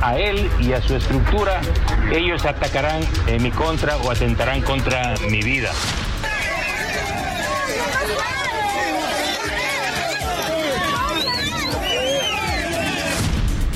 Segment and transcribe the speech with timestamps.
[0.00, 1.60] a él y a su estructura,
[2.12, 5.70] ellos atacarán en mi contra o atentarán contra mi vida.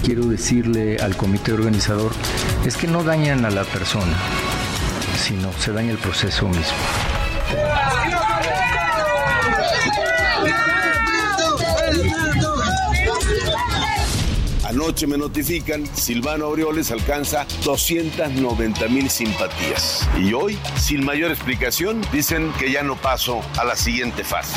[0.05, 2.13] Quiero decirle al comité organizador,
[2.67, 4.17] es que no dañan a la persona,
[5.17, 7.24] sino se daña el proceso mismo.
[14.75, 20.09] Anoche me notifican, Silvano Aureoles alcanza 290 mil simpatías.
[20.19, 24.57] Y hoy, sin mayor explicación, dicen que ya no paso a la siguiente fase.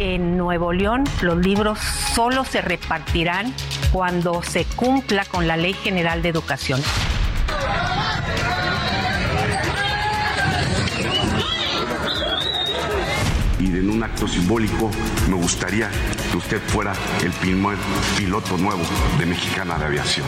[0.00, 3.54] En Nuevo León los libros solo se repartirán
[3.92, 6.82] cuando se cumpla con la Ley General de Educación.
[13.72, 14.90] Y en un acto simbólico
[15.28, 15.90] me gustaría
[16.30, 16.92] que usted fuera
[17.22, 17.32] el
[18.18, 18.82] piloto nuevo
[19.18, 20.26] de Mexicana de Aviación.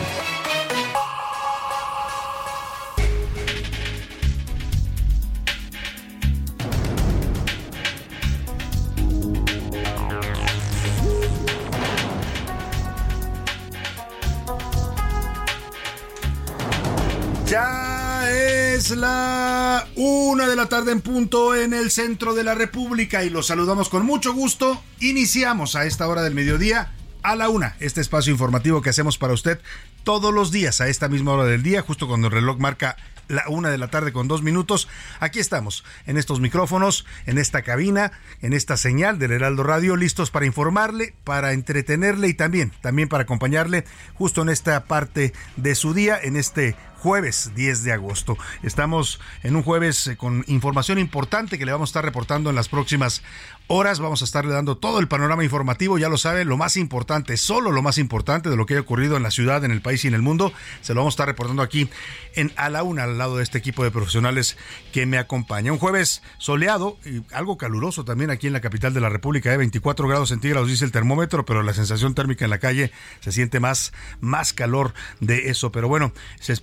[18.85, 23.31] Es la una de la tarde en punto en el centro de la República y
[23.31, 24.79] los saludamos con mucho gusto.
[24.99, 26.91] Iniciamos a esta hora del mediodía
[27.23, 29.59] a la una, este espacio informativo que hacemos para usted
[30.03, 32.95] todos los días a esta misma hora del día, justo cuando el reloj marca
[33.27, 34.87] la una de la tarde con dos minutos.
[35.19, 40.29] Aquí estamos, en estos micrófonos, en esta cabina, en esta señal del Heraldo Radio, listos
[40.29, 45.95] para informarle, para entretenerle y también, también para acompañarle justo en esta parte de su
[45.95, 48.37] día, en este jueves 10 de agosto.
[48.63, 52.55] Estamos en un jueves eh, con información importante que le vamos a estar reportando en
[52.55, 53.21] las próximas
[53.67, 53.99] horas.
[53.99, 57.71] Vamos a estarle dando todo el panorama informativo, ya lo sabe, lo más importante, solo
[57.71, 60.07] lo más importante de lo que haya ocurrido en la ciudad, en el país y
[60.07, 60.51] en el mundo,
[60.81, 61.89] se lo vamos a estar reportando aquí
[62.35, 64.57] en A la Una, al lado de este equipo de profesionales
[64.91, 65.71] que me acompaña.
[65.71, 69.57] Un jueves soleado y algo caluroso también aquí en la capital de la República, de
[69.57, 73.59] 24 grados centígrados dice el termómetro, pero la sensación térmica en la calle se siente
[73.59, 75.71] más, más calor de eso.
[75.71, 76.53] Pero bueno, se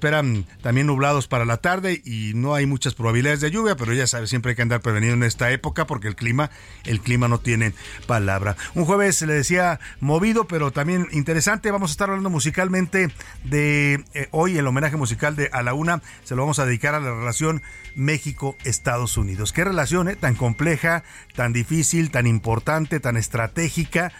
[0.62, 4.27] también nublados para la tarde y no hay muchas probabilidades de lluvia, pero ya sabe,
[4.27, 6.50] siempre hay que andar prevenido en esta época porque el clima,
[6.84, 7.75] el clima no tiene
[8.06, 8.56] palabra.
[8.75, 11.71] Un jueves, le decía, movido, pero también interesante.
[11.71, 13.11] Vamos a estar hablando musicalmente
[13.44, 16.94] de eh, hoy, el homenaje musical de A la Una, se lo vamos a dedicar
[16.94, 17.62] a la relación
[17.94, 19.53] México-Estados Unidos.
[19.53, 20.16] Qué relación, eh?
[20.16, 24.12] Tan compleja, tan difícil, tan importante, tan estratégica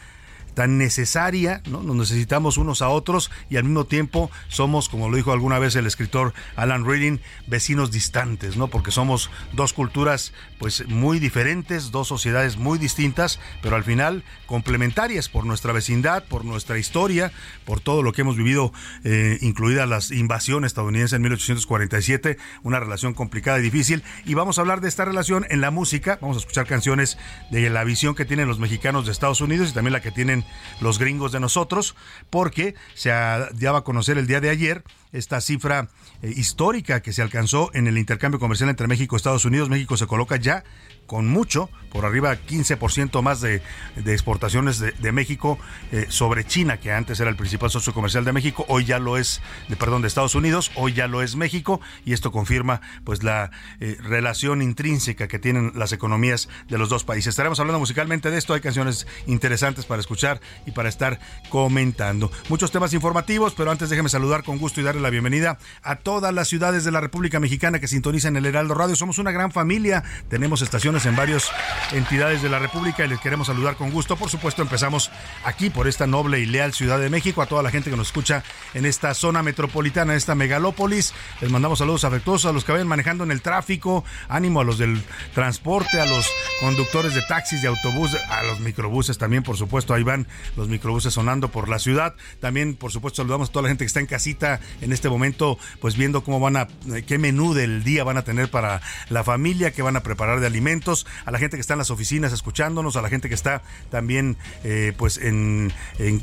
[0.55, 1.83] tan necesaria, ¿no?
[1.83, 5.77] Nos necesitamos unos a otros y al mismo tiempo somos, como lo dijo alguna vez
[5.77, 8.69] el escritor Alan Reading, vecinos distantes, ¿no?
[8.69, 15.29] Porque somos dos culturas pues muy diferentes, dos sociedades muy distintas, pero al final complementarias
[15.29, 17.33] por nuestra vecindad, por nuestra historia,
[17.65, 18.73] por todo lo que hemos vivido,
[19.05, 24.03] eh, incluidas las invasiones estadounidenses en 1847, una relación complicada y difícil.
[24.25, 27.19] Y vamos a hablar de esta relación en la música, vamos a escuchar canciones
[27.51, 30.42] de la visión que tienen los mexicanos de Estados Unidos y también la que tienen
[30.81, 31.95] los gringos de nosotros,
[32.31, 35.89] porque se daba a conocer el día de ayer esta cifra
[36.23, 39.69] eh, histórica que se alcanzó en el intercambio comercial entre México y Estados Unidos.
[39.69, 40.64] México se coloca ya
[41.06, 43.61] con mucho, por arriba 15% más de,
[44.06, 45.59] exportaciones de, México
[45.91, 49.19] eh, sobre China, que antes era el principal socio comercial de México, hoy ya lo
[49.19, 49.43] es,
[49.79, 53.50] perdón, de Estados Unidos, hoy ya lo es México, y esto confirma pues la
[53.81, 57.32] eh, relación intrínseca que tienen las economías de los dos países.
[57.32, 61.20] Estaremos hablando musicalmente de esto, hay canciones interesantes para escuchar y para estar
[61.50, 62.31] comentando.
[62.49, 66.32] Muchos temas informativos, pero antes déjeme saludar con gusto y darle la bienvenida a todas
[66.32, 68.96] las ciudades de la República Mexicana que sintonizan el Heraldo Radio.
[68.96, 71.50] Somos una gran familia, tenemos estaciones en varias
[71.93, 74.16] entidades de la República y les queremos saludar con gusto.
[74.16, 75.10] Por supuesto, empezamos
[75.44, 78.06] aquí por esta noble y leal Ciudad de México, a toda la gente que nos
[78.06, 78.44] escucha
[78.75, 81.12] en esta zona metropolitana, en esta megalópolis.
[81.40, 84.78] Les mandamos saludos afectuosos a los que vayan manejando en el tráfico, ánimo a los
[84.78, 85.02] del
[85.34, 90.02] transporte, a los conductores de taxis, de autobús, a los microbuses también, por supuesto, ahí
[90.02, 92.14] van los microbuses sonando por la ciudad.
[92.40, 95.59] También, por supuesto, saludamos a toda la gente que está en casita en este momento,
[95.81, 99.25] pues viendo cómo van a, eh, qué menú del día van a tener para la
[99.25, 102.33] familia, qué van a preparar de alimentos, a la gente que está en las oficinas
[102.33, 105.73] escuchándonos, a la gente que está también, eh, pues, en,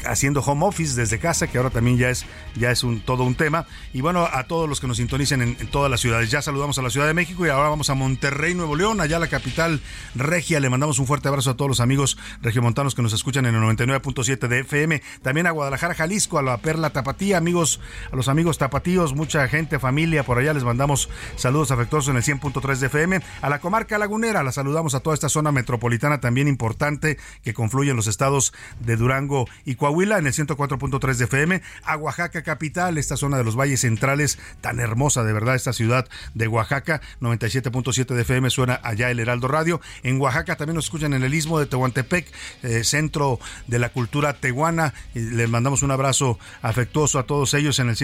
[0.05, 2.25] haciendo home office desde casa, que ahora también ya es,
[2.55, 3.65] ya es un, todo un tema.
[3.93, 6.31] Y bueno, a todos los que nos sintonicen en, en todas las ciudades.
[6.31, 9.19] Ya saludamos a la Ciudad de México y ahora vamos a Monterrey, Nuevo León, allá
[9.19, 9.81] la capital
[10.15, 10.59] regia.
[10.59, 13.61] Le mandamos un fuerte abrazo a todos los amigos regiomontanos que nos escuchan en el
[13.61, 15.01] 99.7 de FM.
[15.21, 17.79] También a Guadalajara, Jalisco, a la Perla Tapatía, amigos,
[18.11, 20.53] a los amigos tapatíos, mucha gente, familia por allá.
[20.53, 23.21] Les mandamos saludos afectuosos en el 100.3 de FM.
[23.41, 27.89] A la comarca lagunera, la saludamos a toda esta zona metropolitana también importante que confluye
[27.89, 31.61] en los estados de Durango y Coahuila en el 104.3 de FM.
[31.83, 36.07] A Oaxaca capital, esta zona de los valles centrales, tan hermosa de verdad, esta ciudad
[36.35, 39.81] de Oaxaca, 97.7 de FM suena allá el Heraldo Radio.
[40.03, 42.27] En Oaxaca también nos escuchan en el istmo de Tehuantepec,
[42.63, 44.93] eh, centro de la cultura tehuana.
[45.13, 47.95] Les mandamos un abrazo afectuoso a todos ellos en el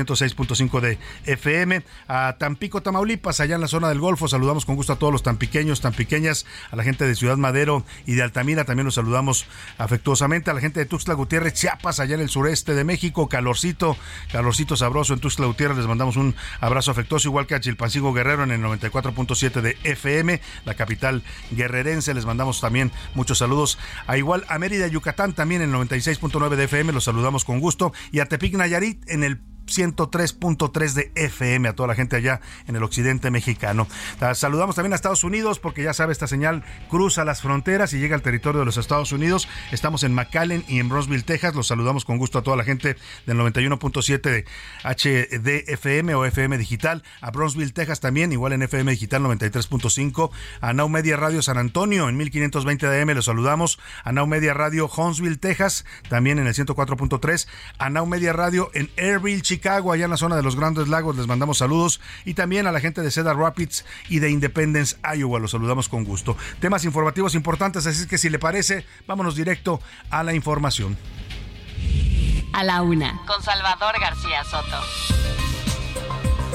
[0.47, 1.83] 106.5 de FM.
[2.07, 5.23] A Tampico, Tamaulipas, allá en la zona del Golfo, saludamos con gusto a todos los
[5.23, 9.45] tan pequeñas, a la gente de Ciudad Madero y de Altamira, también los saludamos
[9.77, 10.51] afectuosamente.
[10.51, 13.97] A la gente de Tuxtla Gutiérrez, Chiapas, allá en el sureste de México, calorcito,
[14.31, 18.43] calorcito sabroso en Tuxtla Gutiérrez, les mandamos un abrazo afectuoso, igual que a Chilpancingo Guerrero
[18.43, 22.13] en el 94.7 de FM, la capital guerrerense.
[22.13, 23.77] Les mandamos también muchos saludos.
[24.07, 27.93] A igual a Mérida, Yucatán, también en el 96.9 de FM, los saludamos con gusto.
[28.11, 32.75] Y a Tepic Nayarit en el 103.3 de FM a toda la gente allá en
[32.75, 33.87] el occidente mexicano.
[34.19, 37.99] Ah, saludamos también a Estados Unidos porque ya sabe, esta señal cruza las fronteras y
[37.99, 39.47] llega al territorio de los Estados Unidos.
[39.71, 41.55] Estamos en McAllen y en Brownsville, Texas.
[41.55, 42.95] Los saludamos con gusto a toda la gente
[43.25, 44.45] del 91.7 de
[44.83, 47.03] HDFM o FM Digital.
[47.21, 50.31] A Brownsville, Texas también, igual en FM Digital 93.5.
[50.61, 53.09] A Now Media Radio San Antonio en 1520 de AM.
[53.09, 53.79] Los saludamos.
[54.03, 57.47] A Now Media Radio Huntsville, Texas, también en el 104.3.
[57.77, 61.15] A Now Media Radio en Airville, Chicago, allá en la zona de los Grandes Lagos,
[61.17, 62.01] les mandamos saludos.
[62.25, 66.03] Y también a la gente de Cedar Rapids y de Independence, Iowa, los saludamos con
[66.03, 66.37] gusto.
[66.59, 69.79] Temas informativos importantes, así que si le parece, vámonos directo
[70.09, 70.97] a la información.
[72.53, 73.19] A la una.
[73.25, 75.34] Con Salvador García Soto.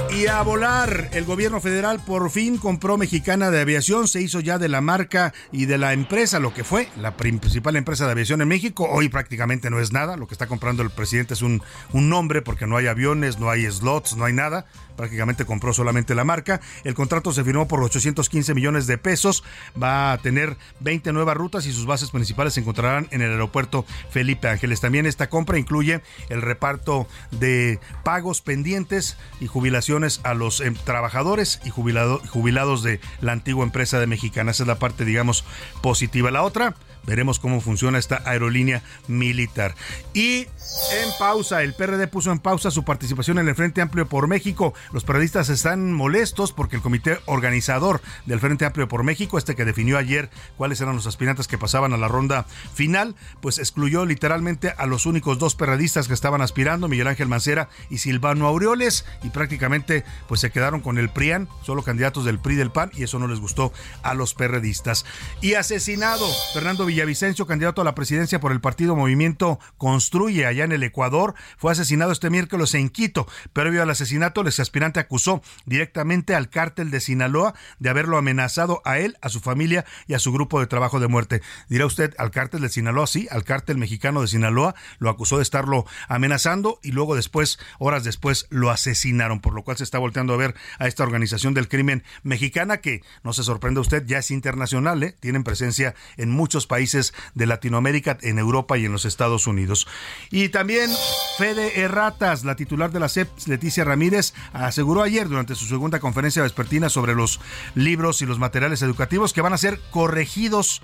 [0.08, 4.58] Y a volar, el gobierno federal por fin compró Mexicana de Aviación, se hizo ya
[4.58, 8.40] de la marca y de la empresa, lo que fue la principal empresa de aviación
[8.42, 8.88] en México.
[8.90, 11.62] Hoy prácticamente no es nada, lo que está comprando el presidente es un,
[11.92, 14.66] un nombre porque no hay aviones, no hay slots, no hay nada
[15.00, 16.60] prácticamente compró solamente la marca.
[16.84, 19.42] El contrato se firmó por 815 millones de pesos.
[19.82, 23.86] Va a tener 20 nuevas rutas y sus bases principales se encontrarán en el aeropuerto
[24.10, 24.82] Felipe Ángeles.
[24.82, 31.62] También esta compra incluye el reparto de pagos pendientes y jubilaciones a los em, trabajadores
[31.64, 34.50] y jubilados de la antigua empresa de Mexicana.
[34.50, 35.46] Esa es la parte, digamos,
[35.80, 36.30] positiva.
[36.30, 36.76] La otra
[37.06, 39.74] Veremos cómo funciona esta aerolínea militar.
[40.12, 40.46] Y
[40.92, 44.74] en pausa, el PRD puso en pausa su participación en el Frente Amplio por México.
[44.92, 49.64] Los periodistas están molestos porque el comité organizador del Frente Amplio por México, este que
[49.64, 54.72] definió ayer cuáles eran los aspirantes que pasaban a la ronda final, pues excluyó literalmente
[54.76, 59.30] a los únicos dos perredistas que estaban aspirando, Miguel Ángel Mancera y Silvano Aureoles, y
[59.30, 63.18] prácticamente pues se quedaron con el PRIAN, solo candidatos del PRI del PAN, y eso
[63.18, 63.72] no les gustó
[64.02, 65.04] a los perredistas.
[65.40, 70.72] Y asesinado, Fernando Villavicencio, candidato a la presidencia por el partido Movimiento Construye allá en
[70.72, 73.26] el Ecuador, fue asesinado este miércoles en Quito.
[73.52, 78.98] Previo al asesinato, el aspirante acusó directamente al cártel de Sinaloa de haberlo amenazado a
[78.98, 81.42] él, a su familia y a su grupo de trabajo de muerte.
[81.68, 85.42] Dirá usted, al cártel de Sinaloa, sí, al cártel mexicano de Sinaloa, lo acusó de
[85.42, 90.34] estarlo amenazando y luego después, horas después, lo asesinaron, por lo cual se está volteando
[90.34, 94.30] a ver a esta organización del crimen mexicana que, no se sorprende usted, ya es
[94.30, 95.16] internacional, ¿eh?
[95.20, 99.86] tienen presencia en muchos países de Latinoamérica, en Europa y en los Estados Unidos.
[100.30, 100.90] Y también
[101.38, 106.42] Fede Erratas, la titular de la CEP, Leticia Ramírez, aseguró ayer durante su segunda conferencia
[106.42, 107.40] vespertina sobre los
[107.74, 110.82] libros y los materiales educativos que van a ser corregidos.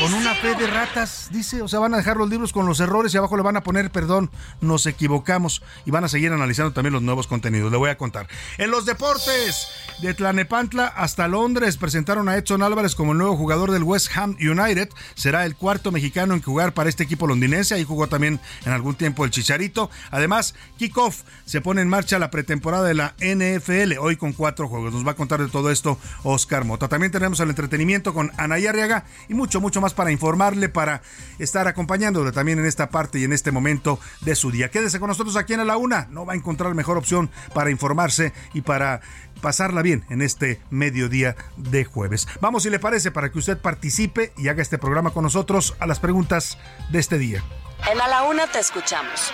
[0.00, 2.80] con una fe de ratas, dice, o sea, van a dejar los libros con los
[2.80, 6.72] errores y abajo le van a poner perdón, nos equivocamos y van a seguir analizando
[6.72, 7.70] también los nuevos contenidos.
[7.70, 8.28] Le voy a contar.
[8.58, 9.68] En los deportes,
[10.00, 14.36] de Tlanepantla hasta Londres presentaron a Edson Álvarez como el nuevo jugador del West Ham
[14.40, 14.90] United.
[15.14, 17.74] Será el cuarto mexicano en jugar para este equipo londinense.
[17.74, 19.90] Ahí jugó también en algún tiempo el Chicharito.
[20.10, 24.92] Además, kickoff se pone en marcha la pretemporada de la NFL, hoy con cuatro juegos.
[24.92, 26.88] Nos va a contar de todo esto Oscar Mota.
[26.88, 31.02] También tenemos el entretenimiento con Anaya Arriaga y mucho, mucho más para informarle, para
[31.40, 34.70] estar acompañándole también en esta parte y en este momento de su día.
[34.70, 36.06] Quédese con nosotros aquí en la una.
[36.10, 39.00] No va a encontrar mejor opción para informarse y para
[39.38, 42.28] pasarla bien en este mediodía de jueves.
[42.40, 45.86] Vamos, si le parece, para que usted participe y haga este programa con nosotros a
[45.86, 46.58] las preguntas
[46.90, 47.42] de este día.
[47.90, 49.32] En A la Una te escuchamos.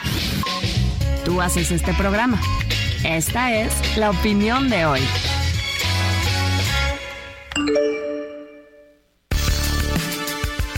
[1.25, 2.41] Tú haces este programa.
[3.05, 5.01] Esta es la opinión de hoy.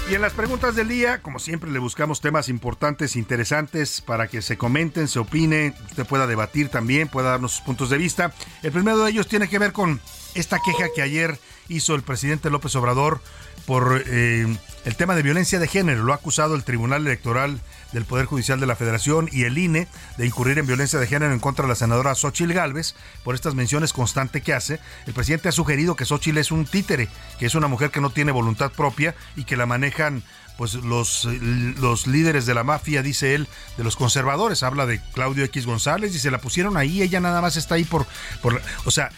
[0.09, 4.41] Y en las preguntas del día, como siempre, le buscamos temas importantes, interesantes, para que
[4.41, 8.33] se comenten, se opine, usted pueda debatir también, pueda darnos sus puntos de vista.
[8.63, 10.01] El primero de ellos tiene que ver con
[10.37, 13.21] esta queja que ayer hizo el presidente López Obrador
[13.67, 14.47] por eh,
[14.85, 16.05] el tema de violencia de género.
[16.05, 17.61] Lo ha acusado el Tribunal Electoral
[17.97, 19.89] del Poder Judicial de la Federación y el INE
[20.19, 23.55] de incurrir en violencia de género en contra de la senadora Xochil Gálvez por estas
[23.55, 24.81] menciones constantes que hace.
[25.07, 28.11] El presidente ha sugerido que Xochil es un títere, que es una mujer que no
[28.11, 30.23] tiene voluntad propia y que la manejan
[30.59, 33.49] pues los, los líderes de la mafia, dice él,
[33.79, 34.63] de los conservadores.
[34.63, 37.85] Habla de Claudio X González y se la pusieron ahí, ella nada más está ahí
[37.85, 38.07] por...
[38.43, 39.11] por o sea,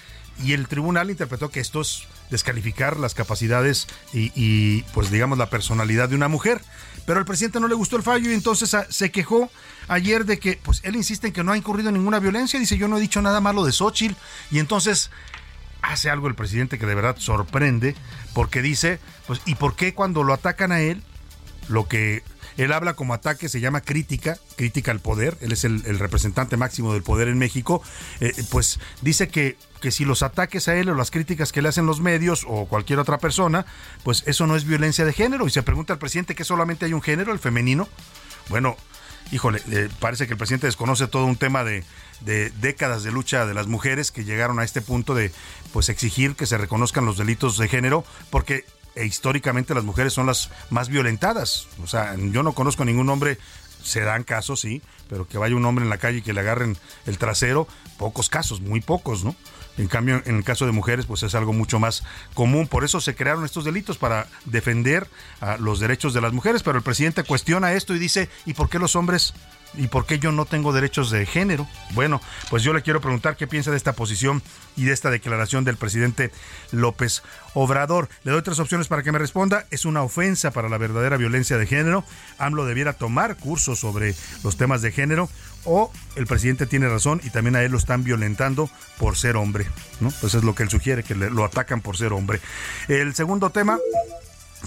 [0.44, 5.50] y el tribunal interpretó que esto es descalificar las capacidades y, y, pues digamos la
[5.50, 6.60] personalidad de una mujer.
[7.08, 9.50] Pero al presidente no le gustó el fallo y entonces se quejó
[9.88, 12.76] ayer de que pues él insiste en que no ha incurrido en ninguna violencia, dice
[12.76, 14.14] yo no he dicho nada malo de Xochitl.
[14.50, 15.10] Y entonces
[15.80, 17.96] hace algo el presidente que de verdad sorprende
[18.34, 21.02] porque dice pues ¿y por qué cuando lo atacan a él
[21.68, 22.22] lo que
[22.58, 26.92] él habla como ataque, se llama crítica, crítica al poder, él es el, representante máximo
[26.92, 27.82] del poder en México,
[28.20, 31.68] eh, pues dice que, que si los ataques a él o las críticas que le
[31.68, 33.64] hacen los medios o cualquier otra persona,
[34.02, 35.46] pues eso no es violencia de género.
[35.46, 37.88] Y se pregunta al presidente que solamente hay un género, el femenino.
[38.48, 38.76] Bueno,
[39.30, 41.84] híjole, eh, parece que el presidente desconoce todo un tema de,
[42.22, 45.30] de, décadas de lucha de las mujeres que llegaron a este punto de
[45.72, 48.64] pues exigir que se reconozcan los delitos de género, porque
[48.98, 51.68] e históricamente las mujeres son las más violentadas.
[51.82, 53.38] O sea, yo no conozco ningún hombre,
[53.82, 56.40] se dan casos, sí, pero que vaya un hombre en la calle y que le
[56.40, 56.76] agarren
[57.06, 59.34] el trasero, pocos casos, muy pocos, ¿no?
[59.78, 62.02] En cambio, en el caso de mujeres, pues es algo mucho más
[62.34, 62.66] común.
[62.66, 65.06] Por eso se crearon estos delitos para defender
[65.40, 66.64] a los derechos de las mujeres.
[66.64, 69.34] Pero el presidente cuestiona esto y dice, ¿y por qué los hombres
[69.74, 71.66] ¿Y por qué yo no tengo derechos de género?
[71.92, 72.20] Bueno,
[72.50, 74.42] pues yo le quiero preguntar qué piensa de esta posición
[74.76, 76.30] y de esta declaración del presidente
[76.72, 77.22] López
[77.54, 78.08] Obrador.
[78.24, 79.66] Le doy tres opciones para que me responda.
[79.70, 82.04] Es una ofensa para la verdadera violencia de género.
[82.38, 85.28] AMLO debiera tomar cursos sobre los temas de género
[85.64, 89.66] o el presidente tiene razón y también a él lo están violentando por ser hombre,
[90.00, 90.10] ¿no?
[90.20, 92.40] Pues es lo que él sugiere, que lo atacan por ser hombre.
[92.88, 93.78] El segundo tema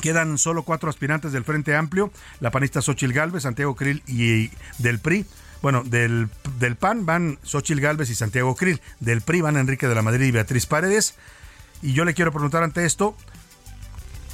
[0.01, 5.00] Quedan solo cuatro aspirantes del Frente Amplio, la panista Xochil Gálvez, Santiago Krill y del
[5.00, 5.25] PRI.
[5.62, 9.93] Bueno, del, del PAN van Xochil Gálvez y Santiago Krill, del PRI van Enrique de
[9.93, 11.15] la Madrid y Beatriz Paredes.
[11.81, 13.15] Y yo le quiero preguntar ante esto,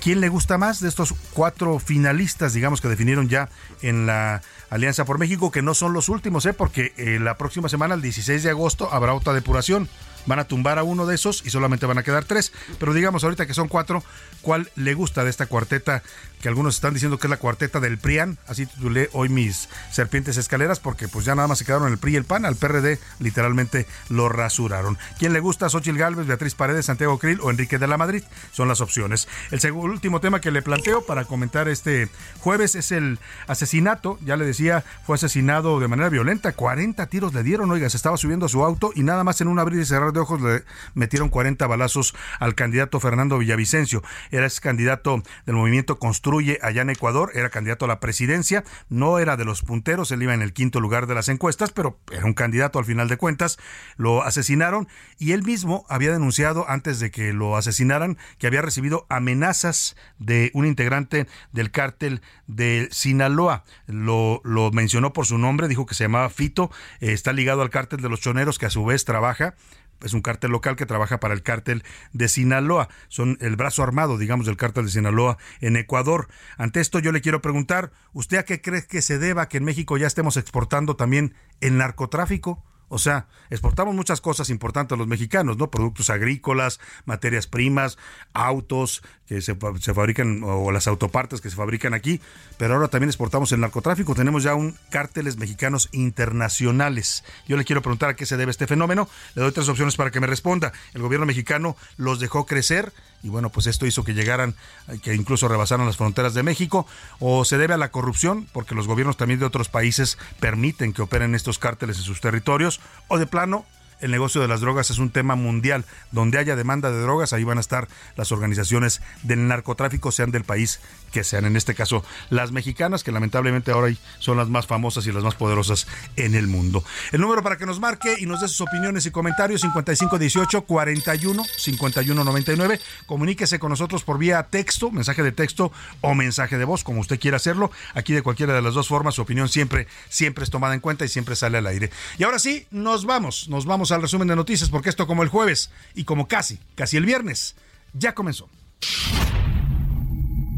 [0.01, 3.49] ¿quién le gusta más de estos cuatro finalistas, digamos, que definieron ya
[3.81, 6.53] en la Alianza por México, que no son los últimos, ¿eh?
[6.53, 9.89] porque eh, la próxima semana, el 16 de agosto, habrá otra depuración
[10.27, 12.53] van a tumbar a uno de esos y solamente van a quedar tres.
[12.79, 14.03] Pero digamos ahorita que son cuatro,
[14.41, 16.03] ¿cuál le gusta de esta cuarteta
[16.41, 20.37] que algunos están diciendo que es la cuarteta del PRIAN, así titulé hoy mis serpientes
[20.37, 22.99] escaleras, porque pues ya nada más se quedaron el PRI y el PAN, al PRD
[23.19, 24.97] literalmente lo rasuraron.
[25.17, 25.69] ¿Quién le gusta?
[25.69, 29.27] Xochil Gálvez, Beatriz Paredes, Santiago Krill o Enrique de la Madrid, son las opciones.
[29.51, 34.45] El último tema que le planteo para comentar este jueves es el asesinato, ya le
[34.45, 38.49] decía, fue asesinado de manera violenta, 40 tiros le dieron, oiga, se estaba subiendo a
[38.49, 41.65] su auto y nada más en un abrir y cerrar de ojos le metieron 40
[41.67, 47.49] balazos al candidato Fernando Villavicencio, era ese candidato del movimiento construye allá en Ecuador, era
[47.49, 51.07] candidato a la presidencia, no era de los punteros, él iba en el quinto lugar
[51.07, 53.57] de las encuestas, pero era un candidato al final de cuentas,
[53.97, 59.05] lo asesinaron y él mismo había denunciado antes de que lo asesinaran que había recibido
[59.09, 65.85] amenazas de un integrante del cártel de Sinaloa, lo, lo mencionó por su nombre, dijo
[65.85, 68.85] que se llamaba Fito, eh, está ligado al cártel de los choneros que a su
[68.85, 69.55] vez trabaja
[70.03, 72.89] es un cártel local que trabaja para el cártel de Sinaloa.
[73.07, 76.27] Son el brazo armado, digamos, del cártel de Sinaloa en Ecuador.
[76.57, 79.65] Ante esto yo le quiero preguntar, ¿usted a qué cree que se deba que en
[79.65, 82.63] México ya estemos exportando también el narcotráfico?
[82.89, 85.69] O sea, exportamos muchas cosas importantes los mexicanos, ¿no?
[85.69, 87.97] Productos agrícolas, materias primas,
[88.33, 92.21] autos que se, fabrican, o las autopartes que se fabrican aquí,
[92.57, 94.15] pero ahora también exportamos el narcotráfico.
[94.15, 97.23] Tenemos ya un cárteles mexicanos internacionales.
[97.47, 99.09] Yo le quiero preguntar a qué se debe este fenómeno.
[99.35, 100.71] Le doy tres opciones para que me responda.
[100.93, 102.93] El gobierno mexicano los dejó crecer
[103.23, 104.55] y bueno, pues esto hizo que llegaran,
[105.01, 106.87] que incluso rebasaran las fronteras de México,
[107.19, 111.01] o se debe a la corrupción, porque los gobiernos también de otros países permiten que
[111.01, 113.65] operen estos cárteles en sus territorios, o de plano
[113.99, 115.85] el negocio de las drogas es un tema mundial.
[116.11, 120.43] Donde haya demanda de drogas, ahí van a estar las organizaciones del narcotráfico, sean del
[120.43, 120.79] país
[121.11, 121.45] que sean.
[121.45, 125.35] En este caso, las mexicanas, que lamentablemente ahora son las más famosas y las más
[125.35, 126.83] poderosas en el mundo.
[127.11, 131.43] El número para que nos marque y nos dé sus opiniones y comentarios, 5518 41
[131.57, 132.79] 5199.
[133.05, 137.19] Comuníquese con nosotros por vía texto, mensaje de texto o mensaje de voz, como usted
[137.19, 137.71] quiera hacerlo.
[137.93, 141.05] Aquí de cualquiera de las dos formas, su opinión siempre, siempre es tomada en cuenta
[141.05, 141.89] y siempre sale al aire.
[142.17, 145.29] Y ahora sí, nos vamos, nos vamos al resumen de noticias porque esto como el
[145.29, 147.55] jueves y como casi, casi el viernes,
[147.93, 148.49] ya comenzó.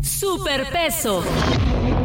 [0.02, 1.24] Superpeso.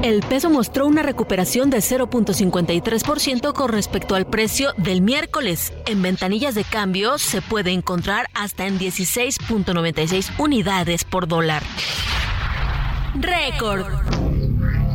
[0.03, 5.73] El peso mostró una recuperación de 0.53% con respecto al precio del miércoles.
[5.87, 11.63] En ventanillas de cambio se puede encontrar hasta en 16.96 unidades por dólar.
[13.19, 14.34] Récord.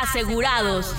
[0.02, 0.92] Asegurados.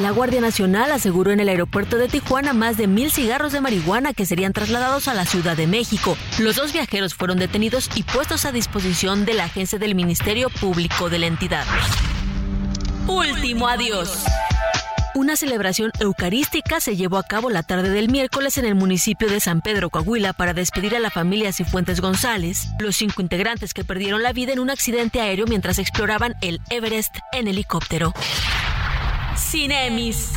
[0.00, 4.14] La Guardia Nacional aseguró en el aeropuerto de Tijuana más de mil cigarros de marihuana
[4.14, 6.16] que serían trasladados a la Ciudad de México.
[6.38, 11.10] Los dos viajeros fueron detenidos y puestos a disposición de la agencia del Ministerio Público
[11.10, 11.66] de la entidad.
[13.06, 14.24] Último adiós.
[15.14, 19.40] Una celebración eucarística se llevó a cabo la tarde del miércoles en el municipio de
[19.40, 24.22] San Pedro, Coahuila, para despedir a la familia Cifuentes González, los cinco integrantes que perdieron
[24.22, 28.14] la vida en un accidente aéreo mientras exploraban el Everest en helicóptero.
[29.52, 30.32] Cinemis.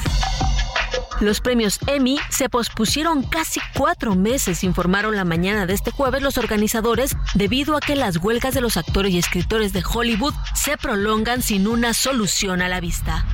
[1.21, 6.37] Los premios Emmy se pospusieron casi cuatro meses, informaron la mañana de este jueves los
[6.37, 11.41] organizadores, debido a que las huelgas de los actores y escritores de Hollywood se prolongan
[11.41, 13.25] sin una solución a la vista.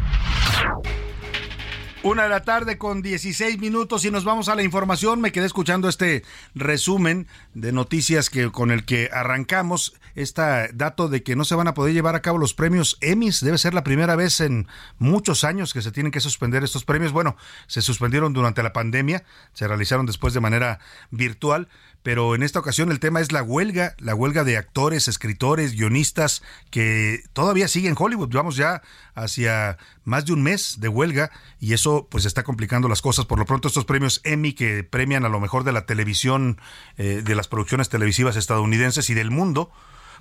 [2.03, 5.22] Una de la tarde con 16 minutos y nos vamos a la información.
[5.22, 6.24] Me quedé escuchando este
[6.55, 9.93] resumen de noticias que con el que arrancamos.
[10.15, 10.41] Este
[10.74, 13.41] dato de que no se van a poder llevar a cabo los premios Emmys.
[13.41, 14.67] Debe ser la primera vez en
[14.98, 17.12] muchos años que se tienen que suspender estos premios.
[17.12, 20.79] Bueno, se suspendieron durante la pandemia, se realizaron después de manera
[21.11, 21.68] virtual
[22.03, 26.42] pero en esta ocasión el tema es la huelga, la huelga de actores, escritores, guionistas
[26.72, 28.29] que todavía siguen en Hollywood.
[28.33, 28.81] Vamos ya
[29.14, 33.25] hacia más de un mes de huelga y eso pues está complicando las cosas.
[33.25, 36.59] Por lo pronto estos premios Emmy que premian a lo mejor de la televisión,
[36.98, 39.72] eh, de las producciones televisivas estadounidenses y del mundo,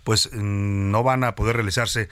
[0.04, 2.08] pues mm, no van a poder realizarse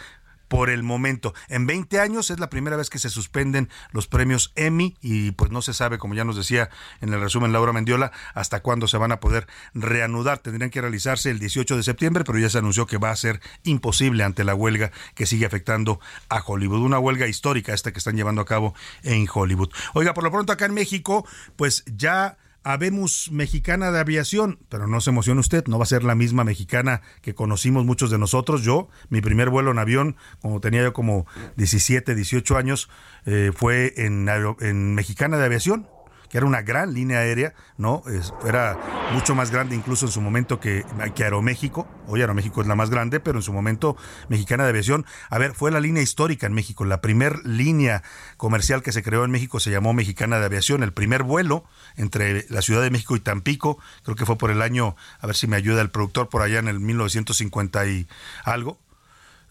[0.48, 1.34] por el momento.
[1.48, 5.50] En 20 años es la primera vez que se suspenden los premios Emmy y pues
[5.50, 8.98] no se sabe, como ya nos decía en el resumen Laura Mendiola, hasta cuándo se
[8.98, 10.38] van a poder reanudar.
[10.38, 13.40] Tendrían que realizarse el 18 de septiembre, pero ya se anunció que va a ser
[13.64, 16.80] imposible ante la huelga que sigue afectando a Hollywood.
[16.80, 19.70] Una huelga histórica esta que están llevando a cabo en Hollywood.
[19.94, 25.00] Oiga, por lo pronto acá en México, pues ya habemos mexicana de aviación, pero no
[25.00, 28.62] se emocione usted, no va a ser la misma mexicana que conocimos muchos de nosotros.
[28.62, 32.88] Yo, mi primer vuelo en avión, como tenía yo como 17, 18 años,
[33.26, 34.28] eh, fue en,
[34.60, 35.88] en mexicana de aviación,
[36.28, 38.02] que era una gran línea aérea, ¿no?
[38.46, 38.78] era
[39.12, 41.88] mucho más grande incluso en su momento que, que Aeroméxico.
[42.06, 43.96] Hoy Aeroméxico es la más grande, pero en su momento
[44.28, 46.84] Mexicana de Aviación, a ver, fue la línea histórica en México.
[46.84, 48.02] La primer línea
[48.36, 50.82] comercial que se creó en México se llamó Mexicana de Aviación.
[50.82, 51.64] El primer vuelo
[51.96, 55.36] entre la Ciudad de México y Tampico, creo que fue por el año, a ver
[55.36, 58.08] si me ayuda el productor por allá en el 1950 y
[58.44, 58.78] algo,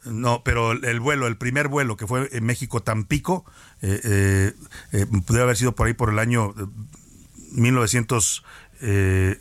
[0.06, 3.46] no, pero el vuelo, el primer vuelo que fue en México Tampico,
[3.82, 4.54] eh, eh,
[4.94, 6.54] eh, puede haber sido por ahí por el año
[7.52, 8.44] 1900.
[8.82, 9.40] Eh,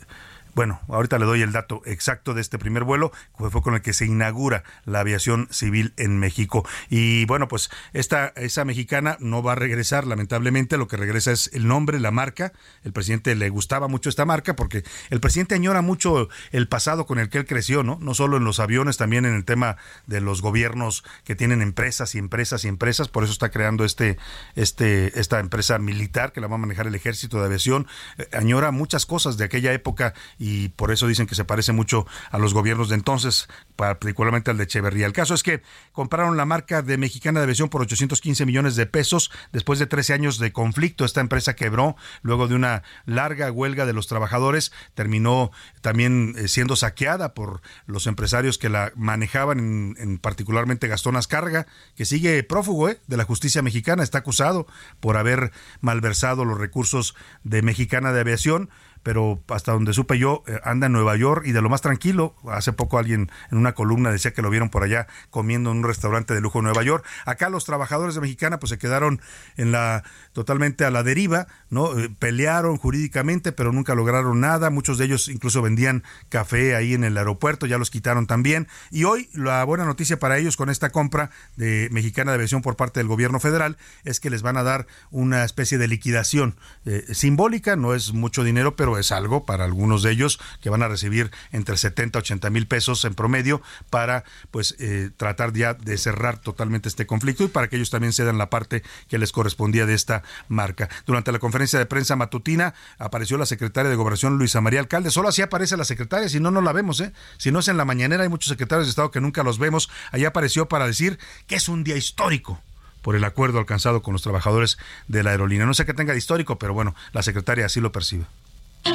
[0.57, 3.83] bueno, ahorita le doy el dato exacto de este primer vuelo, que fue con el
[3.83, 6.67] que se inaugura la aviación civil en México.
[6.89, 11.51] Y bueno, pues esta, esa mexicana no va a regresar, lamentablemente, lo que regresa es
[11.53, 12.53] el nombre, la marca.
[12.83, 17.19] El presidente le gustaba mucho esta marca porque el presidente añora mucho el pasado con
[17.19, 17.99] el que él creció, ¿no?
[18.01, 22.15] No solo en los aviones, también en el tema de los gobiernos que tienen empresas
[22.15, 24.17] y empresas y empresas, por eso está creando este,
[24.55, 27.85] este, esta empresa militar que la va a manejar el ejército de aviación.
[28.17, 31.73] Eh, añora muchas cosas de aquella época y y por eso dicen que se parece
[31.73, 35.05] mucho a los gobiernos de entonces, particularmente al de Echeverría.
[35.05, 38.85] El caso es que compraron la marca de Mexicana de Aviación por 815 millones de
[38.85, 41.03] pesos después de 13 años de conflicto.
[41.03, 46.77] Esta empresa quebró luego de una larga huelga de los trabajadores, terminó también eh, siendo
[46.77, 53.01] saqueada por los empresarios que la manejaban, en, particularmente Gastón Azcarga, que sigue prófugo eh,
[53.07, 54.65] de la justicia mexicana, está acusado
[55.01, 58.69] por haber malversado los recursos de Mexicana de Aviación
[59.07, 62.35] pero hasta donde supe yo, eh, anda en Nueva York y de lo más tranquilo.
[62.51, 65.83] Hace poco alguien en una columna decía que lo vieron por allá comiendo en un
[65.85, 67.05] restaurante de lujo en Nueva York.
[67.23, 69.21] Acá los trabajadores de Mexicana pues se quedaron
[69.55, 71.97] en la totalmente a la deriva, ¿no?
[71.97, 74.71] Eh, pelearon jurídicamente, pero nunca lograron nada.
[74.71, 78.67] Muchos de ellos incluso vendían café ahí en el aeropuerto, ya los quitaron también.
[78.91, 82.75] Y hoy la buena noticia para ellos con esta compra de Mexicana de Aviación por
[82.75, 87.05] parte del gobierno federal es que les van a dar una especie de liquidación eh,
[87.13, 90.87] simbólica, no es mucho dinero, pero es algo para algunos de ellos que van a
[90.87, 95.97] recibir entre 70 y 80 mil pesos en promedio para pues eh, tratar ya de
[95.97, 99.85] cerrar totalmente este conflicto y para que ellos también cedan la parte que les correspondía
[99.85, 100.89] de esta marca.
[101.05, 105.11] Durante la conferencia de prensa matutina apareció la secretaria de Gobernación Luisa María Alcalde.
[105.11, 106.99] Solo así aparece la secretaria, si no, no la vemos.
[106.99, 107.13] ¿eh?
[107.37, 109.89] Si no es en la mañanera, hay muchos secretarios de Estado que nunca los vemos.
[110.11, 112.61] Allí apareció para decir que es un día histórico
[113.01, 115.65] por el acuerdo alcanzado con los trabajadores de la aerolínea.
[115.65, 118.25] No sé qué tenga de histórico, pero bueno, la secretaria así lo percibe.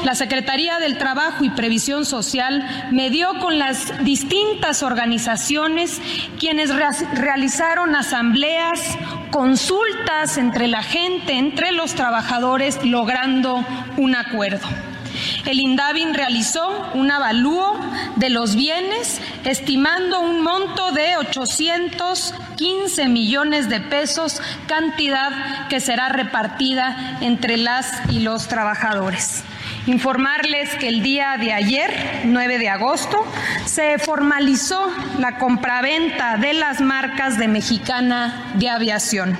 [0.04, 6.00] La Secretaría del Trabajo y Previsión Social medió con las distintas organizaciones
[6.40, 6.70] quienes
[7.14, 8.80] realizaron asambleas,
[9.30, 13.64] consultas entre la gente, entre los trabajadores, logrando
[13.96, 14.66] un acuerdo.
[15.44, 17.78] El INDAVIN realizó un avalúo
[18.16, 27.18] de los bienes, estimando un monto de 815 millones de pesos, cantidad que será repartida
[27.20, 29.44] entre las y los trabajadores.
[29.86, 33.26] Informarles que el día de ayer, 9 de agosto,
[33.64, 34.80] se formalizó
[35.18, 39.36] la compraventa de las marcas de Mexicana de Aviación.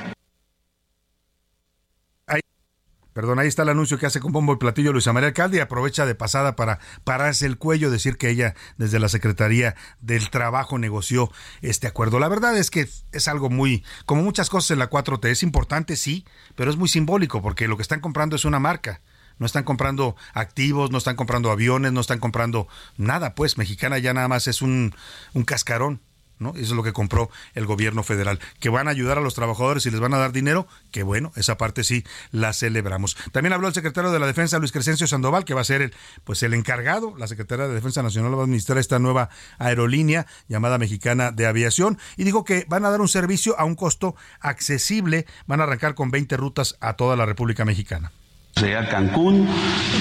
[3.13, 5.61] Perdón, ahí está el anuncio que hace con bombo y platillo Luisa María Alcalde y
[5.61, 10.79] aprovecha de pasada para pararse el cuello, decir que ella desde la Secretaría del Trabajo
[10.79, 12.19] negoció este acuerdo.
[12.19, 15.97] La verdad es que es algo muy, como muchas cosas en la 4T, es importante,
[15.97, 16.25] sí,
[16.57, 19.03] pero es muy simbólico porque lo que están comprando es una marca
[19.39, 24.15] no están comprando activos, no están comprando aviones, no están comprando nada, pues Mexicana ya
[24.15, 24.95] nada más es un,
[25.35, 26.01] un cascarón.
[26.43, 26.51] ¿no?
[26.51, 28.39] Eso es lo que compró el gobierno federal.
[28.61, 31.33] Que van a ayudar a los trabajadores y les van a dar dinero, que bueno,
[31.37, 33.17] esa parte sí la celebramos.
[33.31, 35.95] También habló el secretario de la Defensa, Luis Crescencio Sandoval, que va a ser el,
[36.25, 40.79] pues el encargado, la Secretaría de Defensa Nacional va a administrar esta nueva aerolínea llamada
[40.79, 45.27] Mexicana de Aviación, y dijo que van a dar un servicio a un costo accesible,
[45.47, 48.13] van a arrancar con 20 rutas a toda la República Mexicana
[48.55, 49.49] sea Cancún,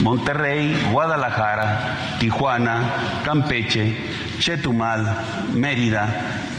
[0.03, 3.95] Monterrey, Guadalajara, Tijuana, Campeche,
[4.39, 5.17] Chetumal,
[5.53, 6.07] Mérida,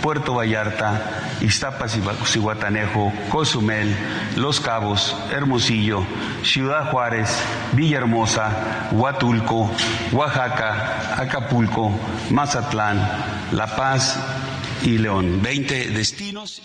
[0.02, 1.00] Puerto Vallarta,
[1.42, 3.94] Iztapas y Guatanejo, Cozumel,
[4.36, 6.04] Los Cabos, Hermosillo,
[6.44, 7.30] Ciudad Juárez,
[7.72, 9.70] Villahermosa, Huatulco,
[10.12, 11.92] Oaxaca, Acapulco,
[12.30, 13.00] Mazatlán,
[13.52, 14.18] La Paz
[14.82, 15.40] y León.
[15.42, 16.62] 20 destinos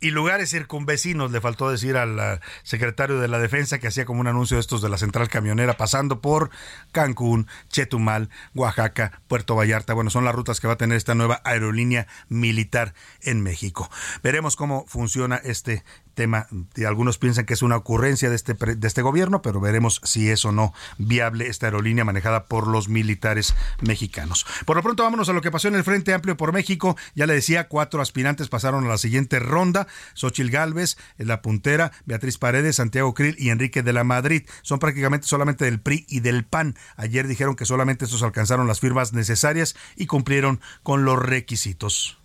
[0.00, 4.26] y lugares circunvecinos, le faltó decir al secretario de la Defensa que hacía como un
[4.26, 6.50] anuncio de estos de la central camionera, pasando por
[6.92, 9.94] Cancún, Chetumal, Oaxaca, Puerto Vallarta.
[9.94, 13.90] Bueno, son las rutas que va a tener esta nueva aerolínea militar en México.
[14.22, 16.46] Veremos cómo funciona este tema.
[16.86, 20.44] Algunos piensan que es una ocurrencia de este, de este gobierno, pero veremos si es
[20.44, 24.46] o no viable esta aerolínea manejada por los militares mexicanos.
[24.64, 26.96] Por lo pronto, vámonos a lo que pasó en el Frente Amplio por México.
[27.14, 29.86] Ya le decía, cuatro aspirantes pasaron a la siguiente ronda.
[30.14, 34.46] Xochil Gálvez, la puntera, Beatriz Paredes, Santiago Krill y Enrique de la Madrid.
[34.62, 36.76] Son prácticamente solamente del PRI y del PAN.
[36.96, 42.18] Ayer dijeron que solamente estos alcanzaron las firmas necesarias y cumplieron con los requisitos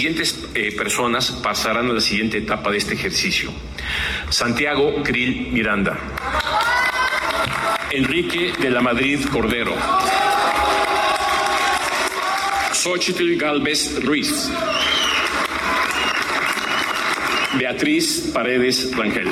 [0.00, 3.50] siguientes eh, personas pasarán a la siguiente etapa de este ejercicio.
[4.30, 5.98] Santiago Krill Miranda.
[7.90, 9.74] Enrique de la Madrid Cordero.
[12.74, 14.48] Xochitl Galvez Ruiz.
[17.58, 19.28] Beatriz Paredes Rangel.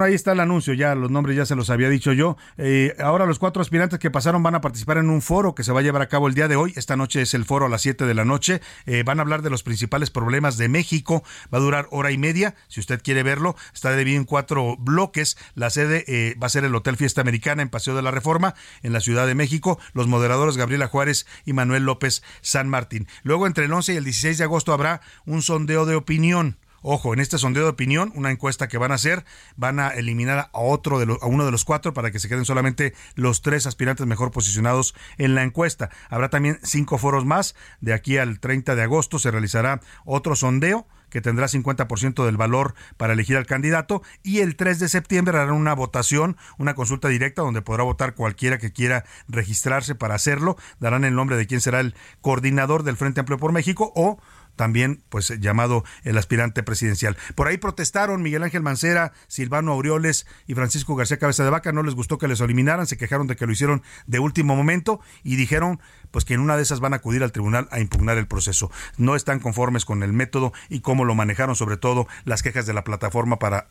[0.00, 2.36] Ahí está el anuncio, ya los nombres ya se los había dicho yo.
[2.58, 5.70] Eh, ahora los cuatro aspirantes que pasaron van a participar en un foro que se
[5.70, 6.72] va a llevar a cabo el día de hoy.
[6.74, 8.60] Esta noche es el foro a las 7 de la noche.
[8.86, 11.22] Eh, van a hablar de los principales problemas de México.
[11.54, 12.56] Va a durar hora y media.
[12.66, 15.36] Si usted quiere verlo, está dividido en cuatro bloques.
[15.54, 18.56] La sede eh, va a ser el Hotel Fiesta Americana en Paseo de la Reforma,
[18.82, 19.78] en la Ciudad de México.
[19.92, 23.06] Los moderadores Gabriela Juárez y Manuel López San Martín.
[23.22, 27.14] Luego, entre el 11 y el 16 de agosto, habrá un sondeo de opinión Ojo,
[27.14, 29.24] en este sondeo de opinión, una encuesta que van a hacer,
[29.56, 32.44] van a eliminar a otro de a uno de los cuatro para que se queden
[32.44, 35.88] solamente los tres aspirantes mejor posicionados en la encuesta.
[36.10, 37.54] Habrá también cinco foros más.
[37.80, 42.74] De aquí al 30 de agosto se realizará otro sondeo que tendrá 50% del valor
[42.98, 47.40] para elegir al candidato y el 3 de septiembre harán una votación, una consulta directa
[47.40, 51.80] donde podrá votar cualquiera que quiera registrarse para hacerlo, darán el nombre de quién será
[51.80, 54.18] el coordinador del Frente Amplio por México o
[54.56, 57.16] también pues llamado el aspirante presidencial.
[57.34, 61.82] Por ahí protestaron Miguel Ángel Mancera, Silvano Aureoles y Francisco García Cabeza de Vaca, no
[61.82, 65.36] les gustó que les eliminaran, se quejaron de que lo hicieron de último momento y
[65.36, 65.80] dijeron
[66.14, 68.70] pues que en una de esas van a acudir al tribunal a impugnar el proceso.
[68.98, 72.72] No están conformes con el método y cómo lo manejaron, sobre todo las quejas de
[72.72, 73.66] la plataforma para,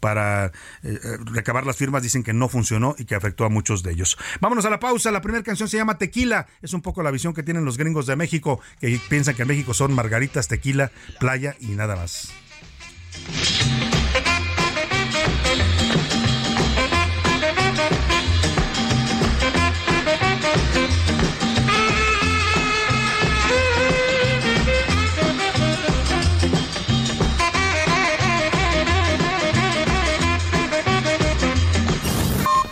[0.00, 0.50] para eh,
[0.82, 4.18] eh, recabar las firmas, dicen que no funcionó y que afectó a muchos de ellos.
[4.40, 7.34] Vámonos a la pausa, la primera canción se llama Tequila, es un poco la visión
[7.34, 11.54] que tienen los gringos de México, que piensan que en México son margaritas, tequila, playa
[11.60, 12.32] y nada más.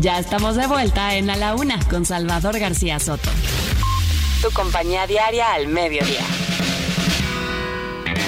[0.00, 3.30] Ya estamos de vuelta en A la Una con Salvador García Soto.
[4.40, 6.24] Tu compañía diaria al mediodía.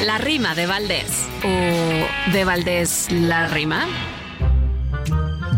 [0.05, 1.29] La rima de Valdés.
[1.45, 3.87] ¿O de Valdés la rima?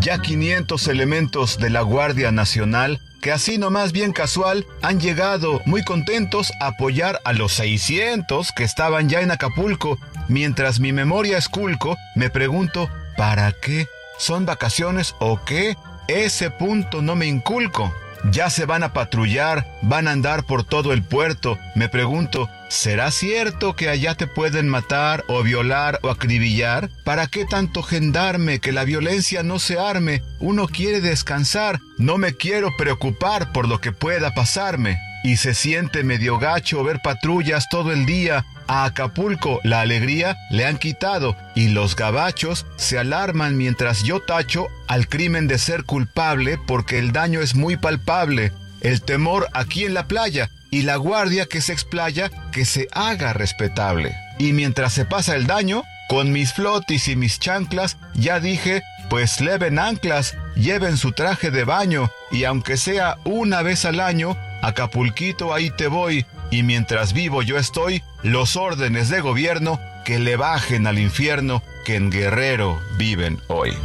[0.00, 5.82] Ya 500 elementos de la Guardia Nacional que así nomás bien casual han llegado muy
[5.82, 9.98] contentos a apoyar a los 600 que estaban ya en Acapulco.
[10.28, 13.86] Mientras mi memoria esculco, me pregunto, ¿para qué?
[14.18, 15.74] ¿Son vacaciones o qué?
[16.08, 17.92] Ese punto no me inculco.
[18.30, 21.58] Ya se van a patrullar, van a andar por todo el puerto.
[21.74, 26.88] Me pregunto, ¿será cierto que allá te pueden matar o violar o acribillar?
[27.04, 30.22] ¿Para qué tanto gendarme que la violencia no se arme?
[30.38, 34.98] Uno quiere descansar, no me quiero preocupar por lo que pueda pasarme.
[35.24, 40.64] Y se siente medio gacho ver patrullas todo el día a Acapulco la alegría le
[40.66, 46.58] han quitado y los gabachos se alarman mientras yo tacho al crimen de ser culpable
[46.66, 48.52] porque el daño es muy palpable.
[48.80, 53.32] El temor aquí en la playa y la guardia que se explaya que se haga
[53.32, 54.16] respetable.
[54.38, 59.40] Y mientras se pasa el daño, con mis flotis y mis chanclas, ya dije, pues
[59.40, 65.52] leven anclas, lleven su traje de baño, y aunque sea una vez al año, Acapulquito
[65.52, 70.86] ahí te voy, y mientras vivo yo estoy, los órdenes de gobierno que le bajen
[70.86, 73.76] al infierno que en Guerrero viven hoy.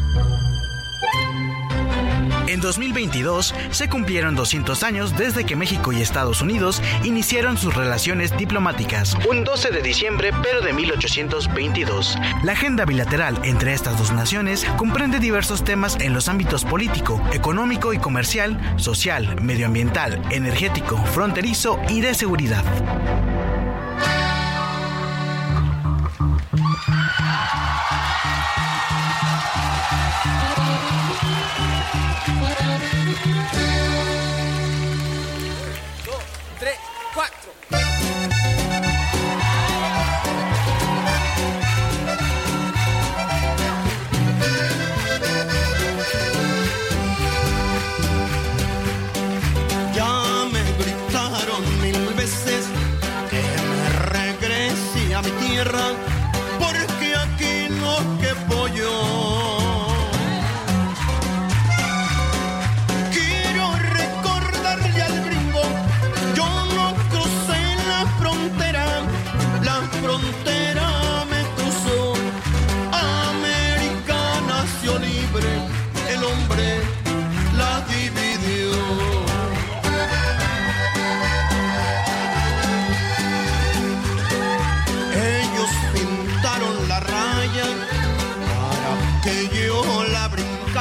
[2.58, 8.36] En 2022 se cumplieron 200 años desde que México y Estados Unidos iniciaron sus relaciones
[8.36, 12.18] diplomáticas, un 12 de diciembre pero de 1822.
[12.42, 17.94] La agenda bilateral entre estas dos naciones comprende diversos temas en los ámbitos político, económico
[17.94, 22.64] y comercial, social, medioambiental, energético, fronterizo y de seguridad.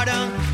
[0.04, 0.45] La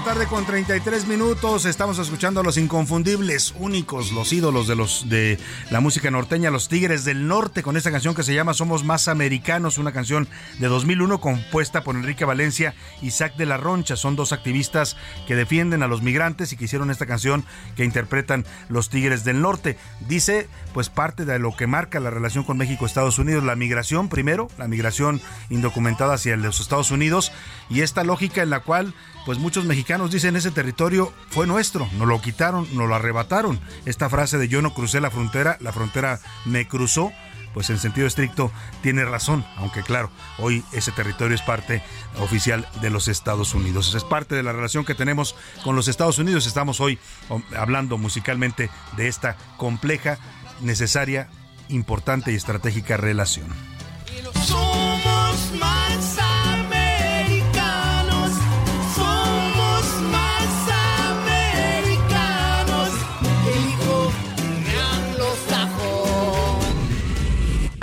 [0.00, 1.66] tarde con 33 minutos.
[1.66, 5.38] Estamos escuchando a los inconfundibles, únicos, los ídolos de los de
[5.70, 9.06] la música norteña, los Tigres del Norte, con esta canción que se llama Somos Más
[9.06, 10.26] Americanos, una canción
[10.58, 13.94] de 2001 compuesta por Enrique Valencia y Isaac de la Roncha.
[13.94, 14.96] Son dos activistas
[15.28, 17.44] que defienden a los migrantes y que hicieron esta canción
[17.76, 19.78] que interpretan los Tigres del Norte.
[20.08, 24.08] Dice, pues parte de lo que marca la relación con México Estados Unidos, la migración
[24.08, 27.30] primero, la migración indocumentada hacia los Estados Unidos
[27.70, 28.92] y esta lógica en la cual
[29.24, 33.60] pues muchos mexicanos dicen ese territorio fue nuestro, nos lo quitaron, nos lo arrebataron.
[33.86, 37.12] Esta frase de yo no crucé la frontera, la frontera me cruzó,
[37.54, 38.50] pues en sentido estricto
[38.82, 41.82] tiene razón, aunque claro, hoy ese territorio es parte
[42.18, 43.94] oficial de los Estados Unidos.
[43.94, 46.46] Es parte de la relación que tenemos con los Estados Unidos.
[46.46, 46.98] Estamos hoy
[47.30, 50.18] um, hablando musicalmente de esta compleja,
[50.60, 51.28] necesaria,
[51.68, 53.46] importante y estratégica relación.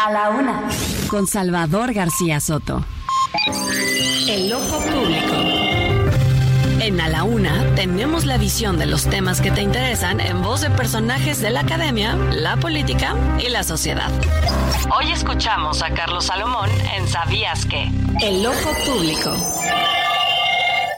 [0.04, 0.64] A la una.
[1.10, 2.84] Con Salvador García Soto.
[4.28, 5.36] El ojo público.
[6.80, 10.62] En A la Una tenemos la visión de los temas que te interesan en voz
[10.62, 14.10] de personajes de la academia, la política y la sociedad.
[14.98, 17.92] Hoy escuchamos a Carlos Salomón en ¿Sabías qué?
[18.24, 19.36] El ojo público.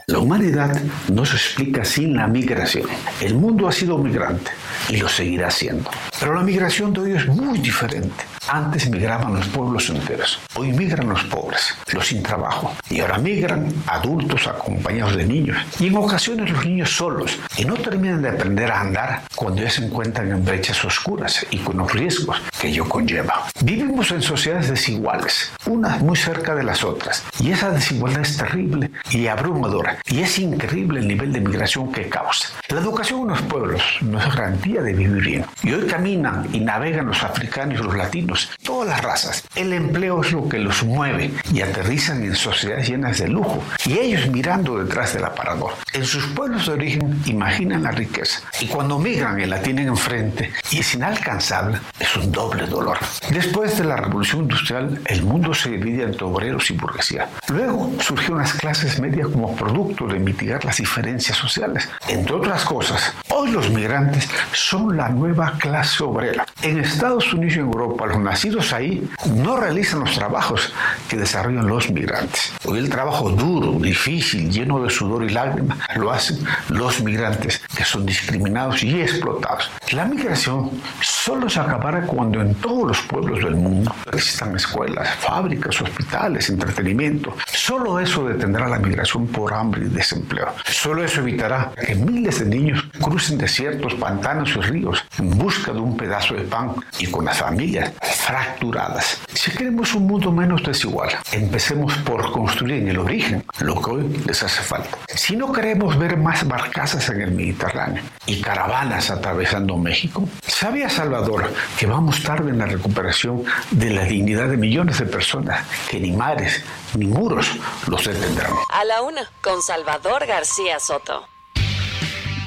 [0.06, 0.80] La humanidad
[1.12, 2.88] no se explica sin la migración.
[3.20, 4.50] El mundo ha sido migrante
[4.88, 5.90] y lo seguirá siendo.
[6.18, 8.33] Pero la migración de hoy es muy diferente.
[8.48, 13.72] Antes migraban los pueblos enteros, hoy migran los pobres, los sin trabajo, y ahora migran
[13.86, 18.70] adultos acompañados de niños, y en ocasiones los niños solos, y no terminan de aprender
[18.70, 22.86] a andar cuando ya se encuentran en brechas oscuras y con los riesgos que ello
[22.86, 23.46] conlleva.
[23.62, 28.90] Vivimos en sociedades desiguales, unas muy cerca de las otras, y esa desigualdad es terrible
[29.10, 32.48] y abrumadora, y es increíble el nivel de migración que causa.
[32.68, 36.60] La educación en los pueblos no es garantía de vivir bien, y hoy caminan y
[36.60, 39.44] navegan los africanos y los latinos todas las razas.
[39.54, 43.98] El empleo es lo que los mueve y aterrizan en sociedades llenas de lujo y
[43.98, 45.72] ellos mirando detrás del aparador.
[45.92, 50.52] En sus pueblos de origen imaginan la riqueza y cuando migran y la tienen enfrente
[50.70, 52.98] y es inalcanzable, es un doble dolor.
[53.30, 57.28] Después de la revolución industrial, el mundo se divide entre obreros y burguesía.
[57.48, 61.88] Luego surgieron las clases medias como producto de mitigar las diferencias sociales.
[62.08, 66.46] Entre otras cosas, hoy los migrantes son la nueva clase obrera.
[66.62, 70.72] En Estados Unidos y en Europa, los nacidos ahí no realizan los trabajos
[71.08, 72.52] que desarrollan los migrantes.
[72.64, 77.84] Hoy el trabajo duro, difícil, lleno de sudor y lágrimas, lo hacen los migrantes que
[77.84, 79.70] son discriminados y explotados.
[79.92, 85.80] La migración solo se acabará cuando en todos los pueblos del mundo existan escuelas, fábricas,
[85.80, 87.36] hospitales, entretenimiento.
[87.46, 90.48] Solo eso detendrá la migración por hambre y desempleo.
[90.64, 95.80] Solo eso evitará que miles de niños crucen desiertos, pantanos y ríos en busca de
[95.80, 99.20] un pedazo de pan y con las familias fracturadas.
[99.32, 104.22] Si queremos un mundo menos desigual, empecemos por construir en el origen lo que hoy
[104.26, 104.98] les hace falta.
[105.08, 111.52] Si no queremos ver más barcazas en el Mediterráneo y caravanas atravesando México, ¿sabía Salvador
[111.78, 116.12] que vamos tarde en la recuperación de la dignidad de millones de personas que ni
[116.12, 117.50] mares ni muros
[117.86, 118.52] los detendrán?
[118.70, 121.33] A la una, con Salvador García Soto.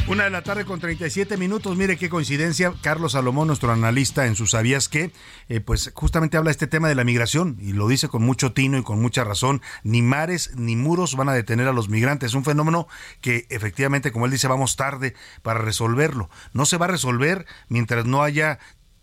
[0.07, 1.75] Una de la tarde con 37 minutos.
[1.75, 2.73] Mire qué coincidencia.
[2.81, 5.11] Carlos Salomón, nuestro analista en sus Sabías que,
[5.49, 8.77] eh, pues justamente habla este tema de la migración y lo dice con mucho tino
[8.77, 9.61] y con mucha razón.
[9.83, 12.31] Ni mares ni muros van a detener a los migrantes.
[12.31, 12.87] Es un fenómeno
[13.19, 16.29] que efectivamente, como él dice, vamos tarde para resolverlo.
[16.53, 18.59] No se va a resolver mientras no haya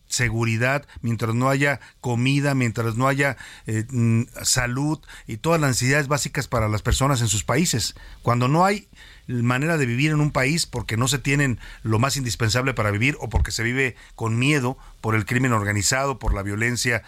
[0.06, 3.36] seguridad, mientras no haya comida, mientras no haya
[3.66, 7.94] eh, mm, salud y todas las necesidades básicas para las personas en sus países.
[8.22, 8.88] Cuando no hay
[9.26, 13.16] manera de vivir en un país porque no se tienen lo más indispensable para vivir
[13.20, 17.02] o porque se vive con miedo por el crimen organizado, por la violencia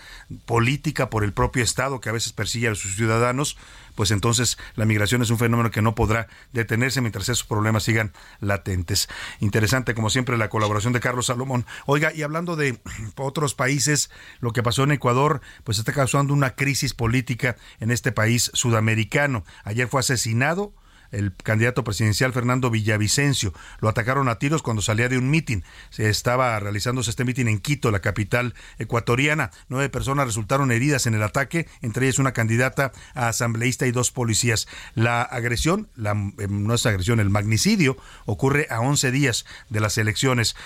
[0.44, 3.56] política, por el propio Estado que a veces persigue a sus ciudadanos,
[3.94, 8.12] pues entonces la migración es un fenómeno que no podrá detenerse mientras esos problemas sigan
[8.40, 9.08] latentes.
[9.40, 11.66] Interesante, como siempre, la colaboración de Carlos Salomón.
[11.86, 12.78] Oiga, y hablando de
[13.16, 18.12] otros países, lo que pasó en Ecuador, pues está causando una crisis política en este
[18.12, 19.44] país sudamericano.
[19.64, 20.74] Ayer fue asesinado
[21.12, 23.52] el candidato presidencial Fernando Villavicencio.
[23.80, 25.64] Lo atacaron a tiros cuando salía de un mitin.
[25.90, 29.50] Se estaba realizándose este mitin en Quito, la capital ecuatoriana.
[29.68, 34.10] Nueve personas resultaron heridas en el ataque, entre ellas una candidata a asambleísta y dos
[34.10, 34.68] policías.
[34.94, 39.98] La agresión, la, eh, no es agresión, el magnicidio ocurre a 11 días de las
[39.98, 40.56] elecciones.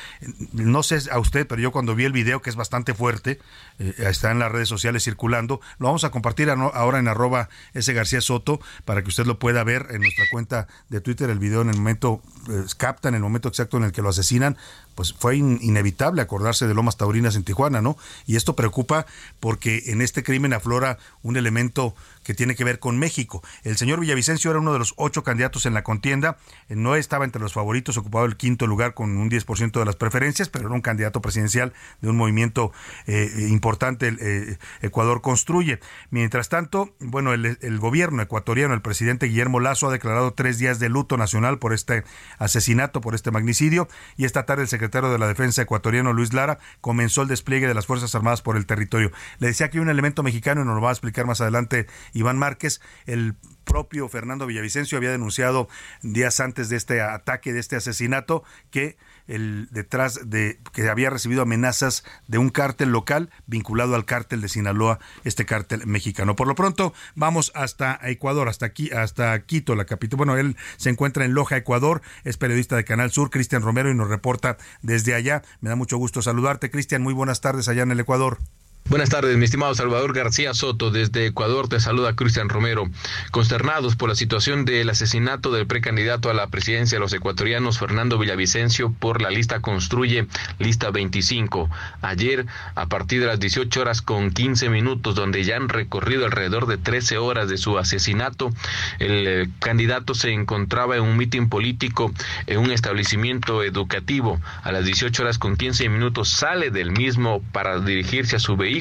[0.53, 3.38] No sé a usted, pero yo cuando vi el video, que es bastante fuerte,
[3.81, 7.90] eh, está en las redes sociales circulando, lo vamos a compartir ahora en arroba S.
[7.95, 11.63] García Soto para que usted lo pueda ver en nuestra cuenta de Twitter el video
[11.63, 14.59] en el momento, eh, captan el momento exacto en el que lo asesinan,
[15.01, 17.96] pues fue inevitable acordarse de Lomas Taurinas en Tijuana, ¿no?
[18.27, 19.07] Y esto preocupa
[19.40, 23.42] porque en este crimen aflora un elemento que tiene que ver con México.
[23.63, 26.37] El señor Villavicencio era uno de los ocho candidatos en la contienda,
[26.69, 29.96] eh, no estaba entre los favoritos, ocupaba el quinto lugar con un 10% de las
[29.96, 31.73] preferencias, pero era un candidato presidencial
[32.03, 32.71] de un movimiento
[33.07, 35.81] eh, importante, el, eh, Ecuador Construye.
[36.11, 40.79] Mientras tanto, bueno, el, el gobierno ecuatoriano, el presidente Guillermo Lazo ha declarado tres días
[40.79, 42.05] de luto nacional por este
[42.38, 43.88] asesinato, por este magnicidio,
[44.19, 47.69] y esta tarde el secretario secretario de la Defensa ecuatoriano Luis Lara comenzó el despliegue
[47.69, 49.13] de las Fuerzas Armadas por el territorio.
[49.38, 51.87] Le decía que hay un elemento mexicano, y nos lo va a explicar más adelante
[52.13, 53.37] Iván Márquez, el
[53.71, 55.68] propio Fernando Villavicencio había denunciado
[56.02, 58.96] días antes de este ataque, de este asesinato, que
[59.29, 64.48] el detrás de que había recibido amenazas de un cártel local vinculado al cártel de
[64.48, 66.35] Sinaloa, este cártel mexicano.
[66.35, 70.16] Por lo pronto, vamos hasta Ecuador, hasta aquí, hasta Quito, la capital.
[70.16, 73.94] Bueno, él se encuentra en Loja, Ecuador, es periodista de Canal Sur, Cristian Romero, y
[73.94, 75.42] nos reporta desde allá.
[75.60, 77.02] Me da mucho gusto saludarte, Cristian.
[77.02, 78.38] Muy buenas tardes allá en el Ecuador.
[78.91, 80.91] Buenas tardes, mi estimado Salvador García Soto.
[80.91, 82.91] Desde Ecuador te saluda Cristian Romero.
[83.31, 88.19] Consternados por la situación del asesinato del precandidato a la presidencia de los ecuatorianos Fernando
[88.19, 90.27] Villavicencio por la lista Construye,
[90.59, 91.71] lista 25.
[92.03, 96.67] Ayer, a partir de las 18 horas con 15 minutos, donde ya han recorrido alrededor
[96.67, 98.51] de 13 horas de su asesinato,
[98.99, 102.13] el eh, candidato se encontraba en un mitin político
[102.49, 104.41] en un establecimiento educativo.
[104.65, 108.79] A las 18 horas con 15 minutos sale del mismo para dirigirse a su vehículo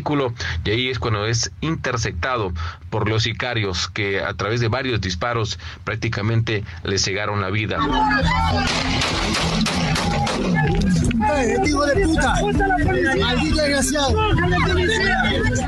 [0.63, 2.53] y ahí es cuando es interceptado
[2.89, 7.77] por los sicarios que a través de varios disparos prácticamente le cegaron la vida.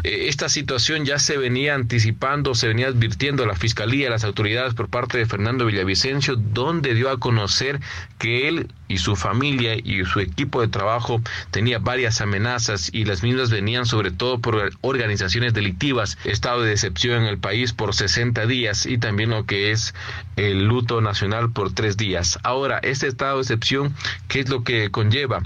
[0.03, 4.24] Eh, esta situación ya se venía anticipando, se venía advirtiendo a la Fiscalía, a las
[4.24, 7.80] autoridades por parte de Fernando Villavicencio, donde dio a conocer
[8.18, 13.24] que él y su familia y su equipo de trabajo tenía varias amenazas y las
[13.24, 18.45] mismas venían sobre todo por organizaciones delictivas, estado de decepción en el país por 60
[18.47, 19.93] días y también lo que es
[20.36, 22.39] el luto nacional por tres días.
[22.43, 23.95] Ahora, este estado de excepción,
[24.28, 25.43] ¿qué es lo que conlleva?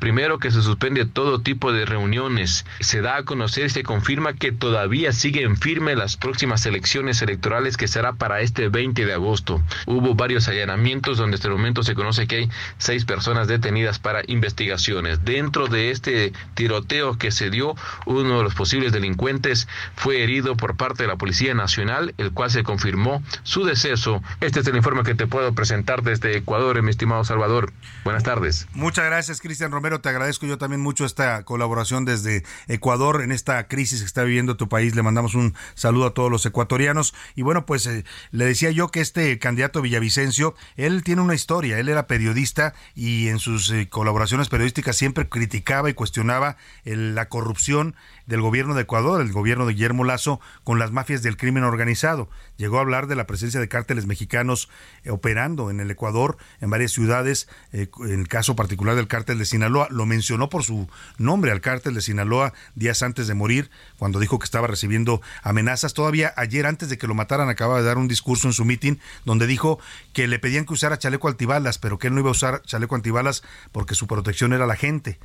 [0.00, 2.64] Primero que se suspende todo tipo de reuniones.
[2.80, 7.76] Se da a conocer y se confirma que todavía siguen firme las próximas elecciones electorales
[7.76, 9.62] que será para este 20 de agosto.
[9.86, 14.22] Hubo varios allanamientos donde hasta el momento se conoce que hay seis personas detenidas para
[14.26, 15.22] investigaciones.
[15.22, 17.74] Dentro de este tiroteo que se dio,
[18.06, 22.50] uno de los posibles delincuentes fue herido por parte de la Policía Nacional, el cual
[22.50, 24.22] se confirmó su deceso.
[24.40, 27.74] Este es el informe que te puedo presentar desde Ecuador, mi estimado Salvador.
[28.04, 28.66] Buenas tardes.
[28.72, 33.66] Muchas gracias, Cristian Romero te agradezco yo también mucho esta colaboración desde Ecuador en esta
[33.66, 34.94] crisis que está viviendo tu país.
[34.94, 37.14] Le mandamos un saludo a todos los ecuatorianos.
[37.34, 41.80] Y bueno, pues eh, le decía yo que este candidato Villavicencio, él tiene una historia.
[41.80, 47.96] Él era periodista y en sus eh, colaboraciones periodísticas siempre criticaba y cuestionaba la corrupción
[48.30, 52.30] del gobierno de Ecuador, el gobierno de Guillermo Lazo, con las mafias del crimen organizado.
[52.56, 54.70] Llegó a hablar de la presencia de cárteles mexicanos
[55.02, 59.44] eh, operando en el Ecuador, en varias ciudades, en el caso particular del cártel de
[59.44, 63.68] Sinaloa lo mencionó por su nombre al cártel de Sinaloa días antes de morir,
[63.98, 65.92] cuando dijo que estaba recibiendo amenazas.
[65.92, 69.00] Todavía ayer, antes de que lo mataran, acaba de dar un discurso en su mitin
[69.24, 69.80] donde dijo
[70.12, 72.94] que le pedían que usara chaleco antibalas, pero que él no iba a usar chaleco
[72.94, 75.18] antibalas porque su protección era la gente.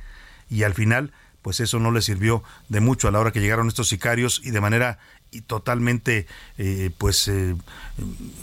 [0.48, 1.12] Y al final,
[1.46, 4.50] pues eso no le sirvió de mucho a la hora que llegaron estos sicarios y
[4.50, 4.98] de manera
[5.30, 6.26] y totalmente
[6.58, 7.54] eh, pues eh,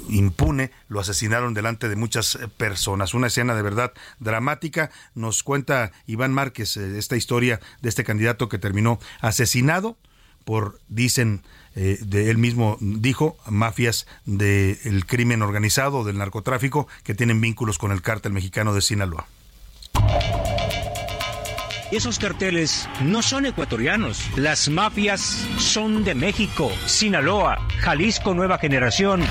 [0.07, 3.13] impune lo asesinaron delante de muchas eh, personas.
[3.13, 3.91] Una escena de verdad
[4.21, 4.89] dramática.
[5.15, 9.97] Nos cuenta Iván Márquez esta historia de este candidato que terminó asesinado
[10.45, 11.43] por dicen
[11.75, 18.01] de él mismo dijo mafias del crimen organizado del narcotráfico que tienen vínculos con el
[18.01, 19.27] cártel mexicano de Sinaloa
[21.95, 24.19] esos carteles no son ecuatorianos.
[24.35, 25.21] Las mafias
[25.57, 29.21] son de México, Sinaloa, Jalisco Nueva Generación.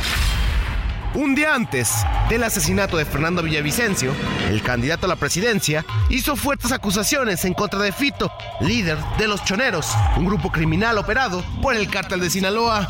[1.14, 4.14] Un día antes del asesinato de Fernando Villavicencio,
[4.48, 9.44] el candidato a la presidencia hizo fuertes acusaciones en contra de Fito, líder de los
[9.44, 12.88] Choneros, un grupo criminal operado por el cártel de Sinaloa.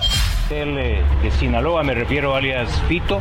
[0.50, 3.20] Eh, de Sinaloa, me refiero alias Fito,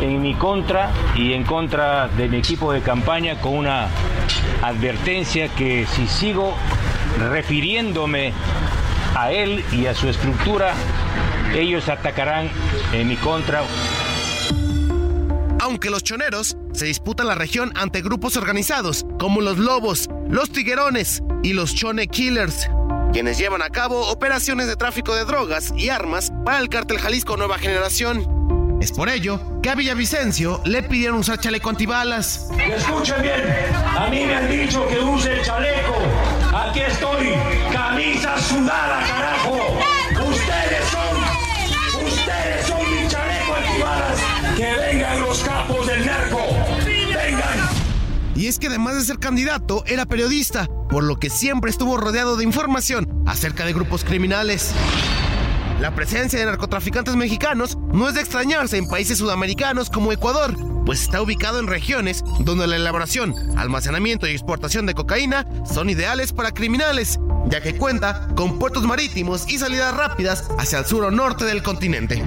[0.00, 3.88] en mi contra y en contra de mi equipo de campaña con una
[4.62, 6.56] advertencia que si sigo
[7.18, 8.32] refiriéndome
[9.14, 10.72] a él y a su estructura,
[11.54, 12.50] ellos atacarán
[12.92, 13.62] en mi contra.
[15.60, 21.22] Aunque los choneros se disputan la región ante grupos organizados como los Lobos, los Tiguerones
[21.42, 22.68] y los Chone Killers,
[23.12, 27.36] quienes llevan a cabo operaciones de tráfico de drogas y armas para el cártel Jalisco
[27.36, 28.78] Nueva Generación.
[28.82, 32.50] Es por ello que a Villavicencio le pidieron usar chaleco antibalas.
[32.58, 33.42] escuchen bien,
[33.96, 35.94] a mí me han dicho que use el chaleco.
[36.54, 37.32] Aquí estoy,
[37.72, 39.56] camisa sudada, carajo.
[40.28, 41.23] Ustedes son,
[44.56, 46.40] Que vengan los capos del narco.
[46.86, 47.68] Vengan.
[48.36, 52.36] Y es que además de ser candidato, era periodista, por lo que siempre estuvo rodeado
[52.36, 54.72] de información acerca de grupos criminales.
[55.80, 60.54] La presencia de narcotraficantes mexicanos no es de extrañarse en países sudamericanos como Ecuador,
[60.86, 66.32] pues está ubicado en regiones donde la elaboración, almacenamiento y exportación de cocaína son ideales
[66.32, 71.10] para criminales, ya que cuenta con puertos marítimos y salidas rápidas hacia el sur o
[71.10, 72.22] norte del continente.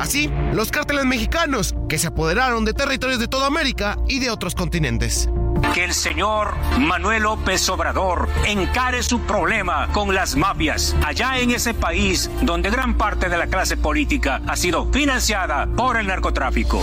[0.00, 4.54] Así, los cárteles mexicanos, que se apoderaron de territorios de toda América y de otros
[4.54, 5.28] continentes
[5.74, 11.74] que el señor Manuel López Obrador encare su problema con las mafias allá en ese
[11.74, 16.82] país donde gran parte de la clase política ha sido financiada por el narcotráfico.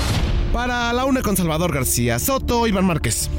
[0.53, 3.29] Para la una con Salvador García Soto, Iván Márquez.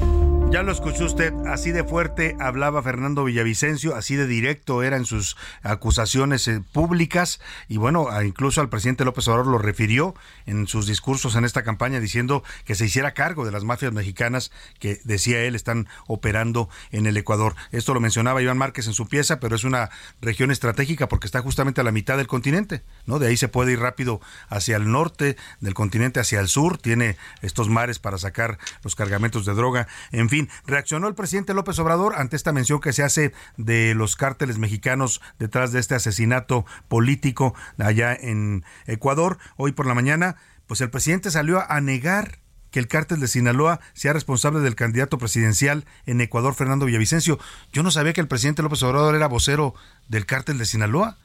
[0.51, 5.36] Ya lo escuchó usted, así de fuerte hablaba Fernando Villavicencio, así de directo eran sus
[5.62, 7.38] acusaciones eh, públicas
[7.68, 10.14] y bueno, incluso al presidente López Obrador lo refirió
[10.46, 14.51] en sus discursos en esta campaña diciendo que se hiciera cargo de las mafias mexicanas
[14.78, 17.55] que decía él están operando en el Ecuador.
[17.70, 19.90] Esto lo mencionaba Iván Márquez en su pieza, pero es una
[20.22, 23.18] región estratégica porque está justamente a la mitad del continente, ¿no?
[23.18, 27.18] De ahí se puede ir rápido hacia el norte del continente, hacia el sur, tiene
[27.42, 32.14] estos mares para sacar los cargamentos de droga, en fin reaccionó el presidente López Obrador
[32.16, 37.55] ante esta mención que se hace de los cárteles mexicanos detrás de este asesinato político
[37.78, 39.39] allá en Ecuador.
[39.57, 40.36] Hoy por la mañana,
[40.66, 42.39] pues el presidente salió a negar
[42.70, 47.39] que el cártel de Sinaloa sea responsable del candidato presidencial en Ecuador, Fernando Villavicencio.
[47.72, 49.74] Yo no sabía que el presidente López Obrador era vocero
[50.09, 51.16] del cártel de Sinaloa.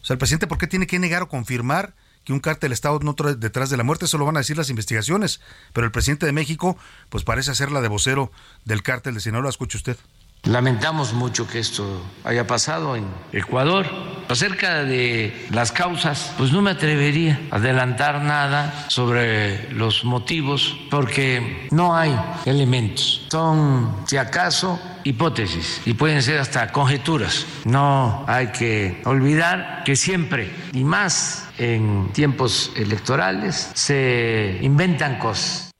[0.00, 1.94] O sea, el presidente, ¿por qué tiene que negar o confirmar
[2.24, 4.70] que un cártel está no detrás de la muerte, eso lo van a decir las
[4.70, 5.40] investigaciones.
[5.72, 6.76] Pero el presidente de México,
[7.08, 8.30] pues parece ser la de vocero
[8.64, 9.50] del cártel de Sinaloa.
[9.50, 9.96] Escuche usted.
[10.44, 13.86] Lamentamos mucho que esto haya pasado en Ecuador.
[14.28, 21.68] Acerca de las causas, pues no me atrevería a adelantar nada sobre los motivos porque
[21.70, 22.14] no hay
[22.44, 23.26] elementos.
[23.30, 27.46] Son, si acaso, hipótesis y pueden ser hasta conjeturas.
[27.64, 35.71] No hay que olvidar que siempre, y más en tiempos electorales, se inventan cosas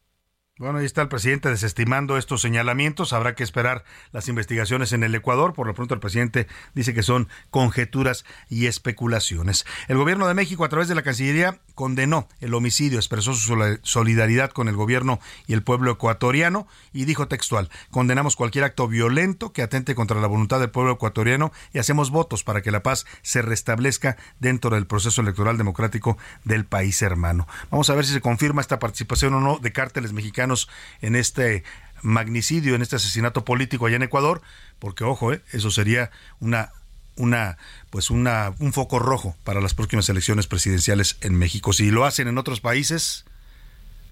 [0.63, 3.13] bueno, ahí está el presidente desestimando estos señalamientos.
[3.13, 3.83] Habrá que esperar
[4.13, 5.55] las investigaciones en el Ecuador.
[5.55, 9.67] Por lo pronto, el presidente dice que son conjeturas y especulaciones.
[9.89, 14.53] El gobierno de México, a través de la Cancillería, condenó el homicidio, expresó su solidaridad
[14.53, 19.63] con el gobierno y el pueblo ecuatoriano y dijo textual, condenamos cualquier acto violento que
[19.63, 23.43] atente contra la voluntad del pueblo ecuatoriano y hacemos votos para que la paz se
[23.43, 27.49] restablezca dentro del proceso electoral democrático del país hermano.
[27.71, 30.52] Vamos a ver si se confirma esta participación o no de cárteles mexicanos
[31.01, 31.65] en este
[32.03, 34.43] magnicidio, en este asesinato político allá en Ecuador,
[34.79, 36.71] porque ojo, eh, eso sería una
[37.17, 37.59] una
[37.91, 41.73] pues una un foco rojo para las próximas elecciones presidenciales en México.
[41.73, 43.25] Si lo hacen en otros países,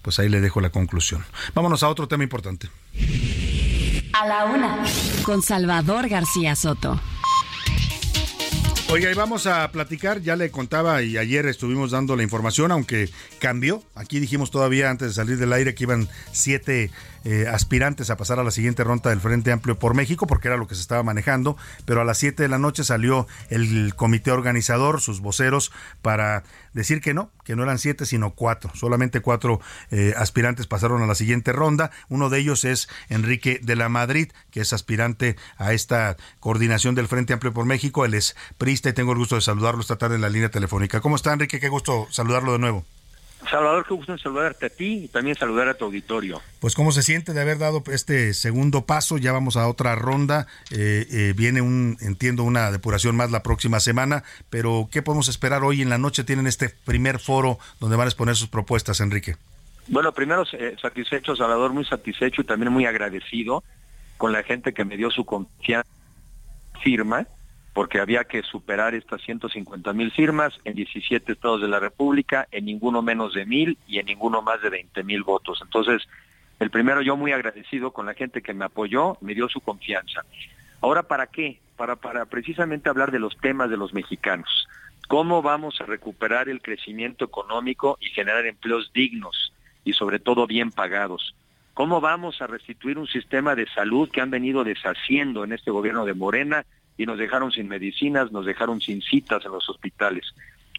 [0.01, 1.25] pues ahí le dejo la conclusión.
[1.53, 2.69] Vámonos a otro tema importante.
[4.13, 4.83] A la una
[5.23, 6.99] con Salvador García Soto.
[8.91, 13.09] Oiga, y vamos a platicar, ya le contaba y ayer estuvimos dando la información, aunque
[13.39, 13.81] cambió.
[13.95, 16.91] Aquí dijimos todavía antes de salir del aire que iban siete
[17.23, 20.57] eh, aspirantes a pasar a la siguiente ronda del Frente Amplio por México, porque era
[20.57, 24.31] lo que se estaba manejando, pero a las 7 de la noche salió el comité
[24.31, 26.43] organizador, sus voceros, para
[26.73, 28.71] decir que no, que no eran siete, sino cuatro.
[28.75, 29.59] Solamente cuatro
[29.89, 31.91] eh, aspirantes pasaron a la siguiente ronda.
[32.09, 37.07] Uno de ellos es Enrique de la Madrid, que es aspirante a esta coordinación del
[37.07, 38.05] Frente Amplio por México.
[38.05, 41.01] Él es prista y tengo el gusto de saludarlo esta tarde en la línea telefónica.
[41.01, 41.59] ¿Cómo está, Enrique?
[41.59, 42.85] Qué gusto saludarlo de nuevo.
[43.49, 46.41] Salvador, qué gusto saludarte a ti y también saludar a tu auditorio.
[46.59, 50.47] Pues cómo se siente de haber dado este segundo paso, ya vamos a otra ronda,
[50.69, 55.63] eh, eh, viene un, entiendo, una depuración más la próxima semana, pero ¿qué podemos esperar
[55.63, 56.23] hoy en la noche?
[56.23, 59.35] Tienen este primer foro donde van a exponer sus propuestas, Enrique.
[59.87, 63.63] Bueno, primero eh, satisfecho, Salvador, muy satisfecho y también muy agradecido
[64.17, 65.89] con la gente que me dio su confianza
[66.83, 67.27] firma
[67.73, 72.65] porque había que superar estas 150 mil firmas en 17 estados de la República, en
[72.65, 75.59] ninguno menos de mil y en ninguno más de 20 mil votos.
[75.61, 76.07] Entonces,
[76.59, 80.21] el primero yo muy agradecido con la gente que me apoyó, me dio su confianza.
[80.81, 81.59] Ahora, ¿para qué?
[81.77, 84.67] Para, para precisamente hablar de los temas de los mexicanos.
[85.07, 89.53] ¿Cómo vamos a recuperar el crecimiento económico y generar empleos dignos
[89.83, 91.35] y sobre todo bien pagados?
[91.73, 96.05] ¿Cómo vamos a restituir un sistema de salud que han venido deshaciendo en este gobierno
[96.05, 96.65] de Morena
[96.97, 100.25] y nos dejaron sin medicinas, nos dejaron sin citas en los hospitales.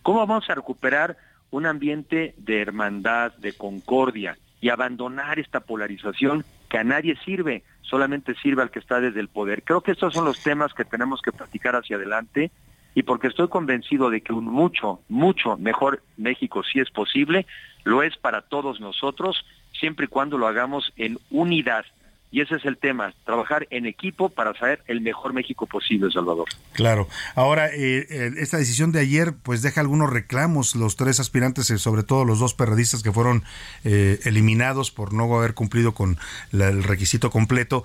[0.03, 1.17] ¿Cómo vamos a recuperar
[1.51, 8.35] un ambiente de hermandad, de concordia y abandonar esta polarización que a nadie sirve, solamente
[8.37, 9.63] sirve al que está desde el poder.
[9.63, 12.51] Creo que estos son los temas que tenemos que platicar hacia adelante
[12.95, 17.47] y porque estoy convencido de que un mucho, mucho mejor México sí es posible,
[17.85, 19.45] lo es para todos nosotros,
[19.79, 21.85] siempre y cuando lo hagamos en unidad,
[22.33, 26.49] y ese es el tema, trabajar en equipo para hacer el mejor México posible, Salvador.
[26.73, 27.07] Claro.
[27.35, 31.77] Ahora, eh, eh, esta decisión de ayer pues deja algunos reclamos, los tres aspirantes, eh,
[31.77, 33.45] sobre todo los dos perredistas que fueron
[33.85, 36.17] eliminados por no haber cumplido con
[36.53, 37.85] el requisito completo,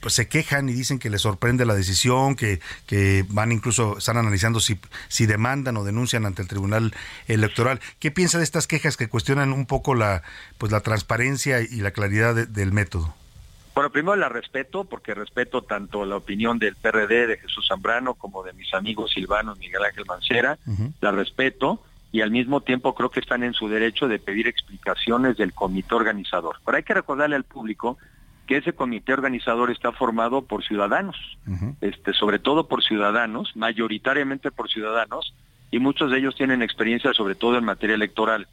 [0.00, 4.16] pues se quejan y dicen que les sorprende la decisión, que, que van incluso, están
[4.16, 4.78] analizando si,
[5.08, 6.94] si demandan o denuncian ante el Tribunal
[7.26, 7.80] Electoral.
[7.98, 10.22] ¿Qué piensa de estas quejas que cuestionan un poco la,
[10.58, 13.14] pues, la transparencia y la claridad del método?
[13.78, 18.42] Bueno, primero la respeto, porque respeto tanto la opinión del PRD, de Jesús Zambrano, como
[18.42, 20.58] de mis amigos Silvano Miguel Ángel Mancera,
[21.00, 25.36] la respeto, y al mismo tiempo creo que están en su derecho de pedir explicaciones
[25.36, 26.56] del comité organizador.
[26.66, 27.98] Pero hay que recordarle al público
[28.48, 31.38] que ese comité organizador está formado por ciudadanos,
[31.80, 35.34] este, sobre todo por ciudadanos, mayoritariamente por ciudadanos,
[35.70, 38.48] y muchos de ellos tienen experiencia sobre todo en materia electoral.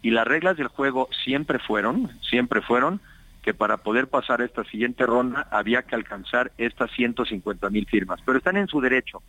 [0.00, 3.02] Y las reglas del juego siempre fueron, siempre fueron
[3.42, 8.38] que para poder pasar esta siguiente ronda había que alcanzar estas 150 mil firmas, pero
[8.38, 9.22] están en su derecho.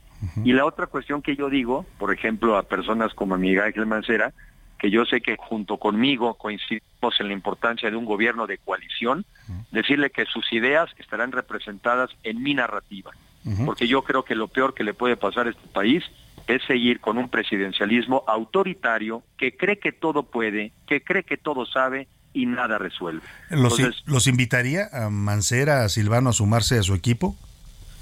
[0.44, 4.34] Y la otra cuestión que yo digo, por ejemplo, a personas como Miguel Ángel Mancera,
[4.78, 9.26] que yo sé que junto conmigo coincidimos en la importancia de un gobierno de coalición,
[9.72, 13.12] decirle que sus ideas estarán representadas en mi narrativa,
[13.66, 16.04] porque yo creo que lo peor que le puede pasar a este país
[16.48, 21.66] es seguir con un presidencialismo autoritario que cree que todo puede, que cree que todo
[21.66, 23.24] sabe y nada resuelve.
[23.50, 27.36] ¿Los, ¿Los invitaría a Mancera, a Silvano a sumarse a su equipo?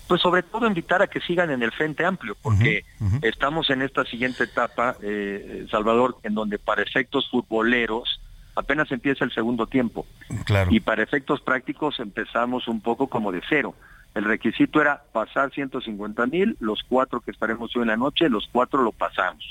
[0.09, 2.83] Pues sobre todo invitar a que sigan en el Frente Amplio, porque
[3.21, 8.19] estamos en esta siguiente etapa, eh, Salvador, en donde para efectos futboleros
[8.55, 10.07] apenas empieza el segundo tiempo.
[10.45, 10.71] Claro.
[10.73, 13.75] Y para efectos prácticos empezamos un poco como de cero.
[14.15, 18.49] El requisito era pasar 150 mil, los cuatro que estaremos hoy en la noche, los
[18.51, 19.47] cuatro lo pasamos.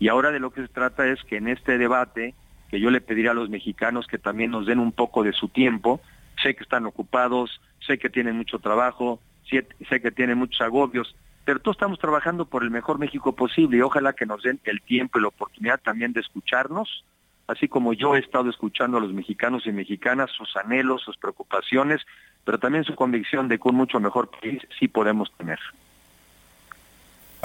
[0.00, 2.34] Y ahora de lo que se trata es que en este debate
[2.72, 5.50] que yo le pediría a los mexicanos que también nos den un poco de su
[5.50, 6.00] tiempo.
[6.42, 11.14] Sé que están ocupados, sé que tienen mucho trabajo, sé que tienen muchos agobios,
[11.44, 14.80] pero todos estamos trabajando por el mejor México posible y ojalá que nos den el
[14.80, 17.04] tiempo y la oportunidad también de escucharnos,
[17.46, 22.00] así como yo he estado escuchando a los mexicanos y mexicanas, sus anhelos, sus preocupaciones,
[22.42, 25.58] pero también su convicción de que un mucho mejor país sí podemos tener.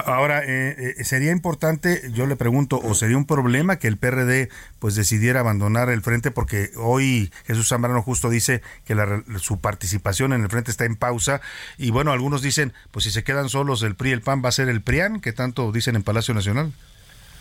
[0.05, 4.49] Ahora, eh, eh, sería importante, yo le pregunto, o sería un problema que el PRD
[4.77, 8.95] pues decidiera abandonar el frente, porque hoy Jesús Zambrano justo dice que
[9.39, 11.41] su participación en el frente está en pausa,
[11.79, 14.49] y bueno, algunos dicen, pues si se quedan solos el PRI y el PAN va
[14.49, 16.71] a ser el PRIAN, que tanto dicen en Palacio Nacional.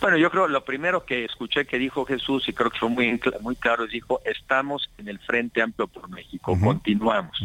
[0.01, 3.19] Bueno, yo creo lo primero que escuché que dijo Jesús, y creo que fue muy,
[3.41, 7.37] muy claro, dijo, estamos en el Frente Amplio por México, continuamos.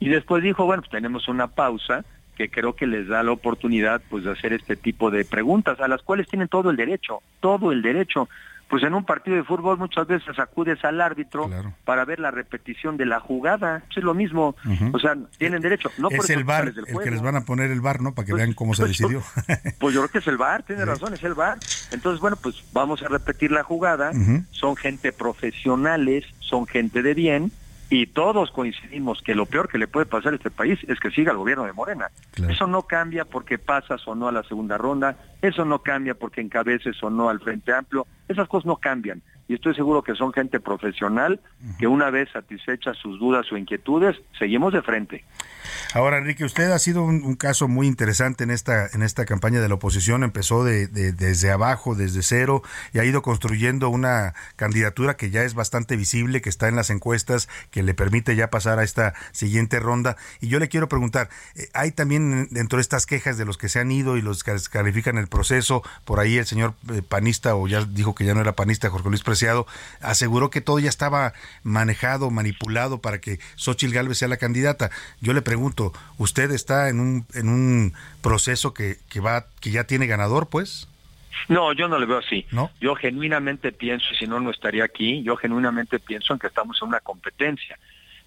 [0.00, 2.04] Y después dijo, bueno, pues tenemos una pausa,
[2.36, 5.88] que creo que les da la oportunidad pues de hacer este tipo de preguntas a
[5.88, 8.28] las cuales tienen todo el derecho, todo el derecho.
[8.68, 11.48] Pues en un partido de fútbol muchas veces acudes al árbitro
[11.84, 14.56] para ver la repetición de la jugada, es lo mismo,
[14.92, 15.88] o sea, tienen derecho.
[15.98, 18.12] No es el bar el que les van a poner el bar, ¿no?
[18.12, 19.22] Para que pues, vean cómo se pues, decidió.
[19.78, 21.58] Pues yo creo que es el bar, tiene razón, es el bar.
[21.92, 24.10] Entonces, bueno, pues vamos a repetir la jugada,
[24.50, 27.52] son gente profesionales, son gente de bien,
[27.88, 31.10] y todos coincidimos que lo peor que le puede pasar a este país es que
[31.10, 32.10] siga el gobierno de Morena.
[32.48, 35.16] Eso no cambia porque pasas o no a la segunda ronda,
[35.48, 39.54] eso no cambia porque encabeces o no al Frente Amplio, esas cosas no cambian y
[39.54, 41.40] estoy seguro que son gente profesional
[41.78, 45.24] que una vez satisfechas sus dudas o inquietudes, seguimos de frente.
[45.94, 49.68] Ahora, Enrique, usted ha sido un, caso muy interesante en esta, en esta campaña de
[49.68, 50.24] la oposición.
[50.24, 55.54] Empezó de, desde abajo, desde cero, y ha ido construyendo una candidatura que ya es
[55.54, 59.80] bastante visible, que está en las encuestas, que le permite ya pasar a esta siguiente
[59.80, 60.16] ronda.
[60.40, 63.68] Y yo le quiero preguntar, eh, hay también dentro de estas quejas de los que
[63.68, 65.35] se han ido y los que califican el proceso,
[66.04, 69.08] por ahí el señor eh, panista, o ya dijo que ya no era panista, Jorge
[69.08, 69.24] Luis
[70.00, 71.32] aseguró que todo ya estaba
[71.62, 74.90] manejado, manipulado para que Xochitl Gálvez sea la candidata.
[75.20, 79.84] Yo le pregunto, ¿usted está en un, en un proceso que, que, va, que ya
[79.84, 80.88] tiene ganador, pues?
[81.48, 82.46] No, yo no le veo así.
[82.50, 82.70] ¿No?
[82.80, 86.78] Yo genuinamente pienso, y si no, no estaría aquí, yo genuinamente pienso en que estamos
[86.82, 87.78] en una competencia.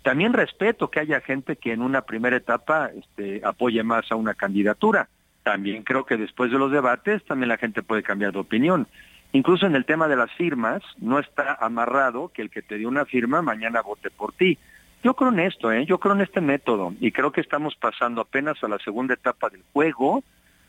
[0.03, 4.33] También respeto que haya gente que en una primera etapa este, apoye más a una
[4.33, 5.09] candidatura.
[5.49, 8.85] También creo que después de los debates también la gente puede cambiar de opinión.
[9.31, 12.87] Incluso en el tema de las firmas, no está amarrado que el que te dio
[12.87, 14.59] una firma mañana vote por ti.
[15.03, 15.87] Yo creo en esto, ¿eh?
[15.87, 19.49] yo creo en este método y creo que estamos pasando apenas a la segunda etapa
[19.49, 20.23] del juego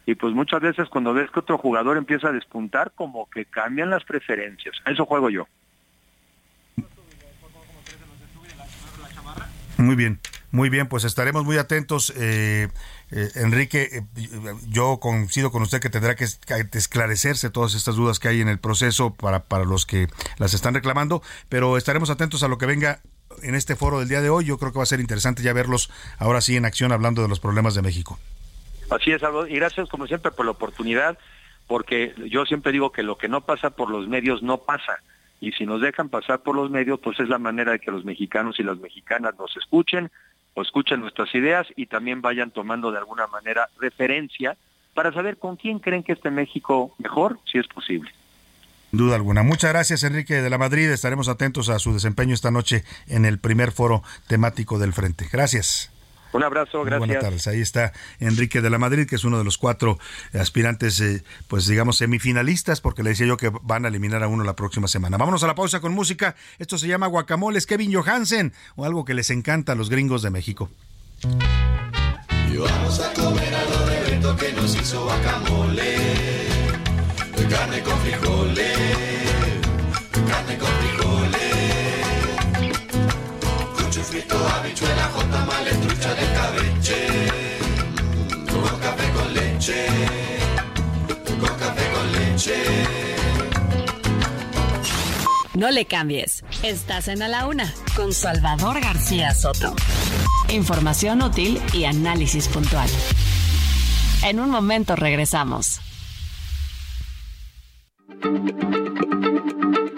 [0.06, 3.90] y pues muchas veces cuando ves que otro jugador empieza a despuntar, como que cambian
[3.90, 4.76] las preferencias.
[4.86, 5.46] A eso juego yo.
[9.76, 10.18] Muy bien,
[10.52, 12.14] muy bien, pues estaremos muy atentos.
[12.16, 12.68] Eh,
[13.10, 14.02] eh, Enrique, eh,
[14.68, 18.58] yo coincido con usted que tendrá que esclarecerse todas estas dudas que hay en el
[18.58, 20.08] proceso para, para los que
[20.38, 23.00] las están reclamando, pero estaremos atentos a lo que venga
[23.42, 24.44] en este foro del día de hoy.
[24.44, 27.28] Yo creo que va a ser interesante ya verlos ahora sí en acción hablando de
[27.28, 28.18] los problemas de México.
[28.90, 31.16] Así es, y gracias como siempre por la oportunidad,
[31.68, 34.98] porque yo siempre digo que lo que no pasa por los medios no pasa
[35.40, 38.04] y si nos dejan pasar por los medios, pues es la manera de que los
[38.04, 40.10] mexicanos y las mexicanas nos escuchen
[40.54, 44.56] o escuchen nuestras ideas y también vayan tomando de alguna manera referencia
[44.94, 48.10] para saber con quién creen que esté México mejor, si es posible.
[48.92, 49.42] Duda alguna.
[49.42, 50.90] Muchas gracias, Enrique de la Madrid.
[50.90, 55.28] Estaremos atentos a su desempeño esta noche en el primer foro temático del Frente.
[55.30, 55.92] Gracias.
[56.32, 56.98] Un abrazo, gracias.
[56.98, 57.46] buenas tardes.
[57.46, 59.98] Ahí está Enrique de la Madrid, que es uno de los cuatro
[60.32, 64.44] aspirantes, eh, pues digamos, semifinalistas, porque le decía yo que van a eliminar a uno
[64.44, 65.16] la próxima semana.
[65.16, 66.36] Vámonos a la pausa con música.
[66.58, 70.30] Esto se llama Guacamoles Kevin Johansen, o algo que les encanta a los gringos de
[70.30, 70.70] México.
[72.52, 75.96] Y vamos a comer algo de Beto que nos hizo guacamole.
[77.48, 78.78] Carne con frijoles,
[80.28, 81.39] carne con frijoles.
[84.10, 84.26] Leche,
[92.12, 92.66] leche.
[95.54, 96.42] No le cambies.
[96.64, 99.76] Estás en A la Una con Salvador García Soto.
[100.48, 102.88] Información útil y análisis puntual.
[104.24, 105.80] En un momento regresamos.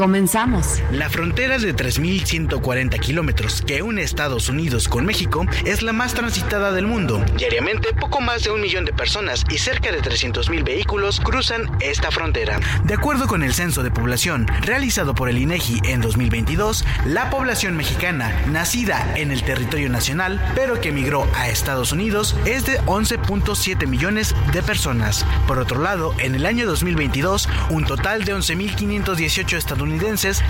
[0.00, 0.82] Comenzamos.
[0.92, 6.72] La frontera de 3.140 kilómetros que une Estados Unidos con México es la más transitada
[6.72, 7.22] del mundo.
[7.36, 12.10] Diariamente, poco más de un millón de personas y cerca de 300.000 vehículos cruzan esta
[12.10, 12.58] frontera.
[12.84, 17.76] De acuerdo con el censo de población realizado por el INEGI en 2022, la población
[17.76, 23.86] mexicana nacida en el territorio nacional, pero que emigró a Estados Unidos, es de 11.7
[23.86, 25.26] millones de personas.
[25.46, 29.89] Por otro lado, en el año 2022, un total de 11.518 estadounidenses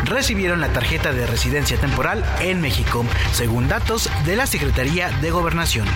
[0.05, 5.87] recibieron la tarjeta de residencia temporal en México, según datos de la Secretaría de Gobernación.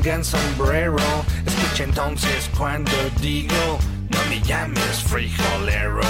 [0.00, 0.96] Me pongan sombrero.
[1.46, 3.78] Escucha entonces cuando digo,
[4.10, 6.02] no me llames frijolero.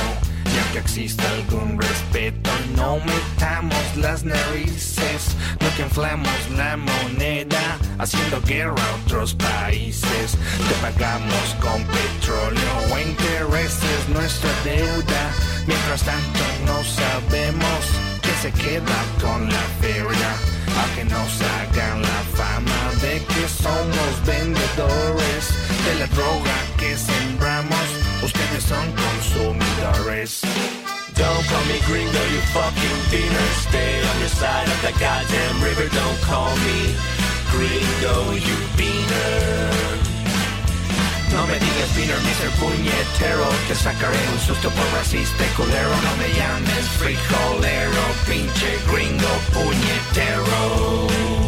[0.44, 8.40] Ya que exista algún respeto, no metamos las narices, no que inflamos la moneda, haciendo
[8.42, 10.32] guerra a otros países.
[10.68, 15.30] Te pagamos con petróleo o intereses nuestra deuda.
[15.66, 18.10] Mientras tanto no sabemos
[18.40, 20.30] se queda con la feria,
[20.80, 22.29] a que nos hagan la
[22.60, 25.44] fama de que somos vendedores
[25.84, 27.86] de la droga que sembramos.
[28.22, 30.40] Ustedes son consumidores.
[31.14, 33.48] Don't call me gringo, you fucking beaner.
[33.68, 35.88] Stay on your side of the goddamn river.
[35.94, 36.94] Don't call me
[37.52, 39.70] gringo, you beaner.
[41.32, 42.50] No me digas Peter, Mr.
[42.58, 49.28] Puñetero Que sacaré un susto por racista y culero No me llames frijolero Pinche gringo
[49.52, 51.39] puñetero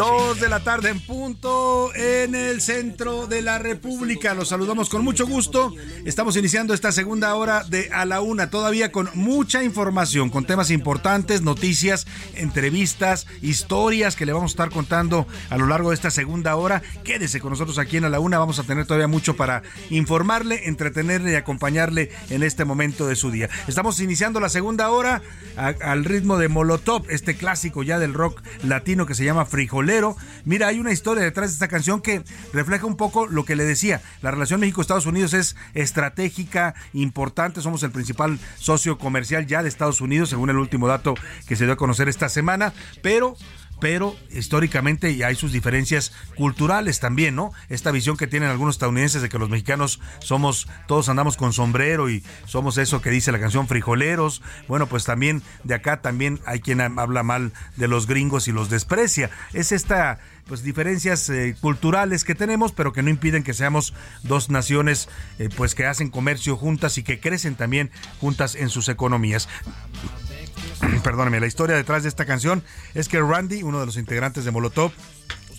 [0.00, 4.32] Dos de la tarde en punto en el centro de la República.
[4.32, 5.74] Los saludamos con mucho gusto.
[6.06, 10.70] Estamos iniciando esta segunda hora de A la Una, todavía con mucha información, con temas
[10.70, 16.10] importantes, noticias, entrevistas, historias que le vamos a estar contando a lo largo de esta
[16.10, 16.80] segunda hora.
[17.04, 18.38] Quédese con nosotros aquí en A la Una.
[18.38, 23.30] Vamos a tener todavía mucho para informarle, entretenerle y acompañarle en este momento de su
[23.30, 23.50] día.
[23.68, 25.20] Estamos iniciando la segunda hora
[25.56, 29.89] al ritmo de Molotov, este clásico ya del rock latino que se llama Frijolero
[30.44, 32.22] Mira, hay una historia detrás de esta canción que
[32.52, 34.00] refleja un poco lo que le decía.
[34.22, 37.60] La relación México-Estados Unidos es estratégica, importante.
[37.60, 41.14] Somos el principal socio comercial ya de Estados Unidos, según el último dato
[41.46, 42.72] que se dio a conocer esta semana.
[43.02, 43.36] Pero
[43.80, 47.52] pero históricamente ya hay sus diferencias culturales también, ¿no?
[47.68, 52.10] Esta visión que tienen algunos estadounidenses de que los mexicanos somos, todos andamos con sombrero
[52.10, 54.42] y somos eso que dice la canción frijoleros.
[54.68, 58.70] Bueno, pues también de acá también hay quien habla mal de los gringos y los
[58.70, 59.30] desprecia.
[59.52, 64.50] Es esta pues diferencias eh, culturales que tenemos, pero que no impiden que seamos dos
[64.50, 65.08] naciones
[65.38, 69.48] eh, pues que hacen comercio juntas y que crecen también juntas en sus economías.
[71.04, 72.62] perdóneme, la historia detrás de esta canción
[72.94, 74.92] es que Randy, uno de los integrantes de Molotov,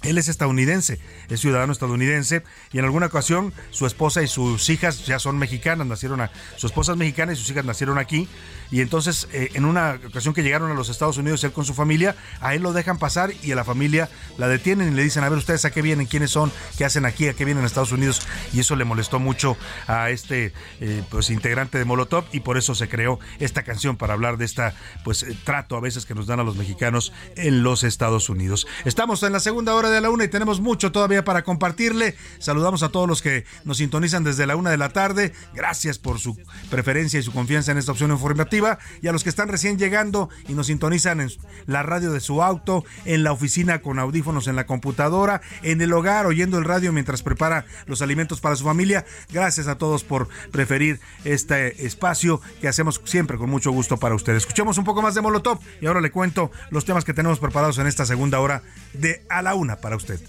[0.03, 0.99] él es estadounidense,
[1.29, 5.85] es ciudadano estadounidense y en alguna ocasión su esposa y sus hijas ya son mexicanas,
[5.85, 8.27] nacieron a, su esposa es y sus hijas nacieron aquí
[8.71, 11.73] y entonces, eh, en una ocasión que llegaron a los Estados Unidos, él con su
[11.73, 15.25] familia, a él lo dejan pasar y a la familia la detienen y le dicen,
[15.25, 17.67] a ver, ustedes a qué vienen, quiénes son, qué hacen aquí, a qué vienen a
[17.67, 18.21] Estados Unidos.
[18.53, 19.57] Y eso le molestó mucho
[19.87, 24.13] a este eh, pues, integrante de Molotov y por eso se creó esta canción para
[24.13, 27.63] hablar de esta pues eh, trato a veces que nos dan a los mexicanos en
[27.63, 28.67] los Estados Unidos.
[28.85, 32.15] Estamos en la segunda hora de la una y tenemos mucho todavía para compartirle.
[32.39, 35.33] Saludamos a todos los que nos sintonizan desde la una de la tarde.
[35.53, 36.37] Gracias por su
[36.69, 38.60] preferencia y su confianza en esta opción informativa
[39.01, 41.31] y a los que están recién llegando y nos sintonizan en
[41.65, 45.93] la radio de su auto, en la oficina con audífonos en la computadora, en el
[45.93, 49.05] hogar oyendo el radio mientras prepara los alimentos para su familia.
[49.31, 54.43] Gracias a todos por preferir este espacio que hacemos siempre con mucho gusto para ustedes.
[54.43, 57.77] Escuchemos un poco más de Molotov y ahora le cuento los temas que tenemos preparados
[57.77, 60.19] en esta segunda hora de A la Una para usted.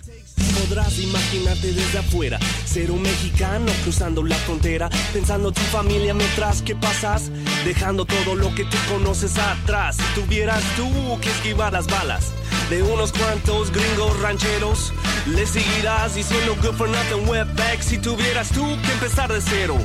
[0.60, 6.74] Podrás imaginarte desde afuera, ser un mexicano cruzando la frontera, pensando tu familia mientras que
[6.74, 7.30] pasas,
[7.64, 9.96] dejando todo lo que tú conoces atrás.
[9.96, 10.88] Si tuvieras tú
[11.20, 12.32] que esquivar las balas
[12.70, 14.92] de unos cuantos gringos rancheros,
[15.26, 19.76] le seguirás diciendo good for nothing wetback si tuvieras tú que empezar de cero.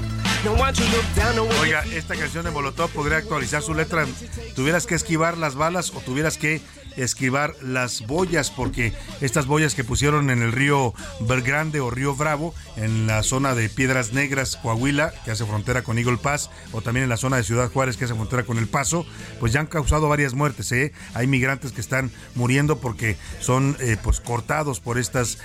[1.62, 4.06] Oiga, esta canción de Molotov podría actualizar su letra.
[4.56, 6.62] Tuvieras que esquivar las balas o tuvieras que
[6.98, 10.94] esquivar las boyas, porque estas boyas que pusieron en el río
[11.46, 15.98] Grande o río Bravo, en la zona de Piedras Negras, Coahuila, que hace frontera con
[15.98, 18.68] Eagle Pass, o también en la zona de Ciudad Juárez, que hace frontera con El
[18.68, 19.06] Paso,
[19.40, 20.72] pues ya han causado varias muertes.
[20.72, 20.94] ¿eh?
[21.14, 25.38] Hay migrantes que están muriendo porque son eh, pues cortados por estas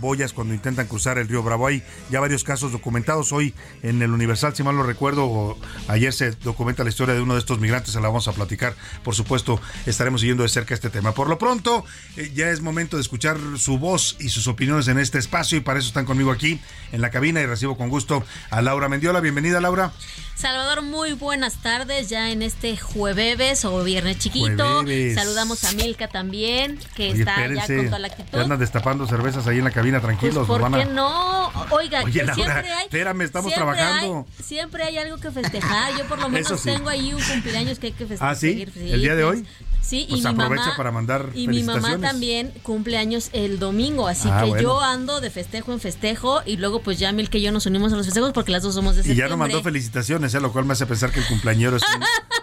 [0.00, 1.66] boyas cuando intentan cruzar el río Bravo.
[1.66, 3.32] Hay ya varios casos documentados.
[3.32, 5.56] Hoy en el Universal, si mal no recuerdo,
[5.88, 8.74] ayer se documenta la historia de uno de estos migrantes, se la vamos a platicar.
[9.02, 11.12] Por supuesto, estaremos siguiendo de cerca este tema.
[11.14, 11.84] Por lo pronto,
[12.16, 15.60] eh, ya es momento de escuchar su voz y sus opiniones en este espacio y
[15.60, 16.60] para eso están conmigo aquí
[16.90, 19.20] en la cabina y recibo con gusto a Laura Mendiola.
[19.20, 19.92] Bienvenida, Laura.
[20.34, 24.84] Salvador, muy buenas tardes ya en este jueves o viernes chiquito.
[25.14, 28.38] Saludamos a Milka también, que está ya con toda la actitud.
[28.40, 30.48] andan destapando cervezas ahí en la cabina, tranquilos.
[30.48, 31.41] Pues, ¿Por qué no?
[31.70, 32.84] Oiga, siempre hay.
[32.84, 34.26] Espérame, estamos trabajando.
[34.42, 35.96] siempre hay algo que festejar.
[35.96, 38.32] Yo por lo menos tengo ahí un cumpleaños que hay que festejar.
[38.32, 38.66] ¿Ah, sí?
[38.76, 39.46] ¿El día de hoy?
[39.82, 44.06] Sí, y pues mi mamá para mandar y mi mamá también cumple años el domingo,
[44.06, 47.42] así ah, que yo ando de festejo en festejo y luego pues ya Mil que
[47.42, 49.26] yo nos unimos a los festejos porque las dos somos de septiembre.
[49.26, 50.40] Y ya no mandó felicitaciones, ¿eh?
[50.40, 51.82] lo cual me hace pensar que el cumpleañero es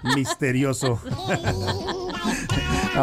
[0.04, 1.02] un misterioso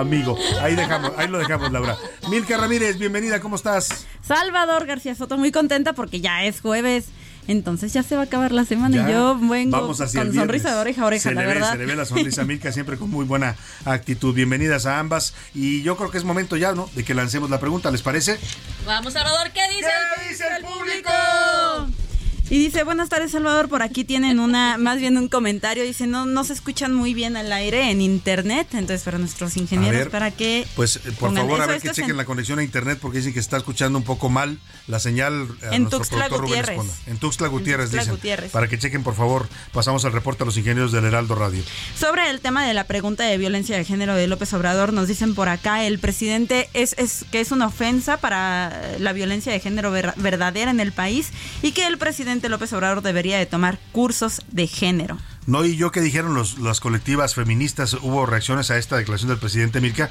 [0.00, 0.38] amigo.
[0.60, 1.96] Ahí dejamos, ahí lo dejamos, Laura.
[2.30, 4.06] Milka Ramírez, bienvenida, ¿cómo estás?
[4.22, 7.06] Salvador García Soto, muy contenta porque ya es jueves.
[7.48, 11.02] Entonces ya se va a acabar la semana y yo vengo con sonrisa de oreja
[11.02, 11.72] a oreja, la verdad.
[11.72, 14.34] se le ve la sonrisa a Milka siempre con muy buena actitud.
[14.34, 16.90] Bienvenidas a ambas y yo creo que es momento ya, ¿no?
[16.96, 18.38] De que lancemos la pregunta, ¿les parece?
[18.84, 22.05] Vamos, Salvador, ¿qué dice, ¿Qué dice el público?
[22.48, 26.26] Y dice, buenas tardes Salvador, por aquí tienen una, más bien un comentario, dice, no,
[26.26, 30.64] no se escuchan muy bien al aire en internet, entonces para nuestros ingenieros, para que...
[30.76, 33.40] Pues eh, por favor, a ver que chequen la conexión a internet porque dicen que
[33.40, 36.78] está escuchando un poco mal la señal a en Tuxtla Gutiérrez.
[37.08, 38.16] En Tuxtla Gutiérrez, dicen.
[38.52, 41.64] Para que chequen, por favor, pasamos al reporte a los ingenieros del Heraldo Radio.
[41.98, 45.34] Sobre el tema de la pregunta de violencia de género de López Obrador, nos dicen
[45.34, 49.90] por acá, el presidente es, es que es una ofensa para la violencia de género
[49.90, 51.30] verdadera en el país
[51.62, 55.16] y que el presidente López Obrador debe debería de tomar cursos de género.
[55.46, 59.38] No, y yo que dijeron los, las colectivas feministas, hubo reacciones a esta declaración del
[59.38, 60.10] presidente Mirka.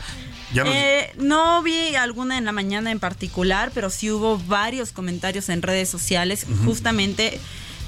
[0.55, 5.61] Eh, no vi alguna en la mañana en particular, pero sí hubo varios comentarios en
[5.61, 7.39] redes sociales, justamente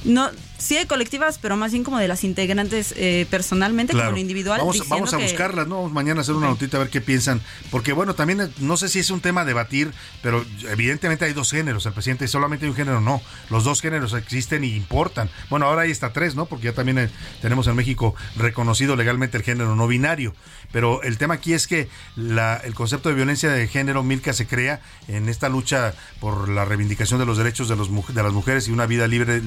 [0.03, 4.17] no sí hay colectivas, pero más bien como de las integrantes eh, personalmente, como lo
[4.17, 4.59] individual.
[4.59, 5.89] Vamos, vamos a buscarlas, ¿no?
[5.89, 7.41] Mañana hacer una notita a ver qué piensan.
[7.69, 9.91] Porque bueno, también eh, no sé si es un tema a debatir,
[10.21, 11.85] pero evidentemente hay dos géneros.
[11.85, 13.21] El presidente solamente hay un género, no.
[13.49, 15.29] Los dos géneros existen y importan.
[15.49, 16.45] Bueno, ahora hay hasta tres, ¿no?
[16.45, 17.09] Porque ya también eh,
[17.41, 20.33] tenemos en México reconocido legalmente el género no binario.
[20.71, 24.47] Pero el tema aquí es que la, el concepto de violencia de género, Milka, se
[24.47, 28.67] crea en esta lucha por la reivindicación de los derechos de, los, de las mujeres
[28.67, 29.41] y una vida libre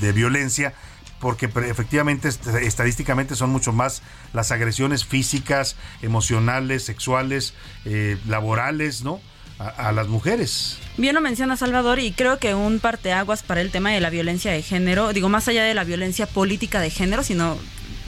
[0.00, 0.37] de violencia
[1.20, 9.20] porque efectivamente estadísticamente son mucho más las agresiones físicas, emocionales, sexuales, eh, laborales, ¿no?
[9.58, 10.78] A, las mujeres.
[10.98, 14.52] Bien lo menciona Salvador y creo que un parteaguas para el tema de la violencia
[14.52, 17.58] de género, digo más allá de la violencia política de género, sino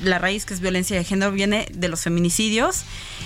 [0.01, 2.85] la raíz que es violencia de género viene de los feminicidios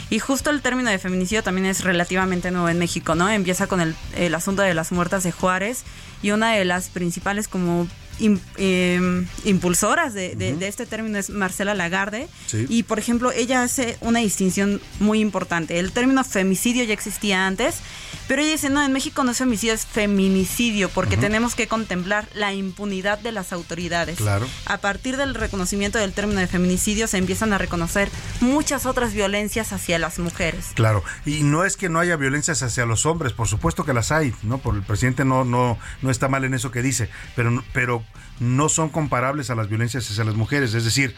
[0.09, 3.29] y justo el término de feminicidio también es relativamente nuevo en México, ¿no?
[3.29, 5.85] Empieza con el, el asunto de las muertas de Juárez
[6.23, 7.87] y una de las principales como
[8.21, 12.29] Em, impulsoras de, este término es Marcela Lagarde.
[12.69, 15.79] Y, por ejemplo, ella hace una distinción muy importante.
[15.79, 17.77] El término femicidio ya existía antes,
[18.29, 22.29] pero ella dice, no, en México no es femicidio, es feminicidio, porque tenemos que contemplar
[22.35, 24.19] la impunidad de las autoridades.
[24.19, 24.47] Claro.
[24.67, 28.11] A partir del reconocimiento del término de feminicidio se empiezan a reconocer
[28.41, 30.67] muchas otras violencias hacia las mujeres.
[30.75, 34.13] Claro, y no es que no haya violencias hacia los hombres, por supuesto que las
[34.13, 34.59] hay, ¿no?
[34.59, 38.04] Por el presidente no, no, no está mal en eso que dice, pero, pero
[38.41, 40.75] no son comparables a las violencias hacia las mujeres.
[40.75, 41.15] Es decir,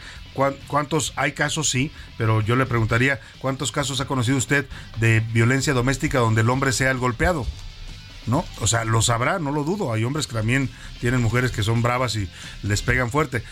[0.67, 1.69] ¿cuántos hay casos?
[1.69, 4.67] Sí, pero yo le preguntaría, ¿cuántos casos ha conocido usted
[4.99, 7.45] de violencia doméstica donde el hombre sea el golpeado?
[8.27, 8.45] ¿No?
[8.61, 9.93] O sea, lo sabrá, no lo dudo.
[9.93, 10.69] Hay hombres que también
[10.99, 12.29] tienen mujeres que son bravas y
[12.63, 13.43] les pegan fuerte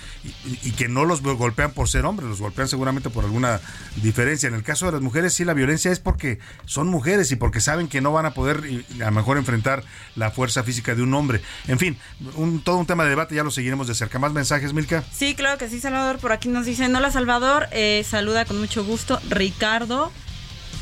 [0.63, 3.61] y, que no los golpean por ser hombres, los golpean seguramente por alguna
[3.97, 4.47] diferencia.
[4.47, 7.61] En el caso de las mujeres, sí, la violencia es porque son mujeres y porque
[7.61, 8.61] saben que no van a poder
[9.01, 9.83] a lo mejor enfrentar
[10.15, 11.41] la fuerza física de un hombre.
[11.67, 11.97] En fin,
[12.35, 14.19] un, todo un tema de debate, ya lo seguiremos de cerca.
[14.19, 15.03] ¿Más mensajes, Milka?
[15.13, 16.19] Sí, claro que sí, Salvador.
[16.19, 20.11] Por aquí nos dicen, hola Salvador, eh, saluda con mucho gusto Ricardo.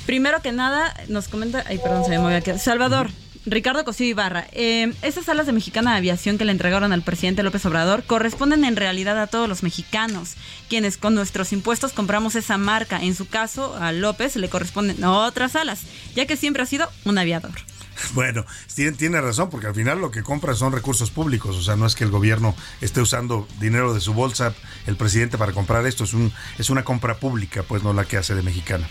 [0.05, 2.51] Primero que nada, nos comenta, ay, perdón, se me movió aquí.
[2.59, 3.09] Salvador,
[3.45, 7.43] Ricardo Cosío Ibarra, eh, estas salas de Mexicana de Aviación que le entregaron al presidente
[7.43, 10.35] López Obrador corresponden en realidad a todos los mexicanos,
[10.69, 13.01] quienes con nuestros impuestos compramos esa marca.
[13.01, 15.81] En su caso, a López le corresponden otras alas,
[16.15, 17.51] ya que siempre ha sido un aviador.
[18.13, 21.85] Bueno, tiene, razón, porque al final lo que compra son recursos públicos, o sea, no
[21.85, 24.53] es que el gobierno esté usando dinero de su bolsa,
[24.87, 28.17] el presidente, para comprar esto, es, un, es una compra pública, pues no la que
[28.17, 28.87] hace de mexicana.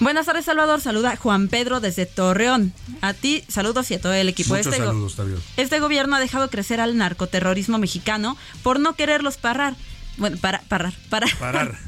[0.00, 0.80] Buenas tardes, Salvador.
[0.80, 2.72] Saluda Juan Pedro desde Torreón.
[3.00, 4.54] A ti, saludos y a todo el equipo.
[4.54, 5.16] Muchos este, saludos,
[5.56, 9.74] este gobierno ha dejado crecer al narcoterrorismo mexicano por no quererlos parar.
[10.16, 11.30] Bueno, para, parar, parar.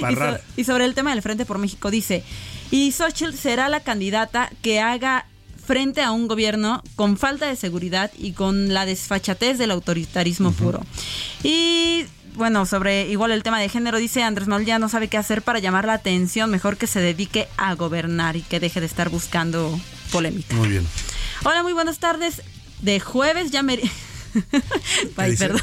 [0.00, 0.42] Parar.
[0.56, 2.24] y, y, sobre el tema del Frente por México dice,
[2.72, 5.26] y Xochitl será la candidata que haga
[5.64, 10.80] frente a un gobierno con falta de seguridad y con la desfachatez del autoritarismo puro.
[11.42, 15.16] Y bueno, sobre igual el tema de género, dice Andrés Manuel ya no sabe qué
[15.16, 18.86] hacer para llamar la atención, mejor que se dedique a gobernar y que deje de
[18.86, 19.78] estar buscando
[20.10, 20.54] polémica.
[20.56, 20.86] Muy bien.
[21.44, 22.42] Hola, muy buenas tardes.
[22.80, 23.78] De jueves ya me...
[25.16, 25.60] Perdón.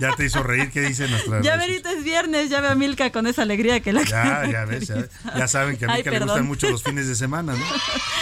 [0.00, 3.10] Ya te hizo reír, ¿qué dice nuestra Ya verita es viernes, ya ve a Milka
[3.10, 6.46] con esa alegría que la Ya, ya ves, ya, saben que a Milka le gustan
[6.46, 7.64] mucho los fines de semana, ¿no?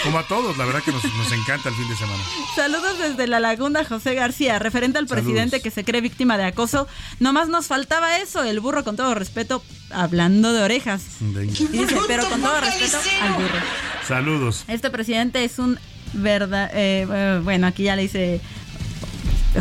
[0.04, 2.22] Como a todos, la verdad que nos, encanta el fin de semana.
[2.54, 6.88] Saludos desde La Laguna, José García, referente al presidente que se cree víctima de acoso.
[7.20, 11.02] Nomás nos faltaba eso, el burro con todo respeto, hablando de orejas.
[11.20, 13.60] dice, pero con todo respeto al burro.
[14.06, 14.64] Saludos.
[14.68, 15.78] Este presidente es un
[16.14, 18.40] verdad, eh, bueno, aquí ya le dice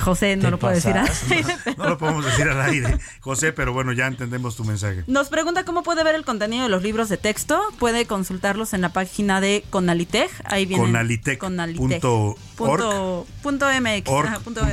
[0.01, 1.45] José, no lo puedo decir al aire.
[1.77, 5.03] No lo podemos decir al aire, José, pero bueno, ya entendemos tu mensaje.
[5.07, 7.61] Nos pregunta cómo puede ver el contenido de los libros de texto.
[7.79, 10.31] Puede consultarlos en la página de Conalitech.
[10.45, 10.83] Ahí viene.
[10.83, 11.37] Conalitech.
[11.37, 12.37] Conalitech.org.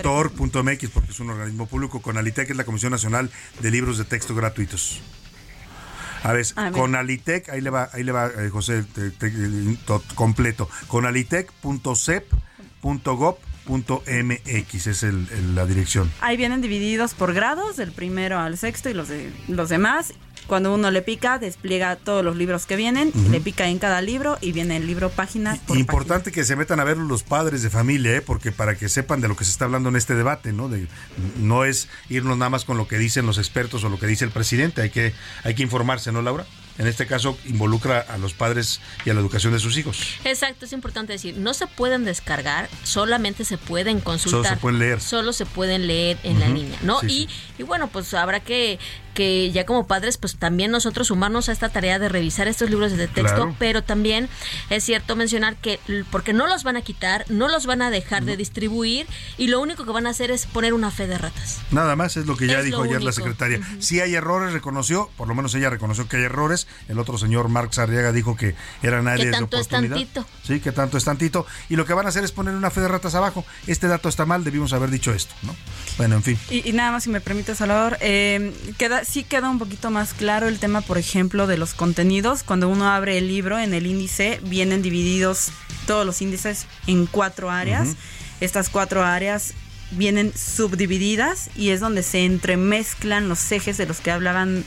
[0.04, 2.00] .org.mx, porque es un organismo público.
[2.00, 5.00] Conalitech es la Comisión Nacional de Libros de Texto Gratuitos.
[6.22, 8.84] A ver, Conalitech, ahí le va, ahí le va, eh, José,
[10.14, 10.70] completo.
[10.88, 13.36] Conalitech.cep.gov
[13.66, 16.10] .mx es el, la dirección.
[16.20, 20.14] Ahí vienen divididos por grados, del primero al sexto y los, de, los demás.
[20.46, 24.36] Cuando uno le pica, despliega todos los libros que vienen, le pica en cada libro
[24.42, 27.70] y viene el libro página por Importante que se metan a ver los padres de
[27.70, 28.20] familia, ¿eh?
[28.20, 30.68] porque para que sepan de lo que se está hablando en este debate, ¿no?
[30.68, 30.86] De,
[31.38, 34.26] no es irnos nada más con lo que dicen los expertos o lo que dice
[34.26, 36.44] el presidente, hay que, hay que informarse, ¿no, Laura?
[36.78, 39.98] En este caso involucra a los padres y a la educación de sus hijos.
[40.24, 44.42] Exacto, es importante decir, no se pueden descargar, solamente se pueden consultar.
[44.42, 45.00] Solo se pueden leer.
[45.00, 47.00] Solo se pueden leer en la línea, ¿no?
[47.02, 48.78] y Y bueno, pues habrá que,
[49.14, 52.92] que ya como padres, pues también nosotros sumarnos a esta tarea de revisar estos libros
[52.92, 54.28] de texto, pero también
[54.70, 58.24] es cierto mencionar que porque no los van a quitar, no los van a dejar
[58.24, 59.06] de distribuir
[59.38, 61.60] y lo único que van a hacer es poner una fe de ratas.
[61.70, 63.60] Nada más es lo que ya dijo ayer la secretaria.
[63.78, 66.66] Si hay errores, reconoció, por lo menos ella reconoció que hay errores.
[66.88, 69.98] El otro señor Marx Arriaga dijo que eran áreas de oportunidad.
[69.98, 70.26] Es tantito.
[70.42, 71.46] Sí, que tanto es tantito.
[71.68, 73.44] Y lo que van a hacer es poner una fe de ratas abajo.
[73.66, 75.54] Este dato está mal, debimos haber dicho esto, ¿no?
[75.96, 76.38] Bueno, en fin.
[76.50, 80.48] Y, nada más, si me permite, Salvador, eh, queda, sí queda un poquito más claro
[80.48, 82.42] el tema, por ejemplo, de los contenidos.
[82.42, 85.50] Cuando uno abre el libro, en el índice vienen divididos
[85.86, 87.96] todos los índices en cuatro áreas.
[88.40, 89.54] Estas cuatro áreas
[89.90, 94.64] vienen subdivididas y es donde se entremezclan los ejes de los que hablaban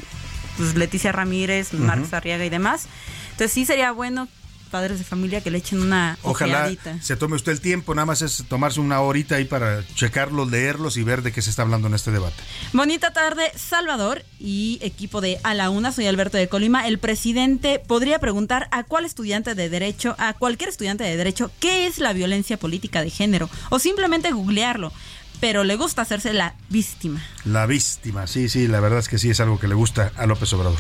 [0.58, 2.88] pues, Leticia Ramírez, Marcos Arriaga y demás.
[3.32, 4.28] Entonces sí sería bueno
[4.68, 8.22] padres de familia que le echen una Ojalá se tome usted el tiempo, nada más
[8.22, 11.88] es tomarse una horita ahí para checarlos, leerlos y ver de qué se está hablando
[11.88, 12.36] en este debate.
[12.74, 16.88] Bonita tarde, Salvador y equipo de A la Una, soy Alberto de Colima.
[16.88, 21.88] El presidente podría preguntar a cuál estudiante de derecho, a cualquier estudiante de derecho, qué
[21.88, 24.92] es la violencia política de género o simplemente googlearlo
[25.40, 27.22] pero le gusta hacerse la víctima.
[27.46, 30.26] La víctima, sí, sí, la verdad es que sí es algo que le gusta a
[30.26, 30.80] López Obrador.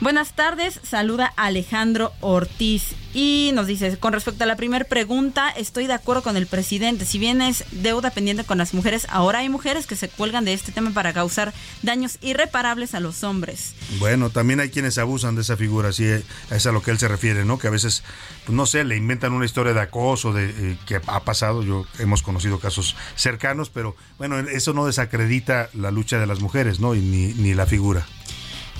[0.00, 5.86] Buenas tardes, saluda Alejandro Ortiz y nos dice, con respecto a la primera pregunta, estoy
[5.86, 9.48] de acuerdo con el presidente, si bien es deuda pendiente con las mujeres, ahora hay
[9.48, 13.74] mujeres que se cuelgan de este tema para causar daños irreparables a los hombres.
[14.00, 16.04] Bueno, también hay quienes abusan de esa figura, así
[16.50, 17.58] es a lo que él se refiere, ¿no?
[17.58, 18.02] Que a veces,
[18.44, 21.86] pues no sé, le inventan una historia de acoso de eh, que ha pasado, yo
[22.00, 26.96] hemos conocido casos cercanos, pero bueno, eso no desacredita la lucha de las mujeres, ¿no?
[26.96, 28.04] Y ni, ni la figura.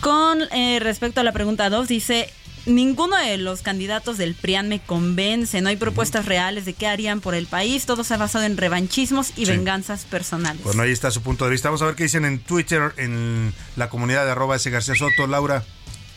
[0.05, 2.29] Con eh, respecto a la pregunta 2, dice,
[2.67, 7.23] ninguno de los candidatos del PRIAN me convence, no hay propuestas reales de qué harían
[7.23, 10.63] por el país, todo se ha basado en revanchismos y venganzas personales.
[10.63, 11.71] Bueno, ahí está su punto de vista.
[11.71, 15.27] Vamos a ver qué dicen en Twitter, en la comunidad de arroba ese García Soto.
[15.27, 15.65] Laura.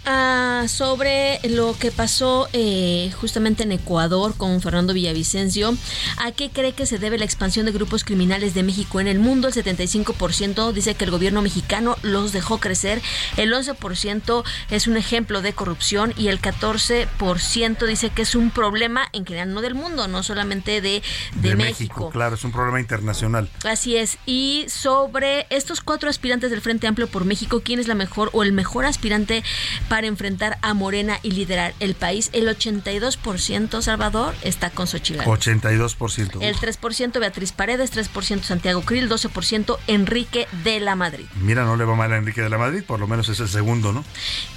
[0.09, 5.75] Ah, sobre lo que pasó eh, justamente en Ecuador con Fernando Villavicencio.
[6.15, 9.19] ¿A qué cree que se debe la expansión de grupos criminales de México en el
[9.19, 9.49] mundo?
[9.49, 13.01] El 75% dice que el gobierno mexicano los dejó crecer,
[13.35, 19.09] el 11% es un ejemplo de corrupción y el 14% dice que es un problema
[19.11, 21.03] en general, no del mundo, no solamente de,
[21.35, 22.11] de, México.
[22.11, 23.49] Claro, es un problema internacional.
[23.65, 24.19] Así es.
[24.25, 28.43] Y sobre estos cuatro aspirantes del Frente Amplio por México, ¿quién es la mejor o
[28.43, 29.43] el mejor aspirante
[29.89, 32.29] para para enfrentar a Morena y liderar el país.
[32.31, 35.21] El 82% Salvador está con Xochitl.
[35.21, 36.37] 82%.
[36.39, 41.25] El 3% Beatriz Paredes, 3% Santiago Krill, 12% Enrique de la Madrid.
[41.41, 43.49] Mira, no le va mal a Enrique de la Madrid, por lo menos es el
[43.49, 44.05] segundo, ¿no?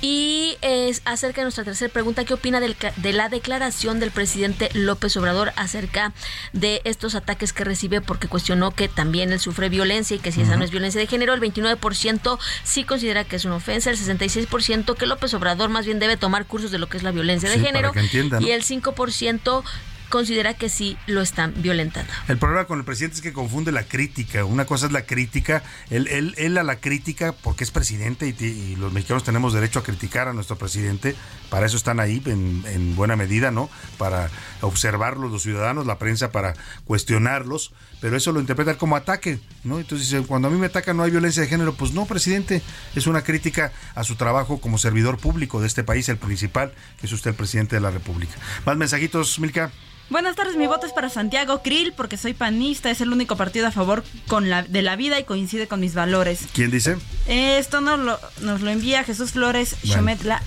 [0.03, 5.17] Y es acerca de nuestra tercera pregunta, ¿qué opina de la declaración del presidente López
[5.17, 6.13] Obrador acerca
[6.53, 10.43] de estos ataques que recibe porque cuestionó que también él sufre violencia y que si
[10.43, 13.97] esa no es violencia de género, el 29% sí considera que es una ofensa, el
[13.97, 17.51] 66% que López Obrador más bien debe tomar cursos de lo que es la violencia
[17.51, 17.93] de género
[18.41, 19.63] y el 5%
[20.11, 22.13] considera que sí lo están violentando.
[22.29, 24.45] El problema con el presidente es que confunde la crítica.
[24.45, 28.77] Una cosa es la crítica, él, él, él a la crítica porque es presidente y,
[28.77, 31.17] los mexicanos tenemos derecho a criticar a nuestro presidente.
[31.49, 33.71] Para eso están ahí en, en buena medida, ¿no?
[33.97, 34.29] Para
[34.61, 36.55] observarlos los ciudadanos, la prensa para
[36.85, 39.79] cuestionarlos pero eso lo interpreta como ataque, ¿no?
[39.79, 42.63] Entonces, cuando a mí me ataca no hay violencia de género, pues no, presidente,
[42.95, 47.07] es una crítica a su trabajo como servidor público de este país, el principal, que
[47.07, 48.35] es usted el presidente de la República.
[48.65, 49.71] Más mensajitos, Milka.
[50.11, 53.67] Buenas tardes, mi voto es para Santiago Krill porque soy panista, es el único partido
[53.69, 56.49] a favor con la, de la vida y coincide con mis valores.
[56.53, 56.97] ¿Quién dice?
[57.27, 60.43] Esto nos lo, nos lo envía Jesús Flores Chometla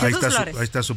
[0.00, 0.12] ahí
[0.62, 0.96] está, su,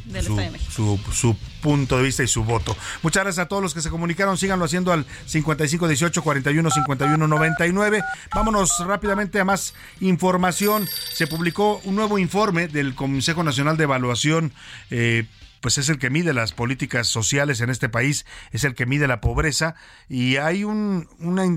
[1.11, 2.75] su, punto de vista y su voto.
[3.01, 4.37] Muchas gracias a todos los que se comunicaron.
[4.37, 8.03] Síganlo haciendo al 5518 41 51 99.
[8.33, 10.87] Vámonos rápidamente a más información.
[11.13, 14.53] Se publicó un nuevo informe del Consejo Nacional de Evaluación
[14.91, 15.25] eh,
[15.61, 19.07] pues es el que mide las políticas sociales en este país, es el que mide
[19.07, 19.75] la pobreza.
[20.07, 21.07] Y hay un,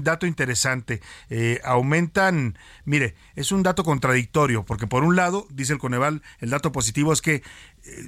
[0.03, 5.79] dato interesante, eh, aumentan, mire, es un dato contradictorio, porque por un lado, dice el
[5.79, 7.43] Coneval, el dato positivo es que eh,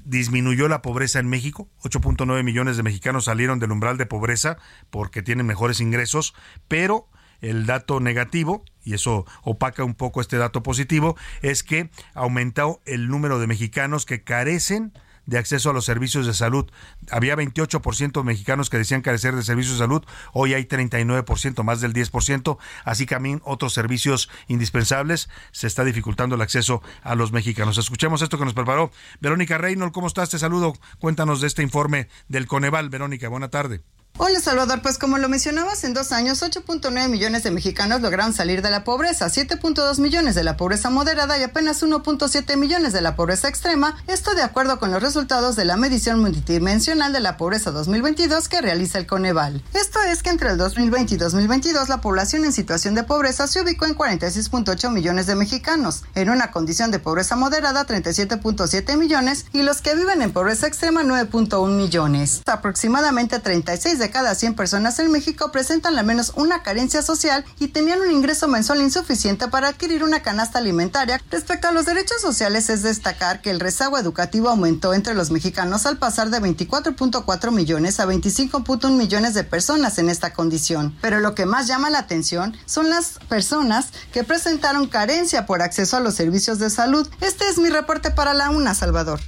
[0.05, 4.59] disminuyó la pobreza en México, 8.9 millones de mexicanos salieron del umbral de pobreza
[4.91, 6.35] porque tienen mejores ingresos,
[6.69, 7.09] pero
[7.43, 13.09] el dato negativo, y eso opaca un poco este dato positivo, es que aumentó el
[13.09, 14.93] número de mexicanos que carecen
[15.37, 16.71] acceso a los servicios de salud.
[17.11, 21.81] Había 28% de mexicanos que decían carecer de servicios de salud, hoy hay 39%, más
[21.81, 27.33] del 10%, así que también otros servicios indispensables se está dificultando el acceso a los
[27.33, 27.79] mexicanos.
[27.79, 30.31] Escuchemos esto que nos preparó Verónica Reynolds, ¿cómo estás?
[30.31, 30.75] Te saludo.
[30.99, 33.83] Cuéntanos de este informe del Coneval, Verónica, buena tarde.
[34.19, 38.61] Hola Salvador, pues como lo mencionabas, en dos años 8.9 millones de mexicanos lograron salir
[38.61, 43.17] de la pobreza, 7.2 millones de la pobreza moderada y apenas 1.7 millones de la
[43.17, 47.71] pobreza extrema, esto de acuerdo con los resultados de la medición multidimensional de la pobreza
[47.71, 49.65] 2022 que realiza el Coneval.
[49.73, 53.63] Esto es que entre el 2020 y 2022 la población en situación de pobreza se
[53.63, 59.63] ubicó en 46.8 millones de mexicanos, en una condición de pobreza moderada 37.7 millones y
[59.63, 62.43] los que viven en pobreza extrema 9.1 millones.
[62.47, 67.69] Aproximadamente 36 de cada 100 personas en México presentan al menos una carencia social y
[67.69, 71.23] tenían un ingreso mensual insuficiente para adquirir una canasta alimentaria.
[71.31, 75.87] Respecto a los derechos sociales, es destacar que el rezago educativo aumentó entre los mexicanos
[75.87, 80.97] al pasar de 24.4 millones a 25.1 millones de personas en esta condición.
[81.01, 85.97] Pero lo que más llama la atención son las personas que presentaron carencia por acceso
[85.97, 87.09] a los servicios de salud.
[87.21, 89.21] Este es mi reporte para la UNA, Salvador.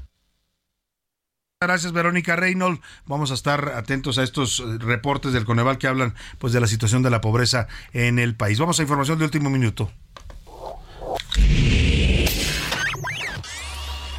[1.66, 2.80] Gracias, Verónica Reynolds.
[3.06, 6.66] Vamos a estar atentos a estos eh, reportes del Coneval que hablan pues de la
[6.66, 8.58] situación de la pobreza en el país.
[8.58, 9.90] Vamos a información de último minuto.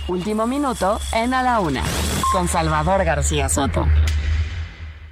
[0.08, 1.84] Último minuto en A la Una,
[2.32, 3.88] con Salvador García Soto.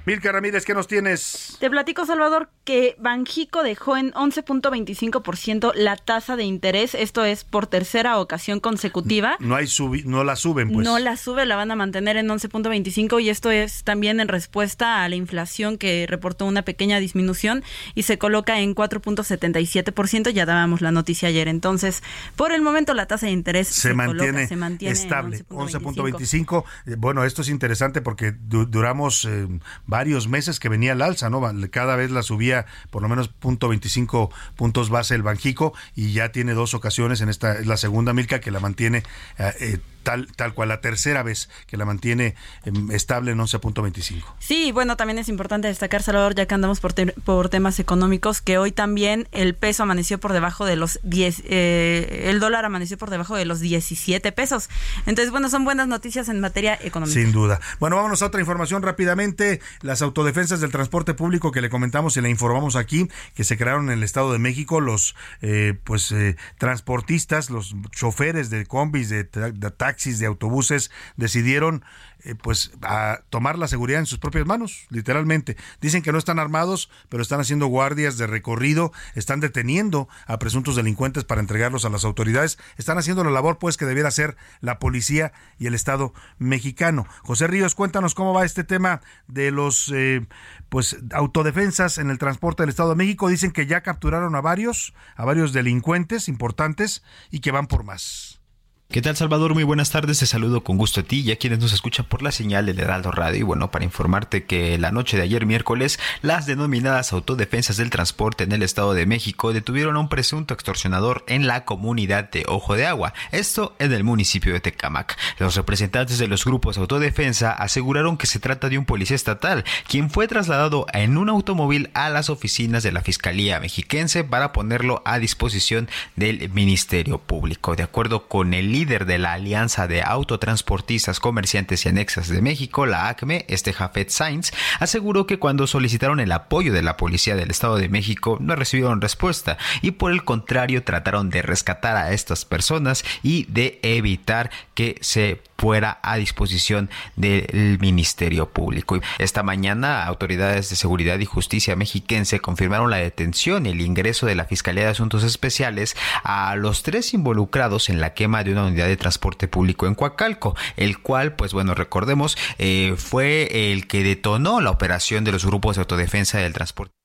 [0.06, 1.56] Milka Ramírez, ¿qué nos tienes?
[1.60, 6.94] Te platico, Salvador, que Banjico dejó en 11.25% la tasa de interés.
[6.94, 9.36] Esto es por tercera ocasión consecutiva.
[9.40, 10.84] No hay subi no la suben, pues.
[10.84, 15.02] No la sube, la van a mantener en 11.25 y esto es también en respuesta
[15.02, 17.64] a la inflación que reportó una pequeña disminución
[17.94, 20.30] y se coloca en 4.77%.
[20.30, 21.48] Ya dábamos la noticia ayer.
[21.48, 22.02] Entonces,
[22.36, 26.64] por el momento la tasa de interés se, mantiene, se mantiene estable, 11.25.
[26.86, 29.48] Eh, bueno, esto es interesante porque duramos eh,
[29.94, 31.40] varios meses que venía al alza, ¿no?
[31.70, 36.32] Cada vez la subía por lo menos punto 25 puntos base el Banjico y ya
[36.32, 39.04] tiene dos ocasiones en esta es la segunda Milka que la mantiene
[39.38, 44.22] eh, eh tal, tal cual, la tercera vez que la mantiene em, estable en 11.25.
[44.38, 48.58] Sí, bueno, también es importante destacar, Salvador, ya que andamos por, por temas económicos, que
[48.58, 53.10] hoy también el peso amaneció por debajo de los 10, eh, el dólar amaneció por
[53.10, 54.68] debajo de los 17 pesos.
[55.06, 57.20] Entonces, bueno, son buenas noticias en materia económica.
[57.20, 57.60] Sin duda.
[57.80, 59.60] Bueno, vámonos a otra información rápidamente.
[59.80, 63.90] Las autodefensas del transporte público que le comentamos y le informamos aquí, que se crearon
[63.90, 69.24] en el Estado de México, los eh, pues eh, transportistas, los choferes de combis, de,
[69.24, 71.84] de taxis, de autobuses, decidieron
[72.24, 75.58] eh, pues a tomar la seguridad en sus propias manos, literalmente.
[75.82, 80.74] Dicen que no están armados, pero están haciendo guardias de recorrido, están deteniendo a presuntos
[80.74, 84.78] delincuentes para entregarlos a las autoridades, están haciendo la labor pues que debiera hacer la
[84.78, 87.06] policía y el Estado mexicano.
[87.22, 90.26] José Ríos, cuéntanos cómo va este tema de los eh,
[90.70, 93.28] pues autodefensas en el transporte del Estado de México.
[93.28, 98.43] Dicen que ya capturaron a varios, a varios delincuentes importantes y que van por más.
[98.90, 99.54] ¿Qué tal Salvador?
[99.54, 102.22] Muy buenas tardes, te saludo con gusto a ti y a quienes nos escuchan por
[102.22, 103.40] la señal del Heraldo Radio.
[103.40, 108.44] Y bueno, para informarte que la noche de ayer miércoles, las denominadas autodefensas del transporte
[108.44, 112.76] en el Estado de México detuvieron a un presunto extorsionador en la comunidad de Ojo
[112.76, 115.18] de Agua, esto en el municipio de Tecamac.
[115.40, 120.08] Los representantes de los grupos autodefensa aseguraron que se trata de un policía estatal, quien
[120.08, 125.18] fue trasladado en un automóvil a las oficinas de la Fiscalía Mexiquense para ponerlo a
[125.18, 127.74] disposición del Ministerio Público.
[127.74, 132.86] De acuerdo con el líder de la Alianza de Autotransportistas, Comerciantes y Anexas de México,
[132.86, 137.52] la ACME, este Jafet Sainz, aseguró que cuando solicitaron el apoyo de la Policía del
[137.52, 142.44] Estado de México no recibieron respuesta y por el contrario trataron de rescatar a estas
[142.44, 149.00] personas y de evitar que se fuera a disposición del Ministerio Público.
[149.18, 154.34] Esta mañana, autoridades de seguridad y justicia mexiquense confirmaron la detención y el ingreso de
[154.34, 158.88] la Fiscalía de Asuntos Especiales a los tres involucrados en la quema de una unidad
[158.88, 164.60] de transporte público en Coacalco, el cual, pues bueno, recordemos, eh, fue el que detonó
[164.60, 167.03] la operación de los grupos de autodefensa del transporte.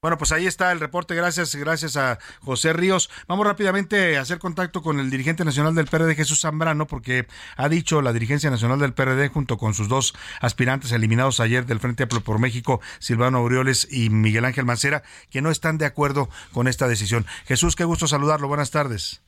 [0.00, 1.16] Bueno, pues ahí está el reporte.
[1.16, 3.10] Gracias, gracias a José Ríos.
[3.26, 7.26] Vamos rápidamente a hacer contacto con el dirigente nacional del PRD, Jesús Zambrano, porque
[7.56, 11.80] ha dicho la dirigencia nacional del PRD, junto con sus dos aspirantes eliminados ayer del
[11.80, 16.68] Frente por México, Silvano Aureoles y Miguel Ángel Mancera, que no están de acuerdo con
[16.68, 17.26] esta decisión.
[17.46, 18.46] Jesús, qué gusto saludarlo.
[18.46, 19.20] Buenas tardes.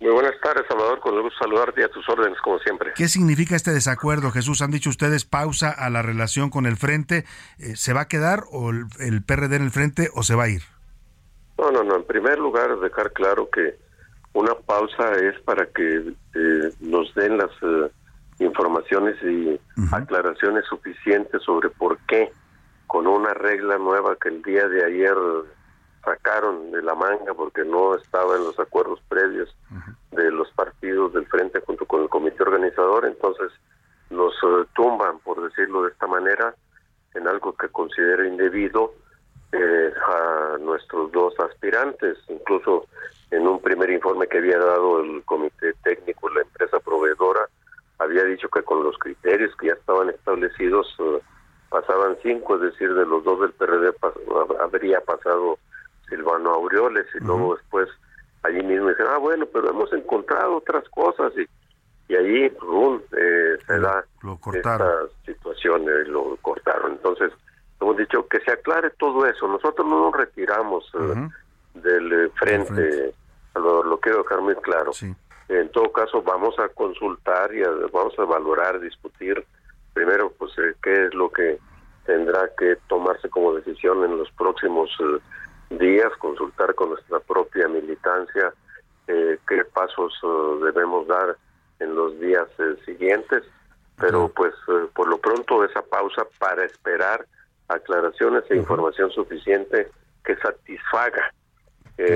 [0.00, 0.98] Muy buenas tardes, Salvador.
[1.00, 2.92] Con el gusto saludarte y a tus órdenes, como siempre.
[2.96, 4.62] ¿Qué significa este desacuerdo, Jesús?
[4.62, 7.26] Han dicho ustedes pausa a la relación con el Frente.
[7.58, 10.48] Eh, ¿Se va a quedar o el, PRD en el Frente o se va a
[10.48, 10.62] ir?
[11.58, 11.96] No, no, no.
[11.96, 13.76] En primer lugar, dejar claro que
[14.32, 17.90] una pausa es para que eh, nos den las eh,
[18.38, 19.60] informaciones y
[19.92, 22.32] aclaraciones suficientes sobre por qué
[22.86, 25.14] con una regla nueva que el día de ayer
[26.04, 29.54] sacaron de la manga porque no estaba en los acuerdos previos
[30.12, 33.52] de los partidos del frente junto con el comité organizador, entonces
[34.10, 36.54] nos eh, tumban, por decirlo de esta manera,
[37.14, 38.92] en algo que con considera indebido
[39.52, 42.18] eh, a nuestros dos aspirantes.
[42.28, 42.86] Incluso
[43.30, 47.48] en un primer informe que había dado el comité técnico, la empresa proveedora,
[47.98, 51.20] había dicho que con los criterios que ya estaban establecidos eh,
[51.68, 53.92] pasaban cinco, es decir, de los dos del PRD
[54.60, 55.58] habría pasado
[56.10, 57.88] Silvano Aureoles y luego después
[58.42, 63.78] allí mismo dicen, ah, bueno, pero hemos encontrado otras cosas y, y ahí eh, se
[63.78, 64.04] da
[64.54, 66.92] esta situación, eh, lo cortaron.
[66.92, 67.32] Entonces,
[67.80, 69.46] hemos dicho que se aclare todo eso.
[69.46, 71.28] Nosotros no nos retiramos eh,
[71.74, 73.14] del frente,
[73.54, 74.92] Lo, lo, quiero dejar muy claro.
[75.48, 77.62] En todo caso, vamos a consultar y
[77.92, 79.44] vamos a valorar, discutir
[79.92, 81.58] primero, pues, qué es lo que
[82.06, 84.90] tendrá que tomarse como decisión en los próximos
[85.70, 88.52] días, consultar con nuestra propia militancia
[89.06, 91.36] eh, qué pasos eh, debemos dar
[91.78, 93.44] en los días eh, siguientes,
[93.98, 94.54] pero pues
[94.94, 97.26] por lo pronto esa pausa para esperar
[97.68, 99.90] aclaraciones e información suficiente
[100.24, 101.32] que satisfaga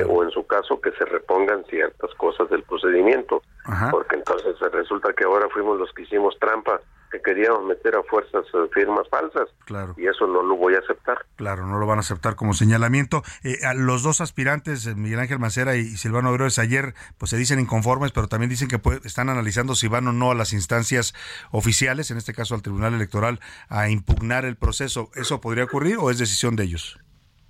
[0.09, 3.43] o en su caso que se repongan ciertas cosas del procedimiento,
[3.90, 6.81] porque entonces resulta que ahora fuimos los que hicimos trampa
[7.15, 9.49] que queríamos meter a fuerzas eh, firmas falsas.
[9.66, 9.95] Claro.
[9.97, 11.19] Y eso no lo voy a aceptar.
[11.36, 13.23] Claro, no lo van a aceptar como señalamiento.
[13.45, 17.36] Eh, a los dos aspirantes, eh, Miguel Ángel Macera y Silvano Aureoles, ayer pues se
[17.36, 21.15] dicen inconformes, pero también dicen que están analizando si van o no a las instancias
[21.53, 23.39] oficiales, en este caso al Tribunal Electoral,
[23.69, 25.11] a impugnar el proceso.
[25.15, 26.99] ¿Eso podría ocurrir o es decisión de ellos?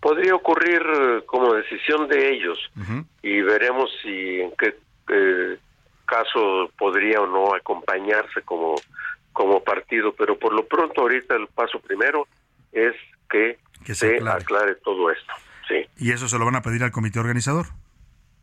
[0.01, 0.83] Podría ocurrir
[1.25, 2.59] como decisión de ellos
[3.23, 4.77] y veremos si en qué
[6.05, 8.75] caso podría o no acompañarse como
[9.35, 12.27] como partido, pero por lo pronto ahorita el paso primero
[12.73, 12.95] es
[13.29, 13.59] que,
[13.93, 14.77] se, aclare.
[14.77, 15.35] todo esto.
[15.69, 15.87] Sí.
[15.99, 17.67] ¿Y eso se lo van a pedir al comité organizador?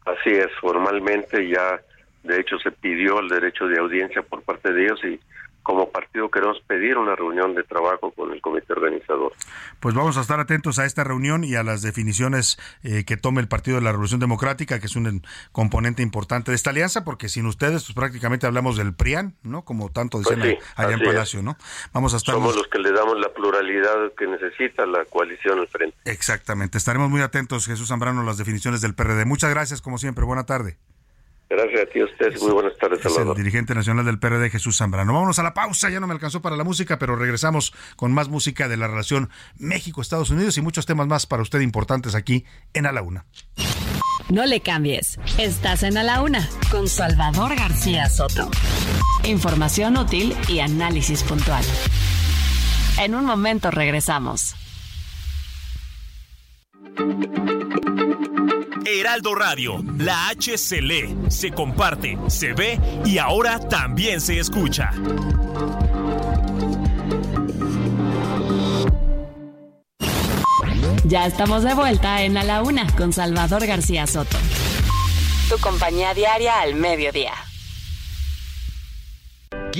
[0.05, 1.81] Así es, formalmente ya
[2.23, 5.19] de hecho se pidió el derecho de audiencia por parte de ellos y
[5.63, 9.33] como partido queremos pedir una reunión de trabajo con el comité organizador.
[9.79, 13.41] Pues vamos a estar atentos a esta reunión y a las definiciones eh, que tome
[13.41, 17.29] el Partido de la Revolución Democrática, que es un componente importante de esta alianza, porque
[17.29, 19.63] sin ustedes pues prácticamente hablamos del PRIAN, ¿no?
[19.63, 21.57] Como tanto dicen pues allá en Palacio, ¿no?
[21.93, 25.67] Vamos a estar Somos los que le damos la pluralidad que necesita la coalición al
[25.67, 25.97] frente.
[26.05, 26.77] Exactamente.
[26.77, 29.25] Estaremos muy atentos, Jesús Zambrano, a las definiciones del PRD.
[29.25, 30.25] Muchas gracias, como siempre.
[30.25, 30.77] Buena tarde.
[31.51, 32.39] Gracias a ti, usted.
[32.39, 35.13] Muy buenas tardes, es el dirigente nacional del PRD, Jesús Zambrano.
[35.13, 38.29] Vámonos a la pausa, ya no me alcanzó para la música, pero regresamos con más
[38.29, 39.29] música de la relación
[39.59, 43.25] México-Estados Unidos y muchos temas más para usted importantes aquí en A la Una.
[44.29, 45.19] No le cambies.
[45.37, 48.49] Estás en A la Una con Salvador García Soto.
[49.25, 51.65] Información útil y análisis puntual.
[52.97, 54.55] En un momento regresamos.
[58.85, 64.91] Heraldo Radio, la H se lee, se comparte, se ve y ahora también se escucha.
[71.03, 74.37] Ya estamos de vuelta en A la Una con Salvador García Soto.
[75.49, 77.33] Tu compañía diaria al mediodía.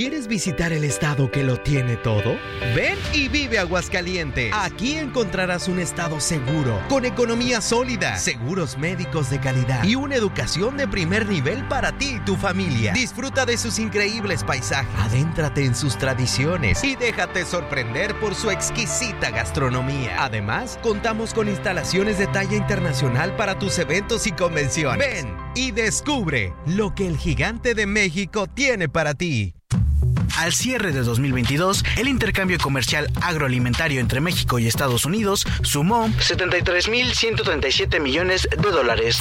[0.02, 2.36] ¿Quieres visitar el estado que lo tiene todo?
[2.74, 4.50] Ven y vive Aguascalientes.
[4.52, 10.76] Aquí encontrarás un estado seguro, con economía sólida, seguros médicos de calidad y una educación
[10.76, 12.92] de primer nivel para ti y tu familia.
[12.92, 19.30] Disfruta de sus increíbles paisajes, adéntrate en sus tradiciones y déjate sorprender por su exquisita
[19.30, 20.16] gastronomía.
[20.24, 24.98] Además, contamos con instalaciones de talla internacional para tus eventos y convenciones.
[24.98, 29.54] Ven y descubre lo que el gigante de México tiene para ti.
[29.72, 36.08] you Al cierre de 2022, el intercambio comercial agroalimentario entre México y Estados Unidos sumó
[36.08, 39.20] 73.137 millones de dólares.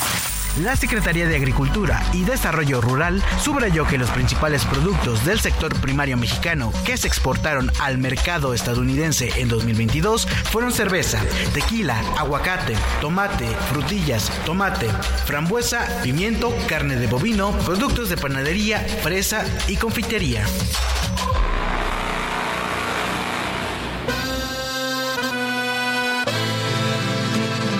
[0.59, 6.17] La Secretaría de Agricultura y Desarrollo Rural subrayó que los principales productos del sector primario
[6.17, 11.21] mexicano que se exportaron al mercado estadounidense en 2022 fueron cerveza,
[11.53, 14.89] tequila, aguacate, tomate, frutillas, tomate,
[15.25, 20.45] frambuesa, pimiento, carne de bovino, productos de panadería, fresa y confitería.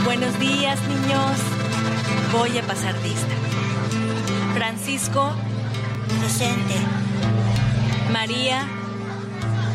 [0.06, 1.32] Buenos días, niños.
[2.32, 3.34] Voy a pasar lista.
[4.54, 5.34] Francisco.
[6.20, 6.76] Presente.
[8.12, 8.68] María.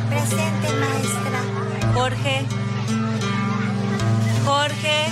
[0.09, 1.93] Presente, maestra.
[1.95, 2.47] Jorge.
[4.45, 5.07] Jorge.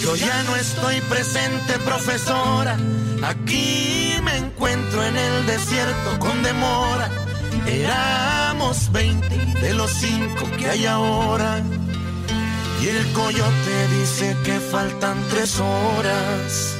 [0.00, 2.76] Yo ya no estoy presente, profesora.
[3.22, 7.25] Aquí me encuentro en el desierto con demora.
[7.66, 9.28] Éramos 20
[9.60, 11.62] de los 5 que hay ahora.
[12.82, 16.76] Y el coyote dice que faltan tres horas.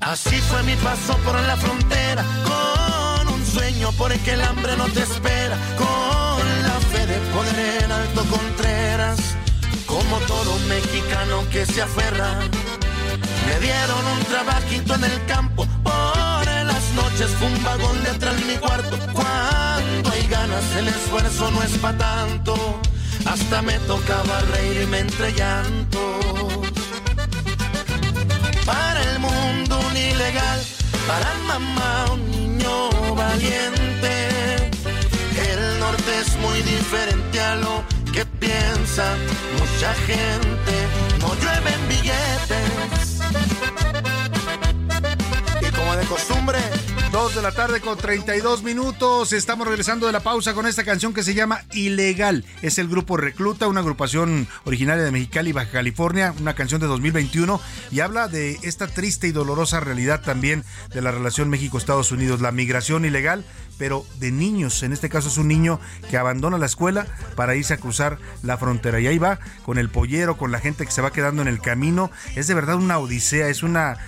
[0.00, 4.76] Así fue mi paso por la frontera, con un sueño por el que el hambre
[4.76, 9.18] no te espera, con la fe de poder en alto Contreras,
[9.86, 12.38] como todo mexicano que se aferra.
[13.46, 15.66] Me dieron un trabajito en el campo,
[16.94, 18.96] noches fue un vagón de atrás en mi cuarto.
[19.12, 22.80] Cuando hay ganas el esfuerzo no es para tanto,
[23.26, 26.24] hasta me tocaba reírme entre llantos.
[28.64, 30.60] Para el mundo un ilegal,
[31.06, 34.70] para mamá un niño valiente.
[35.50, 39.16] El norte es muy diferente a lo que piensa
[39.58, 40.74] mucha gente.
[41.20, 43.20] No llueven billetes.
[45.60, 46.58] Y como de costumbre,
[47.14, 49.32] 2 de la tarde con 32 minutos.
[49.32, 52.44] Estamos regresando de la pausa con esta canción que se llama Ilegal.
[52.60, 57.60] Es el grupo Recluta, una agrupación originaria de Mexicali, Baja California, una canción de 2021
[57.92, 62.50] y habla de esta triste y dolorosa realidad también de la relación México-Estados Unidos, la
[62.50, 63.44] migración ilegal,
[63.78, 64.82] pero de niños.
[64.82, 65.80] En este caso es un niño
[66.10, 67.06] que abandona la escuela
[67.36, 69.00] para irse a cruzar la frontera.
[69.00, 71.60] Y ahí va con el pollero, con la gente que se va quedando en el
[71.60, 72.10] camino.
[72.36, 73.98] Es de verdad una odisea, es una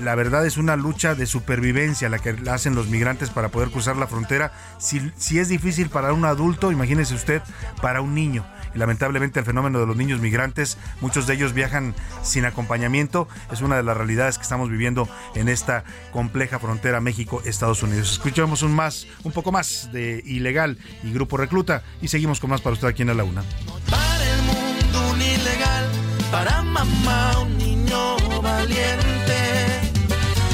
[0.00, 3.96] la verdad es una lucha de supervivencia la que hacen los migrantes para poder cruzar
[3.96, 4.52] la frontera.
[4.78, 7.42] Si, si es difícil para un adulto, imagínese usted
[7.80, 8.44] para un niño.
[8.74, 13.60] Y lamentablemente el fenómeno de los niños migrantes, muchos de ellos viajan sin acompañamiento, es
[13.60, 18.12] una de las realidades que estamos viviendo en esta compleja frontera México-Estados Unidos.
[18.12, 22.60] Escuchamos un más, un poco más de ilegal y grupo recluta y seguimos con más
[22.60, 23.42] para usted aquí en la Una.
[23.90, 25.90] Para el mundo un ilegal,
[26.30, 29.82] para mamá un niño valiente.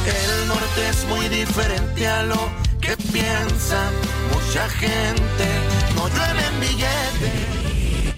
[0.06, 2.50] El norte es muy diferente a lo
[2.80, 3.90] que piensa
[4.32, 5.46] mucha gente.
[5.94, 7.47] No llueven billetes.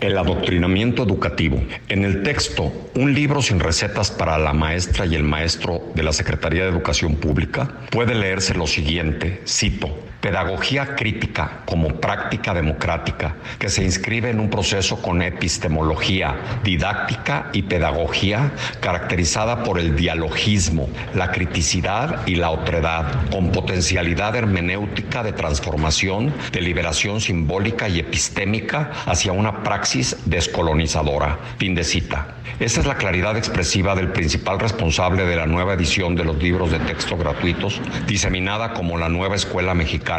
[0.00, 1.62] El adoctrinamiento educativo.
[1.88, 6.12] En el texto, un libro sin recetas para la maestra y el maestro de la
[6.12, 13.70] Secretaría de Educación Pública, puede leerse lo siguiente, cito, Pedagogía crítica como práctica democrática que
[13.70, 21.30] se inscribe en un proceso con epistemología, didáctica y pedagogía caracterizada por el dialogismo, la
[21.32, 29.32] criticidad y la otredad, con potencialidad hermenéutica de transformación, de liberación simbólica y epistémica hacia
[29.32, 31.38] una praxis descolonizadora.
[31.58, 32.34] Fin de cita.
[32.58, 36.70] Esa es la claridad expresiva del principal responsable de la nueva edición de los libros
[36.70, 40.09] de texto gratuitos, diseminada como la nueva escuela mexicana,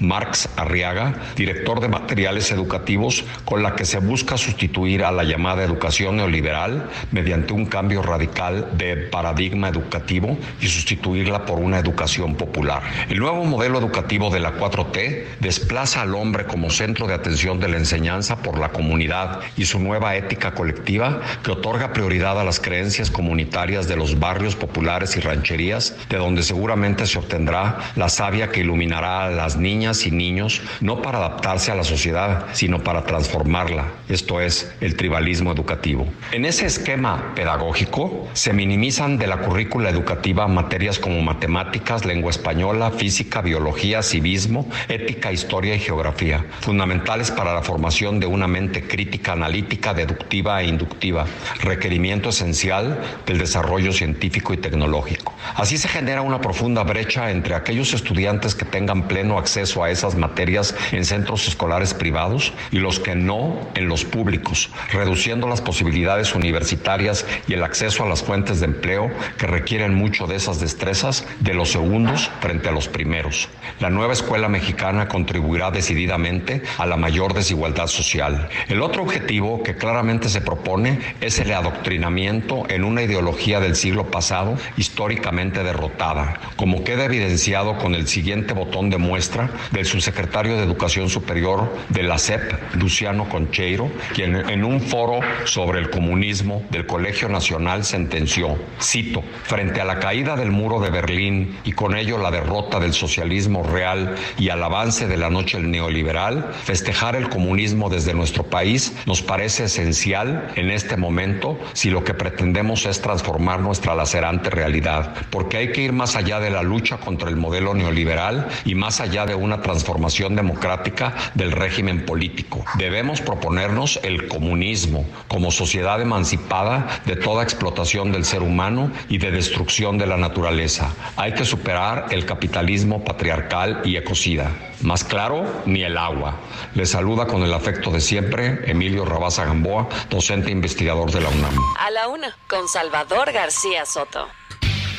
[0.00, 5.64] Marx Arriaga, director de materiales educativos, con la que se busca sustituir a la llamada
[5.64, 12.82] educación neoliberal mediante un cambio radical de paradigma educativo y sustituirla por una educación popular.
[13.08, 17.68] El nuevo modelo educativo de la 4T desplaza al hombre como centro de atención de
[17.68, 22.60] la enseñanza por la comunidad y su nueva ética colectiva que otorga prioridad a las
[22.60, 28.50] creencias comunitarias de los barrios populares y rancherías, de donde seguramente se obtendrá la savia
[28.50, 33.86] que iluminará las niñas y niños, no para adaptarse a la sociedad, sino para transformarla,
[34.08, 36.06] esto es, el tribalismo educativo.
[36.32, 42.90] En ese esquema pedagógico se minimizan de la currícula educativa materias como matemáticas, lengua española,
[42.90, 49.32] física, biología, civismo, ética, historia y geografía, fundamentales para la formación de una mente crítica,
[49.32, 51.26] analítica, deductiva e inductiva,
[51.60, 55.34] requerimiento esencial del desarrollo científico y tecnológico.
[55.54, 60.14] Así se genera una profunda brecha entre aquellos estudiantes que tengan pleno acceso a esas
[60.14, 66.34] materias en centros escolares privados y los que no en los públicos, reduciendo las posibilidades
[66.34, 71.26] universitarias y el acceso a las fuentes de empleo que requieren mucho de esas destrezas
[71.40, 73.48] de los segundos frente a los primeros.
[73.78, 78.48] La nueva escuela mexicana contribuirá decididamente a la mayor desigualdad social.
[78.68, 84.10] El otro objetivo que claramente se propone es el adoctrinamiento en una ideología del siglo
[84.10, 90.62] pasado históricamente derrotada, como queda evidenciado con el siguiente botón de muestra del subsecretario de
[90.62, 96.86] Educación Superior de la SEP, Luciano Concheiro, quien en un foro sobre el comunismo del
[96.86, 102.18] Colegio Nacional sentenció, cito, frente a la caída del muro de Berlín y con ello
[102.18, 107.90] la derrota del socialismo real y al avance de la noche neoliberal, festejar el comunismo
[107.90, 113.58] desde nuestro país nos parece esencial en este momento si lo que pretendemos es transformar
[113.58, 117.74] nuestra lacerante realidad, porque hay que ir más allá de la lucha contra el modelo
[117.74, 122.64] neoliberal y más allá de una transformación democrática del régimen político.
[122.76, 129.30] Debemos proponernos el comunismo como sociedad emancipada de toda explotación del ser humano y de
[129.30, 130.90] destrucción de la naturaleza.
[131.16, 134.50] Hay que superar el capitalismo patriarcal y ecocida.
[134.82, 136.36] Más claro, ni el agua.
[136.74, 141.28] Le saluda con el afecto de siempre Emilio Rabaza Gamboa, docente e investigador de la
[141.28, 141.54] UNAM.
[141.78, 144.39] A la una, con Salvador García Soto.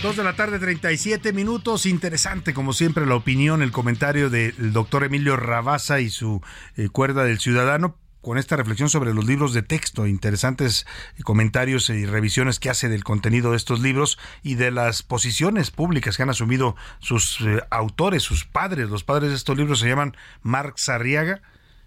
[0.01, 1.85] Dos de la tarde, 37 minutos.
[1.85, 6.41] Interesante, como siempre, la opinión, el comentario del doctor Emilio Rabaza y su
[6.75, 10.87] eh, cuerda del ciudadano con esta reflexión sobre los libros de texto, interesantes
[11.23, 16.17] comentarios y revisiones que hace del contenido de estos libros y de las posiciones públicas
[16.17, 18.89] que han asumido sus eh, autores, sus padres.
[18.89, 21.43] Los padres de estos libros se llaman Marx Arriaga,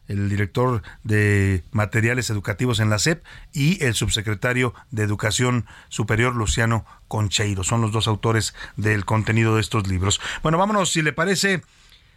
[0.08, 6.84] el director de materiales educativos en la SEP, y el subsecretario de Educación Superior, Luciano
[7.08, 7.64] Concheiro.
[7.64, 10.20] Son los dos autores del contenido de estos libros.
[10.42, 11.62] Bueno, vámonos, si le parece,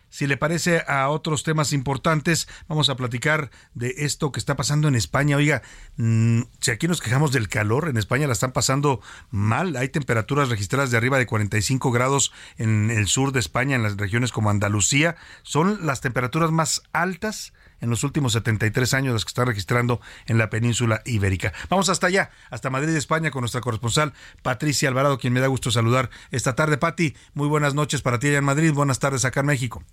[0.10, 4.88] si le parece a otros temas importantes, vamos a platicar de esto que está pasando
[4.88, 5.38] en España.
[5.38, 5.62] Oiga,
[5.98, 9.02] mm, si aquí nos quejamos del calor, en España la están pasando
[9.32, 9.76] mal.
[9.76, 13.98] Hay temperaturas registradas de arriba de 45 grados en el sur de España, en las
[13.98, 15.16] regiones como Andalucía.
[15.44, 20.38] Son las temperaturas más altas en los últimos 73 años las que están registrando en
[20.38, 21.54] la península ibérica.
[21.70, 25.72] Vamos hasta allá, hasta Madrid, España, con nuestra corresponsal Patricia Alvarado, quien me da gusto
[25.72, 26.78] saludar esta tarde.
[26.78, 29.84] Pati, muy buenas noches para ti allá en Madrid, buenas tardes acá en México.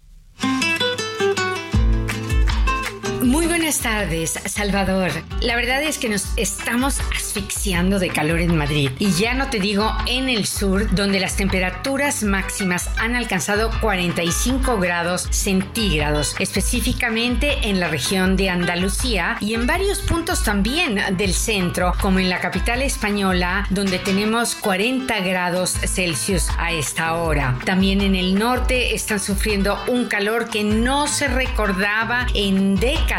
[3.24, 5.10] Muy buenas tardes, Salvador.
[5.40, 8.90] La verdad es que nos estamos asfixiando de calor en Madrid.
[8.98, 14.78] Y ya no te digo en el sur, donde las temperaturas máximas han alcanzado 45
[14.78, 21.94] grados centígrados, específicamente en la región de Andalucía y en varios puntos también del centro,
[22.02, 27.58] como en la capital española, donde tenemos 40 grados Celsius a esta hora.
[27.64, 33.13] También en el norte están sufriendo un calor que no se recordaba en décadas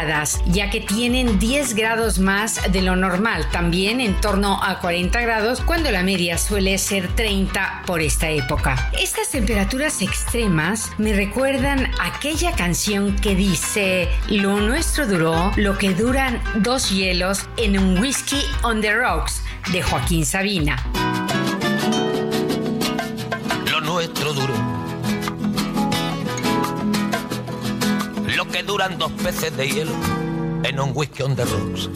[0.46, 5.60] ya que tienen 10 grados más de lo normal, también en torno a 40 grados,
[5.62, 8.90] cuando la media suele ser 30 por esta época.
[9.00, 16.42] Estas temperaturas extremas me recuerdan aquella canción que dice, lo nuestro duró lo que duran
[16.56, 19.42] dos hielos en un whisky on the rocks
[19.72, 20.76] de Joaquín Sabina.
[23.70, 24.85] Lo nuestro duró
[28.56, 29.92] que duran dos peces de hielo
[30.64, 31.90] en un whisky on the rocks.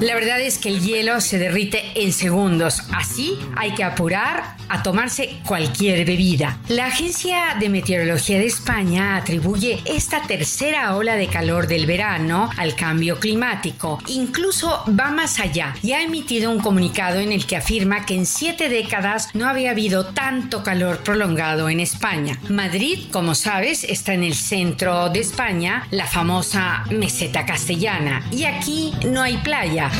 [0.00, 4.82] La verdad es que el hielo se derrite en segundos, así hay que apurar a
[4.82, 6.58] tomarse cualquier bebida.
[6.68, 12.74] La Agencia de Meteorología de España atribuye esta tercera ola de calor del verano al
[12.74, 13.98] cambio climático.
[14.08, 18.26] Incluso va más allá y ha emitido un comunicado en el que afirma que en
[18.26, 22.38] siete décadas no había habido tanto calor prolongado en España.
[22.48, 28.92] Madrid, como sabes, está en el centro de España, la famosa meseta castellana, y aquí
[29.06, 29.90] no hay playa.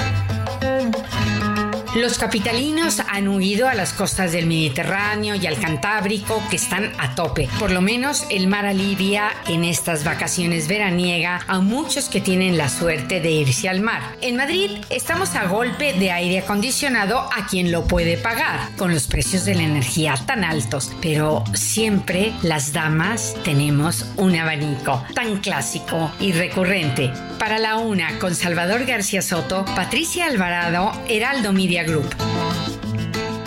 [1.95, 7.15] Los capitalinos han huido a las costas del Mediterráneo y al Cantábrico que están a
[7.15, 7.49] tope.
[7.61, 12.69] Por lo menos el mar alivia en estas vacaciones veraniega a muchos que tienen la
[12.69, 14.03] suerte de irse al mar.
[14.23, 19.07] En Madrid estamos a golpe de aire acondicionado a quien lo puede pagar, con los
[19.07, 20.91] precios de la energía tan altos.
[21.01, 27.13] Pero siempre las damas tenemos un abanico tan clásico y recurrente.
[27.39, 32.54] Para la una, con Salvador García Soto, Patricia Alvarado, Heraldo Media Group.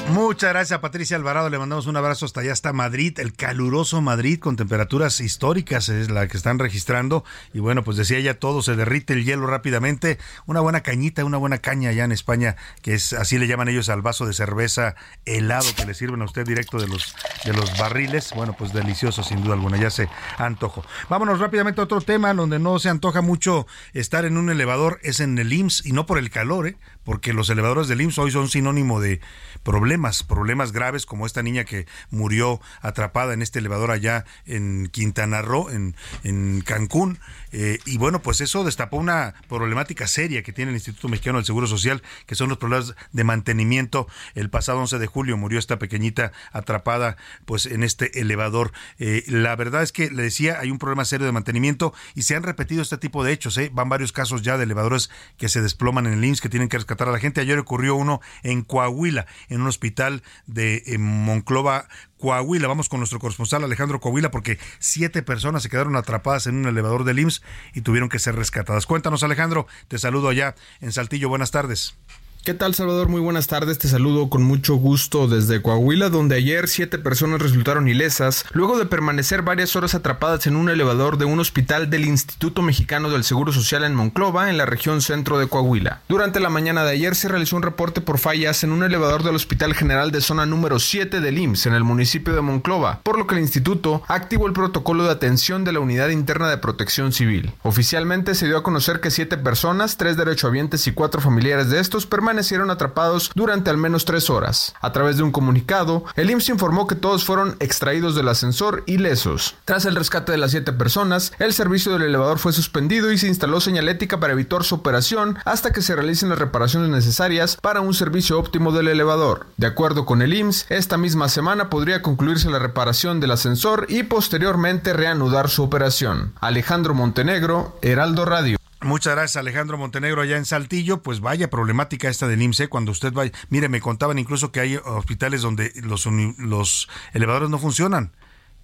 [0.10, 4.40] Muchas gracias Patricia Alvarado, le mandamos un abrazo hasta allá, hasta Madrid, el caluroso Madrid
[4.40, 7.26] con temperaturas históricas es la que están registrando.
[7.54, 11.38] Y bueno, pues decía ya todo, se derrite el hielo rápidamente, una buena cañita, una
[11.38, 14.96] buena caña allá en España, que es así le llaman ellos al vaso de cerveza
[15.26, 17.14] helado que le sirven a usted directo de los,
[17.44, 20.08] de los barriles, bueno, pues delicioso sin duda alguna, ya se
[20.38, 20.86] antojo.
[21.10, 25.20] Vámonos rápidamente a otro tema donde no se antoja mucho estar en un elevador, es
[25.20, 26.78] en el IMSS y no por el calor, ¿eh?
[27.04, 29.20] porque los elevadores del IMSS hoy son sinónimo de
[29.68, 35.42] problemas, problemas graves como esta niña que murió atrapada en este elevador allá en Quintana
[35.42, 37.20] Roo, en, en Cancún.
[37.52, 41.46] Eh, y bueno, pues eso destapó una problemática seria que tiene el Instituto Mexicano del
[41.46, 44.08] Seguro Social, que son los problemas de mantenimiento.
[44.36, 48.72] El pasado 11 de julio murió esta pequeñita atrapada pues en este elevador.
[49.00, 52.36] Eh, la verdad es que le decía, hay un problema serio de mantenimiento y se
[52.36, 53.58] han repetido este tipo de hechos.
[53.58, 53.72] ¿eh?
[53.74, 57.08] Van varios casos ya de elevadores que se desploman en el que tienen que rescatar
[57.08, 57.42] a la gente.
[57.42, 61.88] Ayer ocurrió uno en Coahuila, en un hospital de Monclova,
[62.20, 62.68] Coahuila.
[62.68, 67.04] Vamos con nuestro corresponsal Alejandro Coahuila porque siete personas se quedaron atrapadas en un elevador
[67.04, 67.42] del IMSS
[67.74, 68.86] y tuvieron que ser rescatadas.
[68.86, 71.30] Cuéntanos Alejandro, te saludo allá en Saltillo.
[71.30, 71.96] Buenas tardes.
[72.44, 73.10] ¿Qué tal Salvador?
[73.10, 77.90] Muy buenas tardes, te saludo con mucho gusto desde Coahuila, donde ayer siete personas resultaron
[77.90, 82.62] ilesas luego de permanecer varias horas atrapadas en un elevador de un hospital del Instituto
[82.62, 86.04] Mexicano del Seguro Social en Monclova, en la región centro de Coahuila.
[86.08, 89.36] Durante la mañana de ayer se realizó un reporte por fallas en un elevador del
[89.36, 93.28] Hospital General de Zona número 7 del IMSS en el municipio de Monclova, por lo
[93.28, 97.52] que el instituto activó el protocolo de atención de la Unidad Interna de Protección Civil.
[97.64, 102.06] Oficialmente se dio a conocer que siete personas, tres derechohabientes y cuatro familiares de estos
[102.06, 104.74] permanecieron permanecieron atrapados durante al menos tres horas.
[104.82, 109.56] A través de un comunicado, el IMSS informó que todos fueron extraídos del ascensor ilesos.
[109.64, 113.30] Tras el rescate de las siete personas, el servicio del elevador fue suspendido y se
[113.30, 117.94] instaló señalética para evitar su operación hasta que se realicen las reparaciones necesarias para un
[117.94, 119.48] servicio óptimo del elevador.
[119.56, 124.04] De acuerdo con el IMSS, esta misma semana podría concluirse la reparación del ascensor y
[124.04, 126.34] posteriormente reanudar su operación.
[126.42, 128.57] Alejandro Montenegro, Heraldo Radio.
[128.88, 131.04] Muchas gracias Alejandro Montenegro allá en Saltillo.
[131.04, 132.62] Pues vaya problemática esta del IMSS.
[132.62, 132.68] ¿eh?
[132.70, 136.06] Cuando usted va, mire, me contaban incluso que hay hospitales donde los,
[136.38, 138.14] los elevadores no funcionan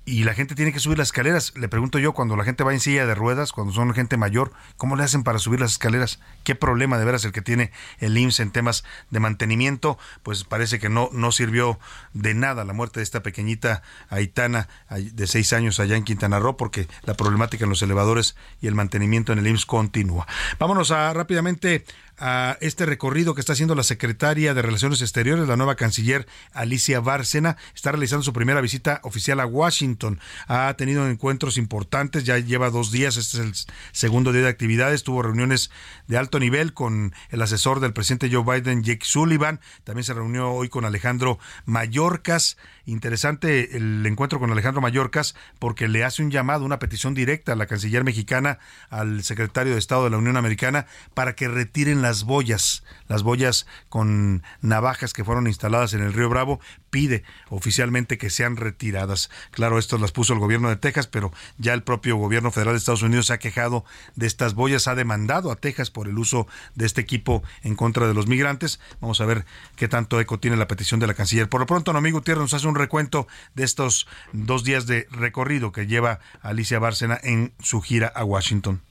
[0.06, 1.54] y la gente tiene que subir las escaleras.
[1.56, 4.52] Le pregunto yo, cuando la gente va en silla de ruedas, cuando son gente mayor,
[4.76, 6.20] ¿cómo le hacen para subir las escaleras?
[6.44, 9.98] ¿Qué problema de veras el que tiene el IMSS en temas de mantenimiento?
[10.22, 11.80] Pues parece que no, no sirvió
[12.14, 16.58] de nada la muerte de esta pequeñita Aitana de seis años allá en Quintana Roo,
[16.58, 20.28] porque la problemática en los elevadores y el mantenimiento en el IMSS continúa.
[20.60, 21.86] Vámonos a rápidamente
[22.18, 26.99] a este recorrido que está haciendo la secretaria de Relaciones Exteriores, la nueva canciller Alicia
[26.99, 27.57] Bárcena.
[27.76, 30.19] Está realizando su primera visita oficial a Washington.
[30.48, 33.53] Ha tenido encuentros importantes, ya lleva dos días, este es el
[33.91, 35.03] segundo día de actividades.
[35.03, 35.72] Tuvo reuniones
[36.07, 39.60] de alto nivel con el asesor del presidente Joe Biden, Jake Sullivan.
[39.84, 42.57] También se reunió hoy con Alejandro Mayorkas.
[42.86, 47.56] Interesante el encuentro con Alejandro Mayorkas porque le hace un llamado, una petición directa a
[47.56, 52.26] la canciller mexicana, al secretario de Estado de la Unión Americana, para que retiren las
[52.26, 56.60] boyas, las boyas con navajas que fueron instaladas en el río Bravo,
[56.94, 59.32] pide oficialmente que sean retiradas.
[59.49, 62.78] Claro, esto las puso el gobierno de Texas, pero ya el propio gobierno federal de
[62.78, 63.84] Estados Unidos se ha quejado
[64.15, 66.45] de estas boyas, ha demandado a Texas por el uso
[66.76, 68.80] de este equipo en contra de los migrantes.
[69.02, 69.44] Vamos a ver
[69.76, 71.49] qué tanto eco tiene la petición de la canciller.
[71.49, 75.72] Por lo pronto, amigo Gutiérrez nos hace un recuento de estos dos días de recorrido
[75.72, 78.82] que lleva Alicia Bárcena en su gira a Washington.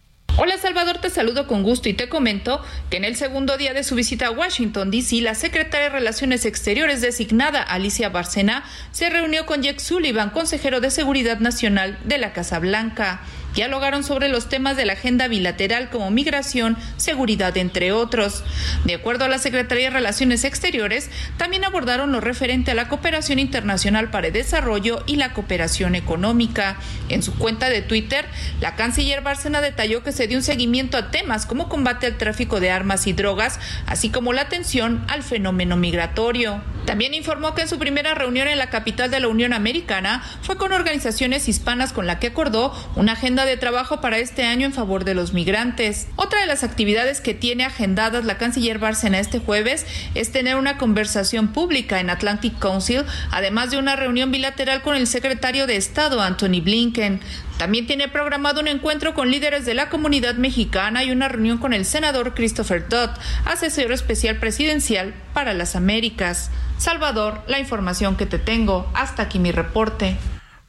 [0.44, 2.60] Hola Salvador, te saludo con gusto y te comento
[2.90, 6.44] que en el segundo día de su visita a Washington, D.C., la secretaria de Relaciones
[6.46, 12.32] Exteriores designada Alicia Bárcena se reunió con Jake Sullivan, consejero de Seguridad Nacional de la
[12.32, 13.20] Casa Blanca
[13.54, 18.44] dialogaron sobre los temas de la agenda bilateral como migración, seguridad, entre otros.
[18.84, 23.38] De acuerdo a la Secretaría de Relaciones Exteriores, también abordaron lo referente a la cooperación
[23.38, 26.76] internacional para el desarrollo y la cooperación económica.
[27.08, 28.26] En su cuenta de Twitter,
[28.60, 32.60] la canciller Bárcena detalló que se dio un seguimiento a temas como combate al tráfico
[32.60, 36.62] de armas y drogas, así como la atención al fenómeno migratorio.
[36.86, 40.56] También informó que en su primera reunión en la capital de la Unión Americana fue
[40.56, 44.72] con organizaciones hispanas con la que acordó una agenda de trabajo para este año en
[44.72, 46.06] favor de los migrantes.
[46.16, 50.78] Otra de las actividades que tiene agendadas la canciller Bárcena este jueves es tener una
[50.78, 56.20] conversación pública en Atlantic Council, además de una reunión bilateral con el secretario de Estado
[56.20, 57.20] Anthony Blinken.
[57.58, 61.72] También tiene programado un encuentro con líderes de la comunidad mexicana y una reunión con
[61.72, 63.10] el senador Christopher Dodd,
[63.44, 66.50] asesor especial presidencial para las Américas.
[66.78, 68.90] Salvador, la información que te tengo.
[68.94, 70.16] Hasta aquí mi reporte.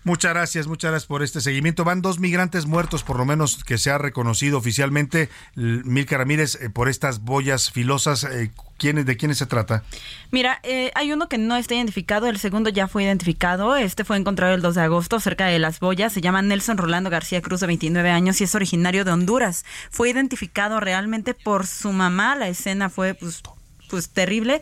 [0.03, 1.83] Muchas gracias, muchas gracias por este seguimiento.
[1.83, 6.69] Van dos migrantes muertos, por lo menos que se ha reconocido oficialmente, Milka Ramírez, eh,
[6.69, 8.25] por estas boyas filosas.
[8.25, 8.51] Eh,
[8.83, 9.83] ¿De quiénes se trata?
[10.29, 13.77] Mira, eh, hay uno que no está identificado, el segundo ya fue identificado.
[13.77, 16.11] Este fue encontrado el 2 de agosto cerca de Las Boyas.
[16.11, 19.63] Se llama Nelson Rolando García Cruz, de 29 años, y es originario de Honduras.
[19.89, 22.35] Fue identificado realmente por su mamá.
[22.35, 23.41] La escena fue, pues,
[23.89, 24.59] pues terrible.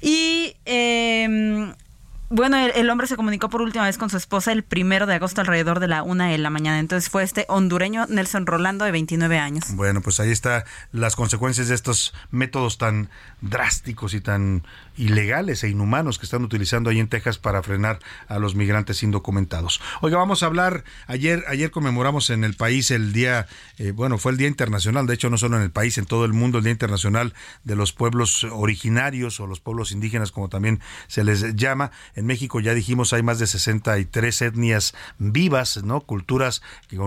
[0.00, 1.74] Y eh,
[2.30, 5.40] bueno, el, hombre se comunicó por última vez con su esposa el primero de agosto
[5.40, 6.78] alrededor de la una de la mañana.
[6.78, 9.64] Entonces fue este hondureño Nelson Rolando de 29 años.
[9.74, 13.10] Bueno, pues ahí está las consecuencias de estos métodos tan
[13.40, 14.64] drásticos y tan
[14.96, 17.98] ilegales e inhumanos que están utilizando ahí en Texas para frenar
[18.28, 19.80] a los migrantes indocumentados.
[20.00, 23.46] Oiga, vamos a hablar, ayer, ayer conmemoramos en el país el día,
[23.78, 26.24] eh, bueno, fue el Día Internacional, de hecho no solo en el país, en todo
[26.24, 27.34] el mundo, el Día Internacional
[27.64, 31.90] de los Pueblos Originarios o los pueblos indígenas, como también se les llama.
[32.14, 36.00] En México ya dijimos hay más de 63 etnias vivas, ¿no?
[36.00, 36.62] Culturas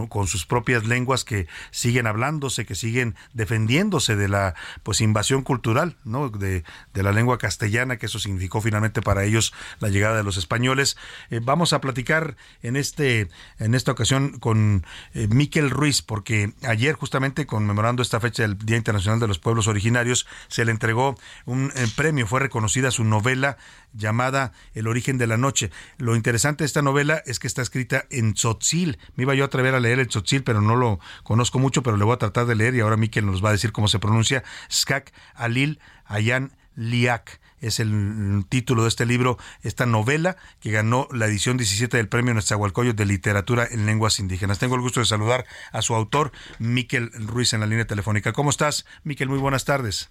[0.10, 5.96] con, sus propias lenguas que siguen hablándose, que siguen defendiéndose de la pues invasión cultural,
[6.04, 6.30] ¿no?
[6.30, 6.64] De,
[6.94, 10.98] la lengua castellana, que eso significó finalmente para ellos la llegada de los españoles.
[11.30, 13.30] Eh, vamos a platicar en este
[13.60, 18.78] en esta ocasión con eh, Miquel Ruiz, porque ayer justamente conmemorando esta fecha del Día
[18.78, 21.16] Internacional de los Pueblos Originarios, se le entregó
[21.46, 23.58] un eh, premio, fue reconocida su novela
[23.94, 25.72] llamada El origen de la noche.
[25.98, 28.98] Lo interesante de esta novela es que está escrita en tzotzil.
[29.16, 31.98] Me iba yo a atrever a leer el tzotzil, pero no lo conozco mucho, pero
[31.98, 34.00] le voy a tratar de leer y ahora Miquel nos va a decir cómo se
[34.00, 34.44] pronuncia.
[34.72, 41.26] Skak Alil Ayan Liak es el título de este libro, esta novela que ganó la
[41.28, 44.60] edición 17 del Premio Nezahualcóyotl de Literatura en Lenguas Indígenas.
[44.60, 48.34] Tengo el gusto de saludar a su autor, Miquel Ruiz, en la línea telefónica.
[48.34, 49.30] ¿Cómo estás, Miquel?
[49.30, 50.10] Muy buenas tardes.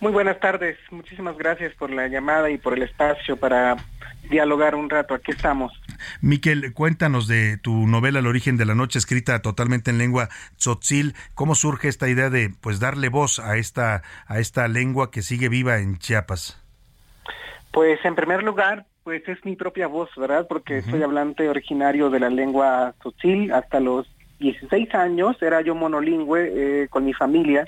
[0.00, 3.76] Muy buenas tardes, muchísimas gracias por la llamada y por el espacio para
[4.28, 5.14] dialogar un rato.
[5.14, 5.72] Aquí estamos.
[6.20, 11.14] Miquel, cuéntanos de tu novela El origen de la noche, escrita totalmente en lengua tzotzil.
[11.34, 15.48] ¿Cómo surge esta idea de pues darle voz a esta, a esta lengua que sigue
[15.48, 16.60] viva en Chiapas?
[17.72, 20.46] Pues en primer lugar, pues es mi propia voz, ¿verdad?
[20.48, 23.52] Porque soy hablante originario de la lengua tzotzil.
[23.52, 24.06] Hasta los
[24.40, 27.64] 16 años era yo monolingüe eh, con mi familia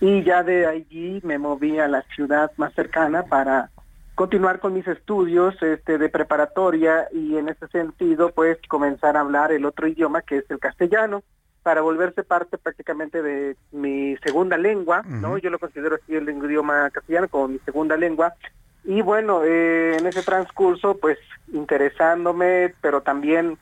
[0.00, 3.70] y ya de allí me moví a la ciudad más cercana para
[4.14, 9.52] continuar con mis estudios este, de preparatoria y en ese sentido pues comenzar a hablar
[9.52, 11.22] el otro idioma que es el castellano
[11.62, 15.36] para volverse parte prácticamente de mi segunda lengua, ¿no?
[15.36, 18.34] Yo lo considero así el idioma castellano como mi segunda lengua.
[18.84, 21.18] Y bueno, eh, en ese transcurso, pues
[21.52, 23.58] interesándome, pero también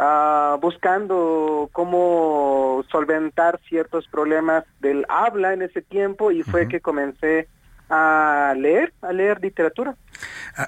[0.00, 7.48] Ah, buscando cómo solventar ciertos problemas del habla en ese tiempo y fue que comencé
[7.90, 9.96] a leer, a leer literatura.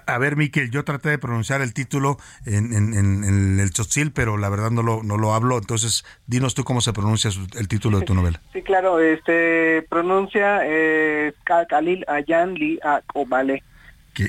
[0.07, 4.49] A, ver, Miquel, yo traté de pronunciar el título en, en, el tzotzil, pero la
[4.49, 8.07] verdad no lo, no lo hablo, entonces dinos tú cómo se pronuncia el título de
[8.07, 8.41] tu novela.
[8.53, 12.81] Sí, claro, este pronuncia eh, Khalil Ayan Li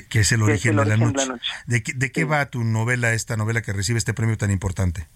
[0.08, 1.30] Que, es el origen, de, la noche.
[1.66, 5.06] ¿De, qué, va tu novela, esta novela que recibe este premio tan importante?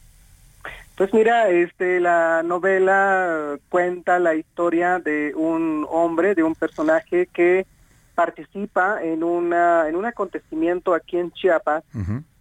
[0.97, 7.67] Pues mira, este, la novela cuenta la historia de un hombre, de un personaje que
[8.15, 11.85] participa en una en un acontecimiento aquí en Chiapas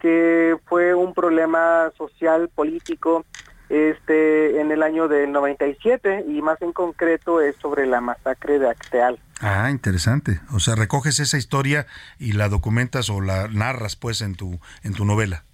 [0.00, 3.26] que fue un problema social político
[3.68, 8.68] este en el año del 97 y más en concreto es sobre la masacre de
[8.70, 9.18] Acteal.
[9.40, 10.40] Ah, interesante.
[10.54, 11.86] O sea, recoges esa historia
[12.18, 15.44] y la documentas o la narras pues en tu en tu novela.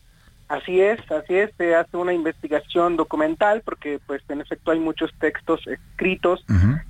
[0.53, 5.11] Así es, así es, se hace una investigación documental porque pues en efecto hay muchos
[5.19, 6.45] textos escritos,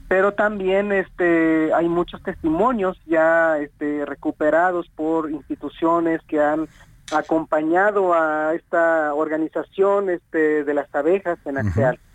[0.08, 6.66] pero también este hay muchos testimonios ya este recuperados por instituciones que han
[7.12, 11.58] acompañado a esta organización este de las abejas en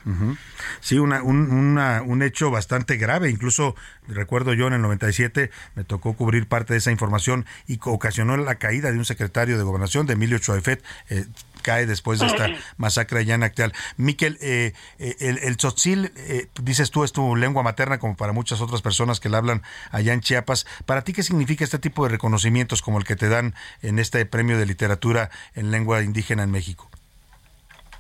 [0.08, 0.38] Acteal.
[0.80, 3.30] Sí, una, un, un hecho bastante grave.
[3.30, 3.76] Incluso
[4.08, 8.56] recuerdo yo en el 97 me tocó cubrir parte de esa información y ocasionó la
[8.56, 11.26] caída de un secretario de gobernación, de Emilio Choefet, eh,
[11.62, 13.74] cae después de esta masacre allá en Acteal.
[13.98, 16.12] Miquel, eh, eh, el, el tzotzil,
[16.62, 20.14] dices tú, es tu lengua materna como para muchas otras personas que la hablan allá
[20.14, 20.66] en Chiapas.
[20.86, 24.26] ¿Para ti qué significa este tipo de reconocimientos como el que te dan en este
[24.26, 26.90] premio de literatura en lengua indígena en México?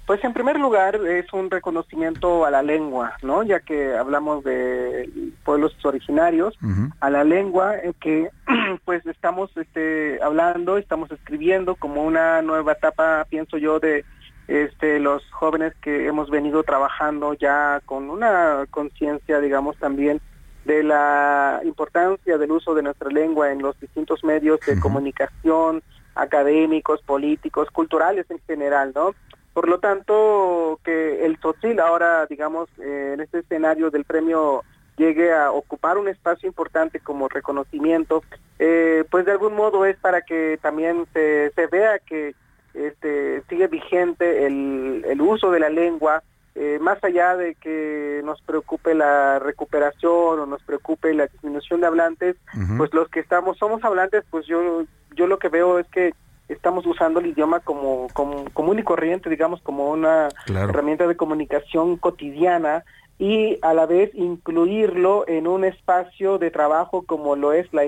[0.07, 3.43] Pues en primer lugar es un reconocimiento a la lengua, ¿no?
[3.43, 5.09] Ya que hablamos de
[5.43, 6.57] pueblos originarios,
[7.01, 8.29] a la lengua en que
[8.85, 14.05] pues estamos este, hablando, estamos escribiendo como una nueva etapa, pienso yo, de
[14.47, 20.21] este, los jóvenes que hemos venido trabajando ya con una conciencia, digamos, también
[20.63, 25.83] de la importancia del uso de nuestra lengua en los distintos medios de comunicación,
[26.15, 29.13] académicos, políticos, culturales en general, ¿no?
[29.57, 34.63] Por lo tanto, que el Tzotzil ahora, digamos, eh, en este escenario del premio
[34.97, 38.21] llegue a ocupar un espacio importante como reconocimiento,
[38.59, 42.35] eh, pues de algún modo es para que también se, se vea que
[42.75, 46.21] este, sigue vigente el, el uso de la lengua,
[46.53, 51.87] eh, más allá de que nos preocupe la recuperación o nos preocupe la disminución de
[51.87, 52.35] hablantes,
[52.77, 54.83] pues los que estamos, somos hablantes, pues yo,
[55.15, 56.13] yo lo que veo es que
[56.49, 61.97] estamos usando el idioma como, como común y corriente, digamos, como una herramienta de comunicación
[61.97, 62.83] cotidiana
[63.19, 67.83] y a la vez incluirlo en un espacio de trabajo como lo es la,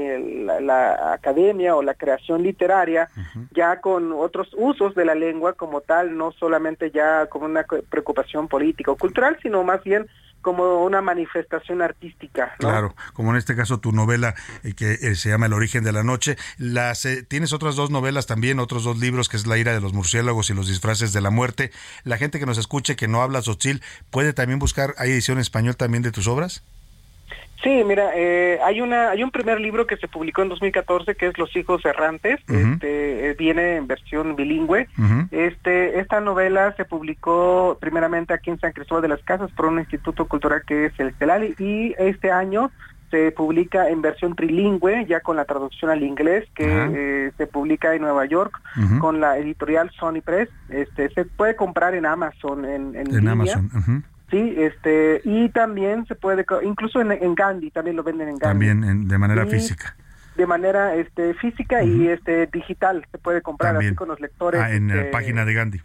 [0.60, 3.10] la, academia o la creación literaria,
[3.52, 8.48] ya con otros usos de la lengua como tal, no solamente ya como una preocupación
[8.48, 10.08] política o cultural, sino más bien
[10.42, 12.56] como una manifestación artística.
[12.60, 15.92] Claro, como en este caso tu novela eh, que eh, se llama El origen de
[15.92, 16.38] la noche.
[16.58, 19.82] Las, eh, tienes otras dos novelas también, otros dos libros que es La ira de
[19.82, 21.72] los murciélagos y los disfraces de la muerte.
[22.04, 25.42] La gente que nos escuche que no habla sotil puede también buscar, ¿hay edición en
[25.42, 26.64] español también de tus obras?
[27.64, 31.28] Sí, mira, eh, hay una hay un primer libro que se publicó en 2014 que
[31.28, 32.40] es Los hijos errantes.
[32.48, 34.88] Este eh, viene en versión bilingüe.
[35.32, 39.80] Este esta novela se publicó primeramente aquí en San Cristóbal de las Casas por un
[39.80, 42.72] instituto cultural que es el Celali y este año
[43.12, 47.96] se publica en versión trilingüe, ya con la traducción al inglés, que eh, se publica
[47.96, 48.62] en Nueva York
[49.00, 50.48] con la editorial Sony Press.
[50.70, 54.04] Este se puede comprar en Amazon en, en, en Amazon.
[54.30, 58.68] Sí, este, y también se puede, incluso en, Gandhi, también lo venden en Gandhi.
[58.68, 59.96] También de manera física.
[60.36, 64.62] De manera este, física y este digital, se puede comprar así con los lectores.
[64.62, 65.82] Ah, en la este, página de Gandhi.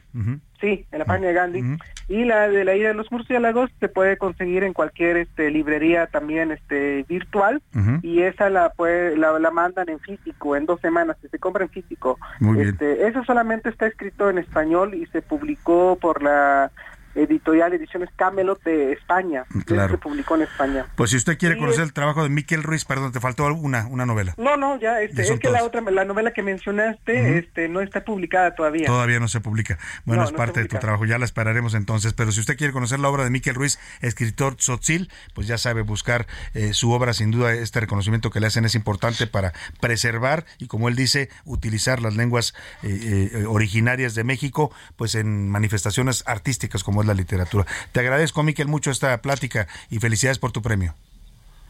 [0.61, 1.79] Sí, en la página de Gandhi.
[2.07, 6.07] Y la de la ida de los murciélagos se puede conseguir en cualquier este, librería
[6.07, 7.63] también este, virtual
[8.03, 11.71] y esa la, puede, la, la, mandan en físico en dos semanas, se compra en
[11.71, 12.19] físico.
[12.41, 16.71] Muy este, Eso solamente está escrito en español y se publicó por la
[17.15, 19.89] editorial Ediciones Camelot de España, claro.
[19.89, 20.87] que se publicó en España.
[20.97, 24.07] Pues si usted quiere conocer el trabajo de Miquel Ruiz, perdón, te faltó una, una
[24.07, 24.35] novela.
[24.37, 28.05] No, no, ya, este, es que la otra, la novela que mencionaste, este, no está
[28.05, 28.87] publicada todavía.
[28.87, 29.79] Todavía no se publica.
[30.05, 32.99] Bueno, es parte de tu trabajo, ya la esperaremos entonces, pero si usted quiere conocer
[32.99, 37.31] la obra de Miquel Ruiz, escritor Tzotzil, pues ya sabe buscar eh, su obra, sin
[37.31, 42.01] duda este reconocimiento que le hacen es importante para preservar y como él dice, utilizar
[42.01, 47.67] las lenguas eh, eh, originarias de México, pues en manifestaciones artísticas como la literatura.
[47.93, 50.95] Te agradezco, Miquel, mucho esta plática y felicidades por tu premio.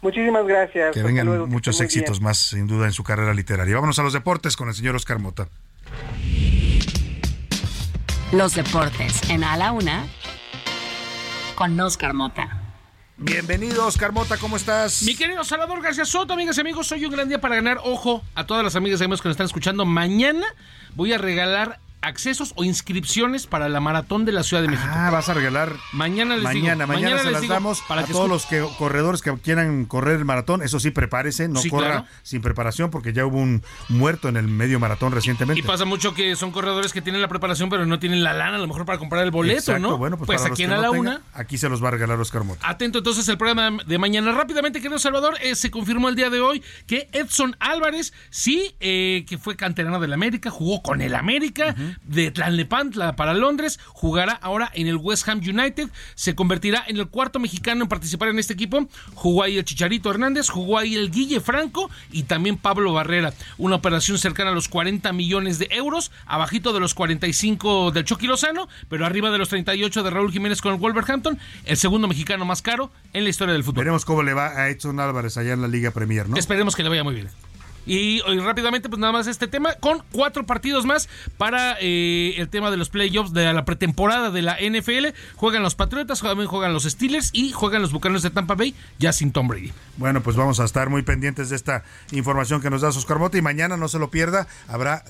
[0.03, 0.93] Muchísimas gracias.
[0.93, 3.75] Que vengan muchos éxitos más, sin duda, en su carrera literaria.
[3.75, 5.49] Vámonos a los deportes con el señor Oscar Mota.
[8.33, 10.07] Los deportes en A la Una
[11.55, 12.61] con Oscar Mota.
[13.17, 15.05] Bienvenido, Oscar Mota, ¿cómo estás?
[15.05, 17.79] Mi querido Salvador García Soto, amigas y amigos, soy un gran día para ganar.
[17.85, 19.87] Ojo a todas las amigas y amigos que nos están escuchando.
[19.87, 20.45] Mañana
[20.97, 24.89] voy a regalar accesos o inscripciones para la maratón de la Ciudad de México.
[24.93, 25.73] Ah, vas a regalar.
[25.93, 27.01] Mañana les mañana, digo.
[27.01, 30.63] Mañana, se las damos para a todos los que, corredores que quieran correr el maratón.
[30.63, 34.79] Eso sí, prepárese, no corra sin preparación porque ya hubo un muerto en el medio
[34.79, 35.61] maratón recientemente.
[35.61, 38.57] Y pasa mucho que son corredores que tienen la preparación pero no tienen la lana
[38.57, 39.99] a lo mejor para comprar el boleto, ¿no?
[39.99, 41.23] Bueno, pues, pues aquí en la una.
[41.33, 42.69] Aquí se los va a regalar Oscar Mota.
[42.69, 44.33] Atento entonces el programa de mañana.
[44.33, 49.25] Rápidamente, querido Salvador, eh, se confirmó el día de hoy que Edson Álvarez, sí, eh,
[49.29, 51.75] que fue canterano del América, jugó con el América,
[52.05, 57.09] de Tlanlepantla para Londres, jugará ahora en el West Ham United, se convertirá en el
[57.09, 61.11] cuarto mexicano en participar en este equipo, jugó ahí el Chicharito Hernández, jugó ahí el
[61.11, 66.11] Guille Franco y también Pablo Barrera, una operación cercana a los 40 millones de euros,
[66.27, 70.61] abajito de los 45 del Chucky Lozano, pero arriba de los 38 de Raúl Jiménez
[70.61, 73.85] con el Wolverhampton, el segundo mexicano más caro en la historia del fútbol.
[73.85, 76.37] Veremos cómo le va a Edson Álvarez allá en la Liga Premier, ¿no?
[76.37, 77.29] Esperemos que le vaya muy bien.
[77.87, 82.71] Y, rápidamente, pues nada más este tema, con cuatro partidos más para eh, el tema
[82.71, 85.09] de los playoffs de la pretemporada de la NFL.
[85.37, 89.13] Juegan los Patriotas, también juegan los Steelers y juegan los Bucaneros de Tampa Bay, ya
[89.13, 89.73] sin Tom Brady.
[89.97, 93.39] Bueno, pues vamos a estar muy pendientes de esta información que nos da Oscar Mota
[93.39, 95.05] y mañana no se lo pierda, habrá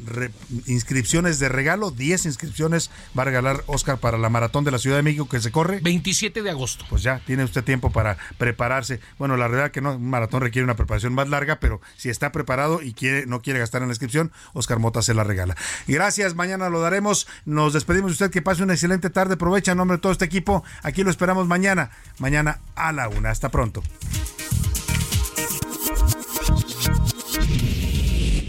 [0.66, 4.96] inscripciones de regalo, 10 inscripciones va a regalar Oscar para la maratón de la Ciudad
[4.96, 5.80] de México que se corre.
[5.80, 6.84] 27 de agosto.
[6.88, 9.00] Pues ya, tiene usted tiempo para prepararse.
[9.18, 12.32] Bueno, la verdad que no, un maratón requiere una preparación más larga, pero si está
[12.32, 15.56] preparado y quiere, no quiere gastar en la inscripción, Oscar Mota se la regala.
[15.86, 17.26] Gracias, mañana lo daremos.
[17.44, 19.34] Nos despedimos de usted, que pase una excelente tarde.
[19.34, 20.64] Aprovecha en nombre de todo este equipo.
[20.82, 23.30] Aquí lo esperamos mañana, mañana a la una.
[23.30, 23.82] Hasta pronto.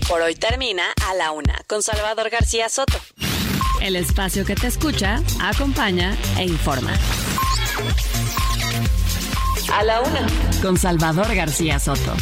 [0.08, 3.00] Por hoy termina a la una con Salvador García Soto.
[3.82, 6.94] El espacio que te escucha, acompaña e informa.
[9.74, 10.28] A la una
[10.62, 12.16] con Salvador García Soto.